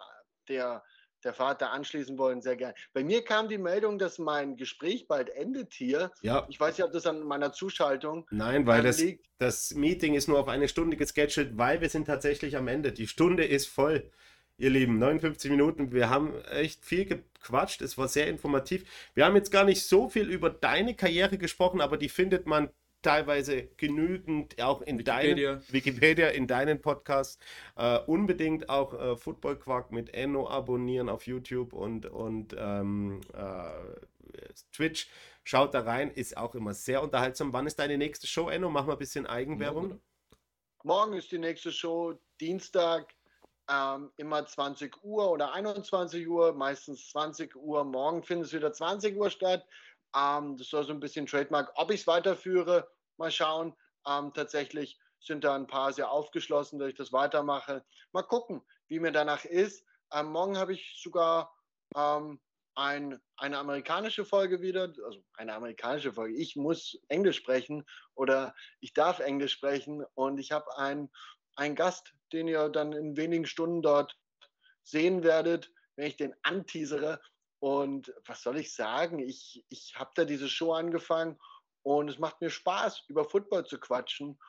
der, 0.50 0.84
der 1.24 1.34
Vater 1.34 1.72
anschließen 1.72 2.18
wollen, 2.18 2.42
sehr 2.42 2.56
gerne. 2.56 2.74
Bei 2.92 3.04
mir 3.04 3.24
kam 3.24 3.48
die 3.48 3.60
Meldung, 3.60 4.00
dass 4.00 4.18
mein 4.18 4.58
Gespräch 4.58 5.08
bald 5.08 5.30
endet 5.30 5.74
hier. 5.74 6.12
Ja. 6.22 6.46
Ich 6.50 6.60
weiß 6.60 6.78
nicht, 6.78 6.86
ob 6.86 6.92
das 6.92 7.06
an 7.06 7.22
meiner 7.24 7.54
Zuschaltung 7.54 8.26
Nein, 8.32 8.66
weil 8.66 8.82
das, 8.82 9.02
das 9.38 9.74
Meeting 9.76 10.16
ist 10.16 10.28
nur 10.28 10.40
auf 10.40 10.48
eine 10.48 10.68
Stunde 10.68 10.98
gescheduled, 10.98 11.58
weil 11.58 11.80
wir 11.80 11.90
sind 11.90 12.06
tatsächlich 12.06 12.58
am 12.58 12.68
Ende. 12.68 12.92
Die 12.92 13.08
Stunde 13.08 13.46
ist 13.46 13.68
voll. 13.68 14.12
Ihr 14.58 14.70
Lieben, 14.70 15.00
59 15.00 15.50
Minuten. 15.50 15.92
Wir 15.92 16.10
haben 16.10 16.40
echt 16.46 16.86
viel 16.86 17.06
gequatscht. 17.06 17.82
Es 17.82 17.98
war 17.98 18.08
sehr 18.08 18.28
informativ. 18.28 18.86
Wir 19.16 19.26
haben 19.26 19.36
jetzt 19.36 19.52
gar 19.52 19.64
nicht 19.64 19.84
so 19.84 20.10
viel 20.10 20.30
über 20.30 20.52
deine 20.52 20.96
Karriere 20.96 21.40
gesprochen, 21.40 21.82
aber 21.82 21.98
die 21.98 22.10
findet 22.10 22.46
man 22.46 22.70
teilweise 23.04 23.68
genügend 23.78 24.62
auch 24.62 24.82
in 24.82 24.98
Wikipedia. 25.00 25.54
deinen 25.54 25.72
Wikipedia, 25.72 26.28
in 26.30 26.48
deinen 26.48 26.82
Podcasts. 26.82 27.38
Äh, 27.76 28.00
unbedingt 28.00 28.70
auch 28.70 28.94
äh, 28.94 29.16
Football 29.16 29.58
Quark 29.58 29.92
mit 29.92 30.14
Enno 30.14 30.50
abonnieren 30.50 31.10
auf 31.10 31.28
YouTube 31.28 31.74
und, 31.74 32.06
und 32.08 32.56
ähm, 32.58 33.22
äh, 33.34 33.70
Twitch. 34.72 35.08
Schaut 35.44 35.74
da 35.74 35.82
rein, 35.82 36.10
ist 36.10 36.38
auch 36.38 36.56
immer 36.56 36.74
sehr 36.74 37.04
unterhaltsam. 37.04 37.52
Wann 37.52 37.68
ist 37.68 37.78
deine 37.78 37.98
nächste 37.98 38.28
Show, 38.28 38.50
Enno? 38.50 38.70
Mach 38.70 38.86
mal 38.86 38.94
ein 38.94 39.00
bisschen 39.00 39.28
Eigenwerbung. 39.28 39.90
Morgen, 39.90 40.02
Morgen 40.84 41.14
ist 41.14 41.32
die 41.32 41.38
nächste 41.38 41.72
Show, 41.72 42.18
Dienstag, 42.40 43.14
ähm, 43.70 44.12
immer 44.18 44.46
20 44.46 45.04
Uhr 45.04 45.32
oder 45.32 45.54
21 45.54 46.28
Uhr, 46.28 46.54
meistens 46.54 47.10
20 47.10 47.56
Uhr. 47.56 47.84
Morgen 47.84 48.24
findet 48.24 48.48
es 48.48 48.54
wieder 48.54 48.72
20 48.72 49.18
Uhr 49.18 49.30
statt. 49.30 49.66
Ähm, 50.16 50.58
das 50.58 50.68
soll 50.68 50.84
so 50.84 50.94
ein 50.94 51.00
bisschen 51.00 51.26
Trademark. 51.26 51.72
Ob 51.76 51.92
ich 51.92 52.02
es 52.02 52.08
weiterführe, 52.08 52.88
mal 53.18 53.32
schauen. 53.32 53.76
Ähm, 54.08 54.34
tatsächlich 54.34 55.00
sind 55.20 55.44
da 55.44 55.56
ein 55.56 55.68
paar 55.68 55.94
sehr 55.94 56.12
aufgeschlossen, 56.12 56.80
dass 56.80 56.90
ich 56.90 56.96
das 56.96 57.14
weitermache. 57.14 57.86
Mal 58.12 58.24
gucken, 58.24 58.62
wie 58.88 59.00
mir 59.00 59.12
danach 59.12 59.46
ist. 59.46 59.86
Ähm, 60.12 60.32
morgen 60.32 60.58
habe 60.58 60.74
ich 60.74 61.00
sogar 61.02 61.54
ähm, 61.96 62.40
ein, 62.76 63.20
eine 63.38 63.58
amerikanische 63.58 64.26
Folge 64.26 64.62
wieder, 64.62 64.94
also 65.06 65.24
eine 65.36 65.54
amerikanische 65.54 66.14
Folge. 66.14 66.36
Ich 66.36 66.56
muss 66.56 66.98
Englisch 67.08 67.38
sprechen 67.38 67.86
oder 68.16 68.54
ich 68.80 68.94
darf 68.94 69.20
Englisch 69.20 69.54
sprechen 69.54 70.04
und 70.16 70.38
ich 70.40 70.52
habe 70.52 70.78
einen, 70.78 71.10
einen 71.56 71.76
Gast, 71.76 72.14
den 72.32 72.48
ihr 72.48 72.70
dann 72.70 72.94
in 72.94 73.16
wenigen 73.16 73.46
Stunden 73.46 73.82
dort 73.82 74.18
sehen 74.84 75.24
werdet, 75.24 75.72
wenn 75.96 76.08
ich 76.08 76.18
den 76.18 76.36
anteasere. 76.44 77.22
Und 77.60 78.14
was 78.26 78.42
soll 78.42 78.58
ich 78.58 78.74
sagen? 78.74 79.20
Ich, 79.20 79.66
ich 79.70 79.96
habe 79.96 80.12
da 80.16 80.26
diese 80.26 80.50
Show 80.50 80.74
angefangen 80.74 81.40
und 81.84 82.10
es 82.10 82.18
macht 82.18 82.42
mir 82.42 82.50
Spaß, 82.50 83.04
über 83.08 83.26
Football 83.26 83.66
zu 83.66 83.80
quatschen. 83.80 84.40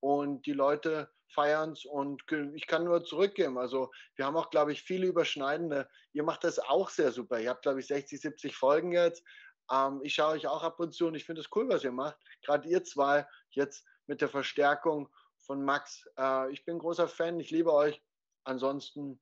Und 0.00 0.46
die 0.46 0.52
Leute 0.52 1.10
feiern 1.34 1.72
es 1.72 1.84
und 1.84 2.22
ich 2.54 2.66
kann 2.66 2.84
nur 2.84 3.04
zurückgeben. 3.04 3.58
Also 3.58 3.90
wir 4.16 4.26
haben 4.26 4.36
auch, 4.36 4.50
glaube 4.50 4.72
ich, 4.72 4.82
viele 4.82 5.06
Überschneidende. 5.06 5.88
Ihr 6.12 6.22
macht 6.22 6.44
das 6.44 6.58
auch 6.58 6.90
sehr 6.90 7.10
super. 7.10 7.40
Ihr 7.40 7.50
habt, 7.50 7.62
glaube 7.62 7.80
ich, 7.80 7.86
60, 7.86 8.20
70 8.20 8.56
Folgen 8.56 8.92
jetzt. 8.92 9.24
Ähm, 9.70 10.00
ich 10.02 10.14
schaue 10.14 10.34
euch 10.34 10.46
auch 10.46 10.62
ab 10.62 10.78
und 10.78 10.94
zu 10.94 11.06
und 11.06 11.14
ich 11.14 11.24
finde 11.24 11.40
es 11.40 11.48
cool, 11.54 11.68
was 11.68 11.84
ihr 11.84 11.92
macht. 11.92 12.16
Gerade 12.42 12.68
ihr 12.68 12.84
zwei, 12.84 13.26
jetzt 13.50 13.84
mit 14.06 14.20
der 14.20 14.28
Verstärkung 14.28 15.08
von 15.38 15.64
Max. 15.64 16.06
Äh, 16.18 16.52
ich 16.52 16.64
bin 16.64 16.78
großer 16.78 17.08
Fan, 17.08 17.40
ich 17.40 17.50
liebe 17.50 17.72
euch. 17.72 18.02
Ansonsten, 18.44 19.20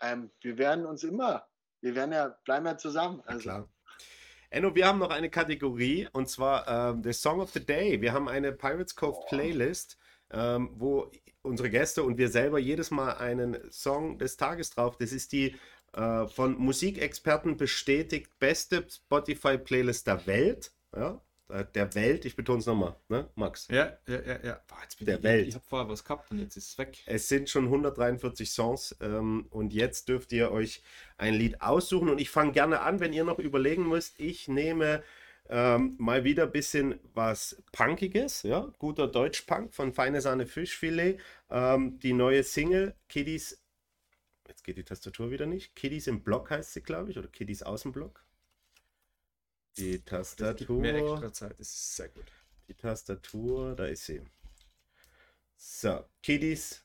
ähm, 0.00 0.30
wir 0.40 0.58
werden 0.58 0.86
uns 0.86 1.04
immer, 1.04 1.46
wir 1.80 1.94
werden 1.94 2.12
ja, 2.12 2.28
bleiben 2.44 2.66
ja 2.66 2.76
zusammen. 2.76 3.22
Also. 3.26 3.42
klar. 3.42 3.68
Enno, 4.52 4.74
wir 4.74 4.86
haben 4.86 4.98
noch 4.98 5.10
eine 5.10 5.30
Kategorie 5.30 6.08
und 6.12 6.28
zwar 6.28 6.66
ähm, 6.66 7.04
The 7.04 7.12
Song 7.12 7.40
of 7.40 7.50
the 7.52 7.64
Day. 7.64 8.00
Wir 8.00 8.12
haben 8.12 8.28
eine 8.28 8.50
Pirates 8.50 8.96
Cove. 8.96 9.24
Playlist, 9.28 9.96
ähm, 10.32 10.70
wo 10.74 11.10
unsere 11.42 11.70
Gäste 11.70 12.02
und 12.02 12.18
wir 12.18 12.28
selber 12.28 12.58
jedes 12.58 12.90
Mal 12.90 13.12
einen 13.12 13.56
Song 13.70 14.18
des 14.18 14.36
Tages 14.36 14.70
drauf. 14.70 14.96
Das 14.98 15.12
ist 15.12 15.30
die 15.30 15.54
äh, 15.92 16.26
von 16.26 16.58
Musikexperten 16.58 17.56
bestätigt 17.56 18.40
beste 18.40 18.84
Spotify-Playlist 18.88 20.08
der 20.08 20.26
Welt. 20.26 20.72
Ja, 20.96 21.22
der 21.74 21.94
Welt, 21.94 22.24
ich 22.24 22.36
betone 22.36 22.60
es 22.60 22.66
nochmal, 22.66 22.96
ne, 23.08 23.28
Max? 23.34 23.68
Ja, 23.70 23.98
ja, 24.06 24.20
ja, 24.22 24.44
ja. 24.44 24.60
Boah, 24.68 24.78
der 25.00 25.18
ich, 25.18 25.22
Welt. 25.22 25.48
Ich, 25.48 25.54
habe 25.54 25.64
vorher 25.68 25.88
was 25.88 26.04
gehabt 26.04 26.30
und 26.30 26.38
jetzt 26.38 26.56
ist 26.56 26.70
es 26.70 26.78
weg. 26.78 26.98
Es 27.06 27.28
sind 27.28 27.50
schon 27.50 27.64
143 27.64 28.50
Songs 28.50 28.96
ähm, 29.00 29.46
und 29.50 29.72
jetzt 29.72 30.08
dürft 30.08 30.32
ihr 30.32 30.50
euch 30.50 30.82
ein 31.18 31.34
Lied 31.34 31.60
aussuchen 31.60 32.08
und 32.08 32.20
ich 32.20 32.30
fange 32.30 32.52
gerne 32.52 32.80
an, 32.80 33.00
wenn 33.00 33.12
ihr 33.12 33.24
noch 33.24 33.38
überlegen 33.38 33.88
müsst. 33.88 34.18
Ich 34.20 34.48
nehme 34.48 35.02
ähm, 35.48 35.96
mal 35.98 36.24
wieder 36.24 36.44
ein 36.44 36.52
bisschen 36.52 37.00
was 37.12 37.60
Punkiges, 37.72 38.44
ja, 38.44 38.72
guter 38.78 39.08
Deutschpunk 39.08 39.74
von 39.74 39.92
Feine 39.92 40.20
Sahne 40.20 40.46
Fischfilet. 40.46 41.18
Ähm, 41.50 41.98
die 41.98 42.12
neue 42.12 42.44
Single 42.44 42.94
Kiddies, 43.08 43.60
jetzt 44.46 44.62
geht 44.62 44.78
die 44.78 44.84
Tastatur 44.84 45.30
wieder 45.30 45.46
nicht. 45.46 45.74
Kiddies 45.74 46.06
im 46.06 46.22
Block 46.22 46.50
heißt 46.50 46.72
sie, 46.72 46.82
glaube 46.82 47.10
ich, 47.10 47.18
oder 47.18 47.28
Kiddies 47.28 47.62
Außenblock. 47.62 48.22
Die 49.80 49.98
Tastatur. 50.00 50.78
mehr 50.78 50.94
extra 50.94 51.32
Zeit, 51.32 51.58
das 51.58 51.68
ist 51.68 51.96
sehr 51.96 52.08
gut. 52.10 52.26
Die 52.68 52.74
Tastatur, 52.74 53.74
da 53.74 53.86
ist 53.86 54.04
sie. 54.04 54.20
So, 55.56 56.04
Kiddies 56.22 56.84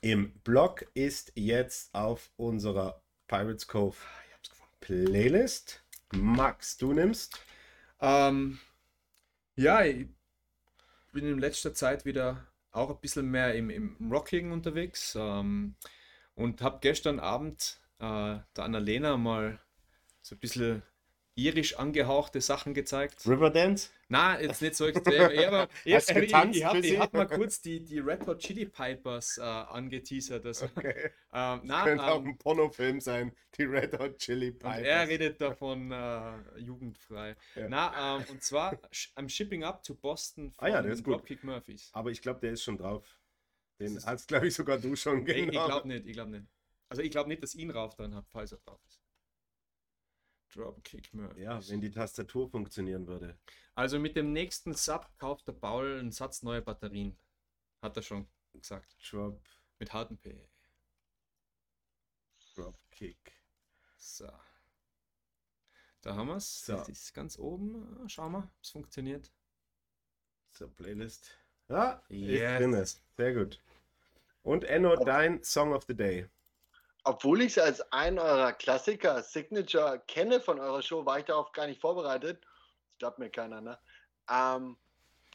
im 0.00 0.32
Block 0.40 0.86
ist 0.94 1.32
jetzt 1.34 1.94
auf 1.94 2.30
unserer 2.36 3.02
Pirates 3.28 3.66
Cove 3.66 3.96
Playlist. 4.80 5.82
Max, 6.12 6.78
du 6.78 6.94
nimmst. 6.94 7.38
Ähm, 8.00 8.60
ja, 9.56 9.84
ich 9.84 10.08
bin 11.12 11.26
in 11.26 11.38
letzter 11.38 11.74
Zeit 11.74 12.06
wieder 12.06 12.46
auch 12.70 12.88
ein 12.88 13.00
bisschen 13.00 13.30
mehr 13.30 13.54
im, 13.54 13.68
im 13.68 14.10
Rocking 14.10 14.52
unterwegs 14.52 15.14
ähm, 15.18 15.74
und 16.34 16.62
habe 16.62 16.78
gestern 16.80 17.20
Abend 17.20 17.78
äh, 17.98 18.38
der 18.56 18.64
Annalena 18.64 19.18
mal 19.18 19.60
so 20.22 20.34
ein 20.34 20.38
bisschen 20.38 20.82
irisch 21.36 21.78
angehauchte 21.78 22.40
Sachen 22.40 22.74
gezeigt. 22.74 23.26
Riverdance? 23.26 23.90
Na, 24.08 24.40
jetzt 24.40 24.62
nicht 24.62 24.74
so 24.74 24.86
extrem. 24.86 25.30
ich 25.84 26.00
habe 26.64 26.78
ich, 26.80 26.98
hab 26.98 27.12
mal 27.12 27.26
kurz 27.26 27.60
die, 27.60 27.84
die 27.84 27.98
Red 27.98 28.26
Hot 28.26 28.38
Chili 28.38 28.64
Pipers 28.64 29.38
äh, 29.38 29.42
angeteasert. 29.42 30.44
Also, 30.44 30.66
okay. 30.66 31.10
Ähm, 31.36 31.60
na, 31.64 31.84
könnte 31.84 32.02
ähm, 32.02 32.10
auch 32.10 32.24
ein 32.24 32.38
Pornofilm 32.38 32.98
sein, 32.98 33.30
die 33.58 33.64
Red 33.64 33.98
Hot 33.98 34.16
Chili 34.16 34.52
Pipers. 34.52 34.80
er 34.80 35.06
redet 35.06 35.38
davon 35.38 35.90
äh, 35.92 36.58
jugendfrei. 36.58 37.36
Ja. 37.54 37.68
Na, 37.68 38.16
ähm, 38.16 38.24
und 38.30 38.42
zwar 38.42 38.78
am 39.16 39.28
Shipping 39.28 39.62
Up 39.62 39.82
to 39.82 39.94
Boston 39.94 40.50
von 40.50 40.64
ah, 40.66 40.70
ja, 40.70 40.80
ist 40.80 41.06
Dropkick 41.06 41.44
Murphys. 41.44 41.90
Aber 41.92 42.10
ich 42.10 42.22
glaube, 42.22 42.40
der 42.40 42.52
ist 42.52 42.62
schon 42.62 42.78
drauf. 42.78 43.20
Den 43.78 44.02
hast, 44.02 44.28
glaube 44.28 44.46
ich, 44.48 44.54
sogar 44.54 44.78
du 44.78 44.96
schon 44.96 45.26
genau. 45.26 45.38
Ich, 45.38 45.46
ich 45.48 45.52
glaube 45.52 45.88
nicht, 45.88 46.06
ich 46.06 46.12
glaube 46.14 46.30
nicht. 46.30 46.46
Also 46.88 47.02
ich 47.02 47.10
glaube 47.10 47.28
nicht, 47.28 47.42
dass 47.42 47.54
ihn 47.54 47.70
rauf 47.70 47.94
dann 47.96 48.14
habe, 48.14 48.26
falls 48.30 48.52
er 48.52 48.58
drauf 48.64 48.80
ist. 48.86 49.05
Dropkick 50.56 51.12
Murphys. 51.14 51.42
Ja, 51.42 51.68
wenn 51.68 51.80
die 51.80 51.90
Tastatur 51.90 52.48
funktionieren 52.48 53.06
würde. 53.06 53.38
Also 53.74 53.98
mit 53.98 54.16
dem 54.16 54.32
nächsten 54.32 54.74
Sub 54.74 55.08
kauft 55.18 55.46
der 55.46 55.52
Paul 55.52 55.98
einen 55.98 56.12
Satz 56.12 56.42
neue 56.42 56.62
Batterien. 56.62 57.16
Hat 57.82 57.96
er 57.96 58.02
schon 58.02 58.26
gesagt. 58.52 58.96
Drop. 59.08 59.40
Mit 59.78 59.92
harten 59.92 60.16
P. 60.16 60.48
Dropkick. 62.54 63.32
So. 63.98 64.28
Da 66.00 66.16
haben 66.16 66.28
wir 66.28 66.36
es. 66.36 66.64
So. 66.64 66.72
Das 66.72 66.88
ist 66.88 67.12
ganz 67.12 67.38
oben. 67.38 68.08
Schauen 68.08 68.32
wir, 68.32 68.38
ob 68.38 68.62
es 68.62 68.70
funktioniert. 68.70 69.30
So, 70.52 70.68
Playlist. 70.68 71.36
Ja, 71.68 72.02
yes. 72.08 72.58
drin 72.58 72.72
ist. 72.72 73.02
Sehr 73.16 73.34
gut. 73.34 73.60
Und 74.42 74.64
Enno, 74.64 74.96
dein 74.96 75.42
Song 75.42 75.72
of 75.72 75.84
the 75.84 75.94
Day 75.94 76.28
obwohl 77.06 77.40
ich 77.40 77.56
es 77.56 77.58
als 77.58 77.92
einen 77.92 78.18
eurer 78.18 78.52
Klassiker, 78.52 79.22
Signature 79.22 80.02
kenne 80.08 80.40
von 80.40 80.58
eurer 80.58 80.82
Show, 80.82 81.06
war 81.06 81.20
ich 81.20 81.24
darauf 81.26 81.52
gar 81.52 81.68
nicht 81.68 81.80
vorbereitet. 81.80 82.42
Das 82.42 82.98
glaubt 82.98 83.18
mir 83.20 83.30
keiner, 83.30 83.60
ne? 83.60 83.78
Ähm, 84.28 84.76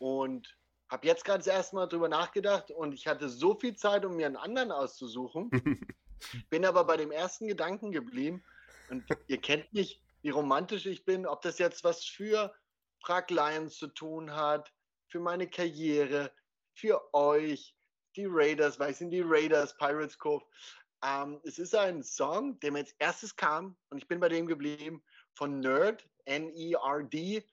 und 0.02 0.54
habe 0.90 1.08
jetzt 1.08 1.24
gerade 1.24 1.40
das 1.40 1.48
erste 1.48 1.78
Mal 1.78 1.88
drüber 1.88 2.10
nachgedacht 2.10 2.72
und 2.72 2.94
ich 2.94 3.08
hatte 3.08 3.30
so 3.30 3.56
viel 3.56 3.78
Zeit, 3.78 4.04
um 4.04 4.18
mir 4.18 4.26
einen 4.26 4.36
anderen 4.36 4.74
auszusuchen. 4.74 5.50
bin 6.50 6.66
aber 6.66 6.84
bei 6.84 6.98
dem 6.98 7.12
ersten 7.12 7.48
Gedanken 7.48 7.94
geblieben. 7.94 8.44
Und 8.90 9.06
ihr 9.28 9.40
kennt 9.40 9.72
mich, 9.72 10.02
wie 10.24 10.30
romantisch 10.30 10.86
ich 10.86 11.06
bin, 11.06 11.26
ob 11.26 11.42
das 11.42 11.58
jetzt 11.58 11.86
was 11.86 12.04
für 12.04 12.54
Prag 13.00 13.30
Lions 13.30 13.78
zu 13.78 13.88
tun 13.88 14.36
hat, 14.36 14.74
für 15.08 15.22
meine 15.22 15.50
Karriere, 15.50 16.34
für 16.74 17.14
euch, 17.14 17.74
die 18.18 18.28
Raiders, 18.28 18.78
weil 18.78 18.92
ich 18.92 18.98
sind 18.98 19.12
die 19.12 19.24
Raiders, 19.24 19.78
Pirates 19.78 20.18
Cove. 20.18 20.44
Ähm, 21.04 21.42
es 21.44 21.58
ist 21.58 21.76
ein 21.76 22.04
Song, 22.04 22.60
der 22.60 22.72
mir 22.72 22.80
als 22.80 22.94
erstes 23.00 23.36
kam 23.36 23.76
und 23.90 23.98
ich 23.98 24.08
bin 24.08 24.20
bei 24.20 24.30
dem 24.30 24.46
geblieben 24.46 25.04
von 25.34 25.60
Nerd, 25.60 26.08
N-E-R-D, 26.26 27.44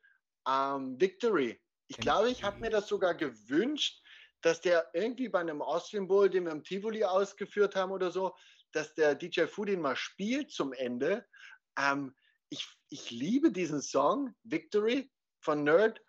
ähm, 0.47 1.01
Victory. 1.01 1.61
Ich 1.89 1.97
glaube, 1.97 2.31
ich 2.31 2.45
habe 2.45 2.61
mir 2.61 2.71
das 2.71 2.89
sogar 2.89 3.15
gewünscht, 3.15 4.03
dass 4.43 4.61
der 4.61 4.89
irgendwie 4.93 5.29
bei 5.29 5.41
einem 5.41 5.63
Austrian 5.63 6.07
Bowl, 6.07 6.29
den 6.29 6.45
wir 6.45 6.53
im 6.53 6.63
Tivoli 6.63 7.05
ausgeführt 7.05 7.75
haben 7.75 7.93
oder 7.93 8.11
so, 8.11 8.35
dass 8.73 8.95
der 8.95 9.15
DJ 9.15 9.47
Foodin 9.47 9.81
mal 9.81 9.97
spielt 9.97 10.51
zum 10.53 10.73
Ende. 10.73 11.27
Ähm, 11.79 12.15
ich, 12.51 12.67
ich 12.91 13.11
liebe 13.11 13.51
diesen 13.51 13.81
Song, 13.81 14.35
Victory 14.45 15.11
von 15.41 15.65
Nerd. 15.65 16.01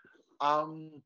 Ähm, 0.41 1.03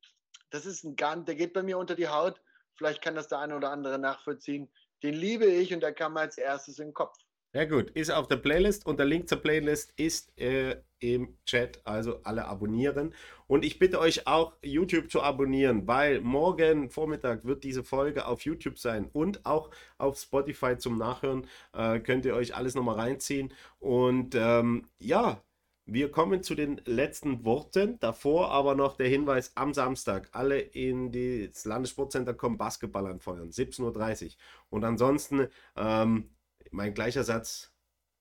das 0.49 0.65
ist 0.65 0.84
ein 0.84 0.95
Gun, 0.95 1.25
der 1.25 1.36
geht 1.36 1.53
bei 1.53 1.63
mir 1.63 1.77
unter 1.77 1.95
die 1.95 2.07
Haut. 2.07 2.41
Vielleicht 2.75 3.01
kann 3.01 3.15
das 3.15 3.27
der 3.27 3.39
eine 3.39 3.55
oder 3.55 3.71
andere 3.71 3.99
nachvollziehen. 3.99 4.71
Den 5.04 5.14
liebe 5.14 5.45
ich 5.45 5.74
und 5.74 5.82
der 5.82 5.93
kam 5.93 6.18
als 6.18 6.38
erstes 6.38 6.80
in 6.80 6.88
den 6.88 6.93
Kopf. 6.93 7.18
Ja 7.56 7.66
gut, 7.66 7.91
ist 7.91 8.10
auf 8.10 8.28
der 8.28 8.38
Playlist 8.38 8.88
und 8.88 8.97
der 8.97 9.06
Link 9.06 9.30
zur 9.30 9.38
Playlist 9.38 9.93
ist 9.95 10.36
äh, 10.39 10.78
im 10.97 11.38
Chat, 11.45 11.82
also 11.84 12.20
alle 12.24 12.45
abonnieren. 12.45 13.14
Und 13.45 13.64
ich 13.64 13.78
bitte 13.78 13.99
euch 13.99 14.26
auch 14.26 14.54
YouTube 14.64 15.12
zu 15.12 15.22
abonnieren, 15.22 15.86
weil 15.86 16.20
morgen 16.22 16.89
Vormittag 16.89 17.45
wird 17.45 17.64
diese 17.64 17.84
Folge 17.84 18.26
auf 18.26 18.41
YouTube 18.41 18.80
sein 18.80 19.08
und 19.14 19.45
auch 19.45 19.70
auf 19.99 20.18
Spotify 20.18 20.78
zum 20.80 20.97
Nachhören. 20.97 21.45
Äh, 21.74 21.99
könnt 21.99 22.26
ihr 22.26 22.34
euch 22.34 22.56
alles 22.56 22.74
nochmal 22.74 22.95
reinziehen. 22.95 23.54
Und 23.78 24.34
ähm, 24.34 24.89
ja, 24.97 25.43
wir 25.86 26.11
kommen 26.11 26.43
zu 26.43 26.55
den 26.55 26.81
letzten 26.86 27.43
Worten. 27.43 27.99
Davor 27.99 28.51
aber 28.51 28.75
noch 28.75 28.95
der 28.95 29.07
Hinweis 29.07 29.51
am 29.55 29.73
Samstag. 29.73 30.29
Alle 30.31 30.59
in 30.59 31.11
das 31.11 31.65
Landessportcenter 31.65 32.34
kommen 32.34 32.57
Basketball 32.57 33.07
anfeuern. 33.07 33.49
17.30 33.49 34.25
Uhr. 34.25 34.31
Und 34.69 34.84
ansonsten 34.84 35.47
ähm, 35.75 36.29
mein 36.71 36.93
gleicher 36.93 37.23
Satz. 37.23 37.69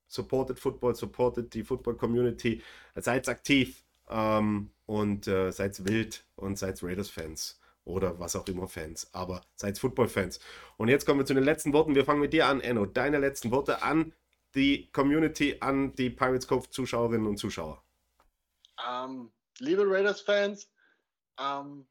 Supported 0.07 0.59
Football, 0.59 0.93
supported 0.93 1.51
die 1.55 1.63
Football 1.63 1.95
Community. 1.95 2.61
Seid 2.95 3.27
aktiv 3.27 3.83
ähm, 4.09 4.69
und 4.85 5.27
äh, 5.27 5.51
seid 5.51 5.83
wild 5.87 6.23
und 6.35 6.59
seid 6.59 6.83
Raiders-Fans 6.83 7.59
oder 7.85 8.19
was 8.19 8.35
auch 8.35 8.47
immer 8.47 8.67
Fans, 8.67 9.09
aber 9.11 9.41
seid 9.55 9.77
Football-Fans. 9.77 10.39
Und 10.77 10.87
jetzt 10.87 11.05
kommen 11.05 11.19
wir 11.19 11.25
zu 11.25 11.33
den 11.33 11.43
letzten 11.43 11.73
Worten. 11.73 11.95
Wir 11.95 12.05
fangen 12.05 12.21
mit 12.21 12.33
dir 12.33 12.47
an, 12.47 12.61
Enno. 12.61 12.85
Deine 12.85 13.17
letzten 13.17 13.51
Worte 13.51 13.81
an 13.81 14.13
die 14.55 14.91
Community, 14.91 15.57
an 15.59 15.95
die 15.95 16.09
Pirates 16.09 16.47
Cove 16.47 16.69
Zuschauerinnen 16.69 17.27
und 17.27 17.37
Zuschauer? 17.37 17.83
Ähm, 18.87 19.31
liebe 19.59 19.83
Raiders-Fans, 19.85 20.71
ähm, 21.39 21.87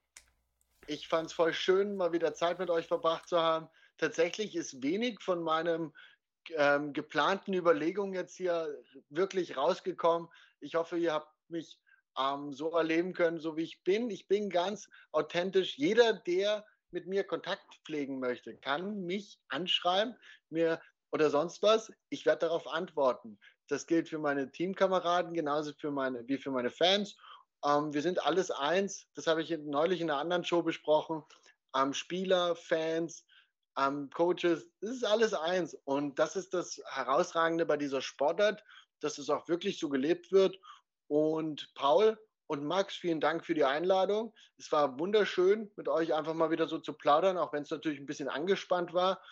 ich 0.86 1.08
fand 1.08 1.28
es 1.28 1.32
voll 1.32 1.52
schön, 1.52 1.96
mal 1.96 2.12
wieder 2.12 2.34
Zeit 2.34 2.58
mit 2.58 2.70
euch 2.70 2.86
verbracht 2.86 3.28
zu 3.28 3.40
haben. 3.40 3.68
Tatsächlich 3.98 4.56
ist 4.56 4.82
wenig 4.82 5.20
von 5.22 5.42
meinem 5.42 5.92
ähm, 6.56 6.92
geplanten 6.92 7.54
Überlegungen 7.54 8.14
jetzt 8.14 8.36
hier 8.36 8.82
wirklich 9.10 9.56
rausgekommen. 9.56 10.28
Ich 10.60 10.74
hoffe, 10.74 10.98
ihr 10.98 11.12
habt 11.12 11.32
mich 11.48 11.78
ähm, 12.18 12.52
so 12.52 12.70
erleben 12.76 13.12
können, 13.12 13.38
so 13.38 13.56
wie 13.56 13.62
ich 13.62 13.82
bin. 13.84 14.10
Ich 14.10 14.26
bin 14.28 14.50
ganz 14.50 14.88
authentisch. 15.12 15.78
Jeder, 15.78 16.14
der 16.14 16.66
mit 16.90 17.06
mir 17.06 17.24
Kontakt 17.24 17.80
pflegen 17.84 18.18
möchte, 18.18 18.56
kann 18.56 19.04
mich 19.04 19.40
anschreiben, 19.48 20.14
mir 20.50 20.80
oder 21.12 21.30
sonst 21.30 21.62
was, 21.62 21.92
ich 22.08 22.26
werde 22.26 22.46
darauf 22.46 22.66
antworten. 22.66 23.38
Das 23.68 23.86
gilt 23.86 24.08
für 24.08 24.18
meine 24.18 24.50
Teamkameraden 24.50 25.34
genauso 25.34 25.72
für 25.74 25.90
meine, 25.90 26.26
wie 26.26 26.38
für 26.38 26.50
meine 26.50 26.70
Fans. 26.70 27.16
Ähm, 27.64 27.92
wir 27.94 28.02
sind 28.02 28.24
alles 28.24 28.50
eins. 28.50 29.06
Das 29.14 29.26
habe 29.26 29.42
ich 29.42 29.56
neulich 29.58 30.00
in 30.00 30.10
einer 30.10 30.20
anderen 30.20 30.44
Show 30.44 30.62
besprochen. 30.62 31.22
Ähm, 31.76 31.92
Spieler, 31.94 32.56
Fans, 32.56 33.24
ähm, 33.78 34.10
Coaches, 34.10 34.68
das 34.80 34.90
ist 34.90 35.04
alles 35.04 35.34
eins. 35.34 35.74
Und 35.84 36.18
das 36.18 36.36
ist 36.36 36.52
das 36.54 36.82
Herausragende 36.86 37.64
bei 37.66 37.76
dieser 37.76 38.02
Sportart, 38.02 38.62
dass 39.00 39.18
es 39.18 39.30
auch 39.30 39.48
wirklich 39.48 39.78
so 39.78 39.88
gelebt 39.88 40.32
wird. 40.32 40.58
Und 41.08 41.72
Paul 41.74 42.18
Und 42.46 42.64
Max, 42.64 42.94
vielen 42.96 43.20
Dank 43.20 43.46
für 43.46 43.54
die 43.54 43.64
Einladung. 43.64 44.34
Es 44.58 44.70
war 44.72 44.98
wunderschön, 44.98 45.70
mit 45.76 45.88
euch 45.88 46.12
einfach 46.12 46.34
mal 46.34 46.50
wieder 46.50 46.68
so 46.68 46.78
zu 46.78 46.92
plaudern, 46.92 47.38
auch 47.38 47.52
wenn 47.54 47.62
es 47.62 47.70
natürlich 47.70 47.98
ein 47.98 48.06
bisschen 48.06 48.28
angespannt 48.28 48.92
war. 48.92 49.22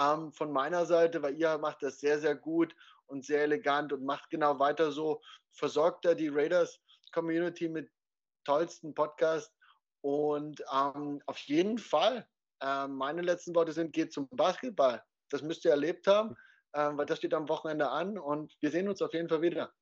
Ähm, 0.00 0.32
von 0.32 0.50
meiner 0.52 0.86
Seite, 0.86 1.22
weil 1.22 1.36
ihr 1.36 1.58
macht 1.58 1.82
das 1.82 2.00
sehr, 2.00 2.18
sehr 2.18 2.34
gut 2.34 2.74
und 3.06 3.24
sehr 3.24 3.42
elegant 3.42 3.92
und 3.92 4.04
macht 4.04 4.30
genau 4.30 4.58
weiter 4.58 4.90
so. 4.92 5.20
Versorgt 5.52 6.04
da 6.04 6.14
die 6.14 6.28
Raiders 6.28 6.80
Community 7.12 7.68
mit 7.68 7.90
tollsten 8.44 8.94
Podcast. 8.94 9.52
Und 10.02 10.62
ähm, 10.72 11.20
auf 11.26 11.38
jeden 11.38 11.78
Fall, 11.78 12.26
äh, 12.62 12.86
meine 12.86 13.22
letzten 13.22 13.54
Worte 13.54 13.72
sind, 13.72 13.92
geht 13.92 14.12
zum 14.12 14.28
Basketball. 14.30 15.02
Das 15.28 15.42
müsst 15.42 15.64
ihr 15.64 15.72
erlebt 15.72 16.06
haben, 16.06 16.34
äh, 16.72 16.90
weil 16.92 17.06
das 17.06 17.18
steht 17.18 17.34
am 17.34 17.48
Wochenende 17.48 17.90
an 17.90 18.18
und 18.18 18.56
wir 18.60 18.70
sehen 18.70 18.88
uns 18.88 19.02
auf 19.02 19.12
jeden 19.12 19.28
Fall 19.28 19.42
wieder. 19.42 19.72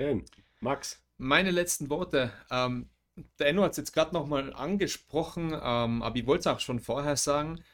Schön. 0.00 0.24
Max. 0.60 1.02
Meine 1.18 1.50
letzten 1.50 1.88
Worte. 1.88 2.32
Ähm, 2.50 2.90
der 3.38 3.48
Enno 3.48 3.62
hat 3.62 3.70
es 3.70 3.78
jetzt 3.78 3.92
gerade 3.92 4.12
nochmal 4.12 4.52
angesprochen, 4.52 5.52
ähm, 5.52 6.02
aber 6.02 6.16
ich 6.16 6.26
wollte 6.26 6.40
es 6.40 6.46
auch 6.54 6.60
schon 6.60 6.80
vorher 6.80 7.16
sagen. 7.16 7.64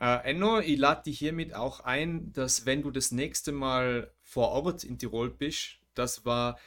Äh, 0.00 0.30
Enno, 0.30 0.60
ich 0.60 0.78
lade 0.78 1.04
dich 1.04 1.18
hiermit 1.18 1.54
auch 1.54 1.80
ein, 1.80 2.32
dass 2.32 2.66
wenn 2.66 2.82
du 2.82 2.90
das 2.90 3.10
nächste 3.10 3.52
Mal 3.52 4.12
vor 4.22 4.50
Ort 4.50 4.84
in 4.84 4.98
Tirol 4.98 5.30
bist, 5.30 5.78
das 5.94 6.24
war 6.24 6.58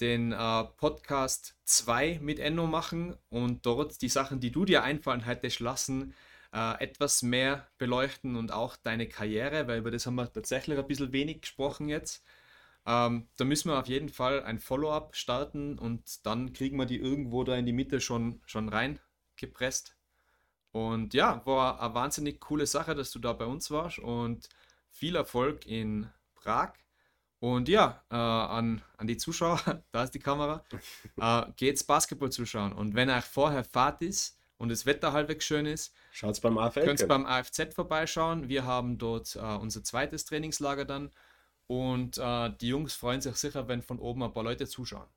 den 0.00 0.32
äh, 0.32 0.64
Podcast 0.76 1.56
2 1.64 2.18
mit 2.20 2.40
Enno 2.40 2.66
machen 2.66 3.16
und 3.30 3.66
dort 3.66 4.02
die 4.02 4.08
Sachen, 4.08 4.40
die 4.40 4.50
du 4.50 4.64
dir 4.64 4.82
einfallen 4.82 5.24
hättest 5.24 5.60
lassen, 5.60 6.14
äh, 6.52 6.82
etwas 6.82 7.22
mehr 7.22 7.68
beleuchten 7.78 8.36
und 8.36 8.52
auch 8.52 8.76
deine 8.76 9.08
Karriere, 9.08 9.68
weil 9.68 9.78
über 9.78 9.92
das 9.92 10.06
haben 10.06 10.16
wir 10.16 10.32
tatsächlich 10.32 10.78
ein 10.78 10.86
bisschen 10.88 11.12
wenig 11.12 11.42
gesprochen 11.42 11.88
jetzt. 11.88 12.24
Ähm, 12.86 13.28
da 13.36 13.44
müssen 13.44 13.70
wir 13.70 13.78
auf 13.78 13.88
jeden 13.88 14.08
Fall 14.08 14.42
ein 14.42 14.58
Follow-up 14.58 15.14
starten 15.16 15.78
und 15.78 16.26
dann 16.26 16.52
kriegen 16.52 16.76
wir 16.78 16.86
die 16.86 16.98
irgendwo 16.98 17.44
da 17.44 17.56
in 17.56 17.66
die 17.66 17.72
Mitte 17.72 18.00
schon, 18.00 18.42
schon 18.46 18.68
reingepresst. 18.68 19.96
Und 20.72 21.12
ja, 21.12 21.44
war 21.44 21.80
eine 21.80 21.94
wahnsinnig 21.94 22.40
coole 22.40 22.66
Sache, 22.66 22.94
dass 22.94 23.10
du 23.12 23.18
da 23.18 23.34
bei 23.34 23.44
uns 23.44 23.70
warst 23.70 23.98
und 23.98 24.48
viel 24.90 25.16
Erfolg 25.16 25.66
in 25.66 26.08
Prag. 26.34 26.72
Und 27.40 27.68
ja, 27.68 28.02
äh, 28.10 28.14
an, 28.14 28.82
an 28.96 29.06
die 29.06 29.16
Zuschauer, 29.16 29.60
da 29.92 30.04
ist 30.04 30.14
die 30.14 30.18
Kamera, 30.18 30.64
äh, 31.20 31.42
geht's 31.56 31.84
Basketball 31.84 32.30
zuschauen. 32.30 32.72
Und 32.72 32.94
wenn 32.94 33.10
euch 33.10 33.24
vorher 33.24 33.64
Fahrt 33.64 34.00
ist 34.00 34.38
und 34.56 34.70
das 34.70 34.86
Wetter 34.86 35.12
halbwegs 35.12 35.44
schön 35.44 35.66
ist, 35.66 35.94
schaut's 36.12 36.40
beim 36.40 36.56
AFL. 36.56 36.84
Könnt 36.84 37.08
beim 37.08 37.26
AFZ 37.26 37.74
vorbeischauen. 37.74 38.48
Wir 38.48 38.64
haben 38.64 38.96
dort 38.96 39.36
äh, 39.36 39.40
unser 39.40 39.84
zweites 39.84 40.24
Trainingslager 40.24 40.84
dann. 40.84 41.10
Und 41.66 42.16
äh, 42.16 42.50
die 42.60 42.68
Jungs 42.68 42.94
freuen 42.94 43.20
sich 43.20 43.36
sicher, 43.36 43.68
wenn 43.68 43.82
von 43.82 43.98
oben 43.98 44.22
ein 44.22 44.32
paar 44.32 44.44
Leute 44.44 44.66
zuschauen. 44.66 45.08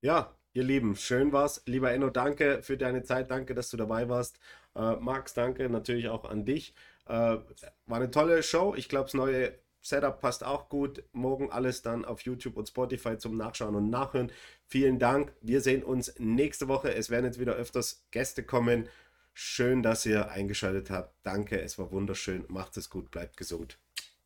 Ja, 0.00 0.34
ihr 0.56 0.64
Lieben, 0.64 0.96
schön 0.96 1.32
war's. 1.32 1.62
Lieber 1.66 1.92
Enno, 1.92 2.10
danke 2.10 2.62
für 2.62 2.76
deine 2.76 3.02
Zeit, 3.02 3.30
danke, 3.30 3.54
dass 3.54 3.70
du 3.70 3.76
dabei 3.76 4.08
warst. 4.08 4.38
Äh, 4.74 4.96
Max, 4.96 5.34
danke 5.34 5.68
natürlich 5.68 6.08
auch 6.08 6.24
an 6.24 6.44
dich. 6.44 6.74
Äh, 7.06 7.10
war 7.10 7.44
eine 7.86 8.10
tolle 8.10 8.42
Show. 8.42 8.74
Ich 8.76 8.88
glaube, 8.88 9.04
das 9.04 9.14
neue 9.14 9.54
Setup 9.82 10.20
passt 10.20 10.42
auch 10.42 10.68
gut. 10.68 11.04
Morgen 11.12 11.52
alles 11.52 11.82
dann 11.82 12.04
auf 12.04 12.22
YouTube 12.22 12.56
und 12.56 12.68
Spotify 12.68 13.18
zum 13.18 13.36
Nachschauen 13.36 13.76
und 13.76 13.90
Nachhören. 13.90 14.32
Vielen 14.66 14.98
Dank. 14.98 15.32
Wir 15.42 15.60
sehen 15.60 15.84
uns 15.84 16.14
nächste 16.18 16.68
Woche. 16.68 16.92
Es 16.92 17.10
werden 17.10 17.26
jetzt 17.26 17.38
wieder 17.38 17.52
öfters 17.52 18.04
Gäste 18.10 18.42
kommen. 18.42 18.88
Schön, 19.34 19.82
dass 19.82 20.06
ihr 20.06 20.30
eingeschaltet 20.30 20.90
habt. 20.90 21.14
Danke, 21.22 21.60
es 21.60 21.78
war 21.78 21.92
wunderschön. 21.92 22.46
Macht 22.48 22.76
es 22.78 22.88
gut, 22.88 23.10
bleibt 23.10 23.36
gesund. 23.36 23.78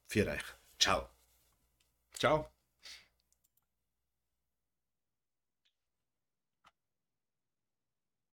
Viert 0.06 0.28
euch. 0.28 0.44
Ciao. 0.78 1.08
Ciao. 2.14 2.59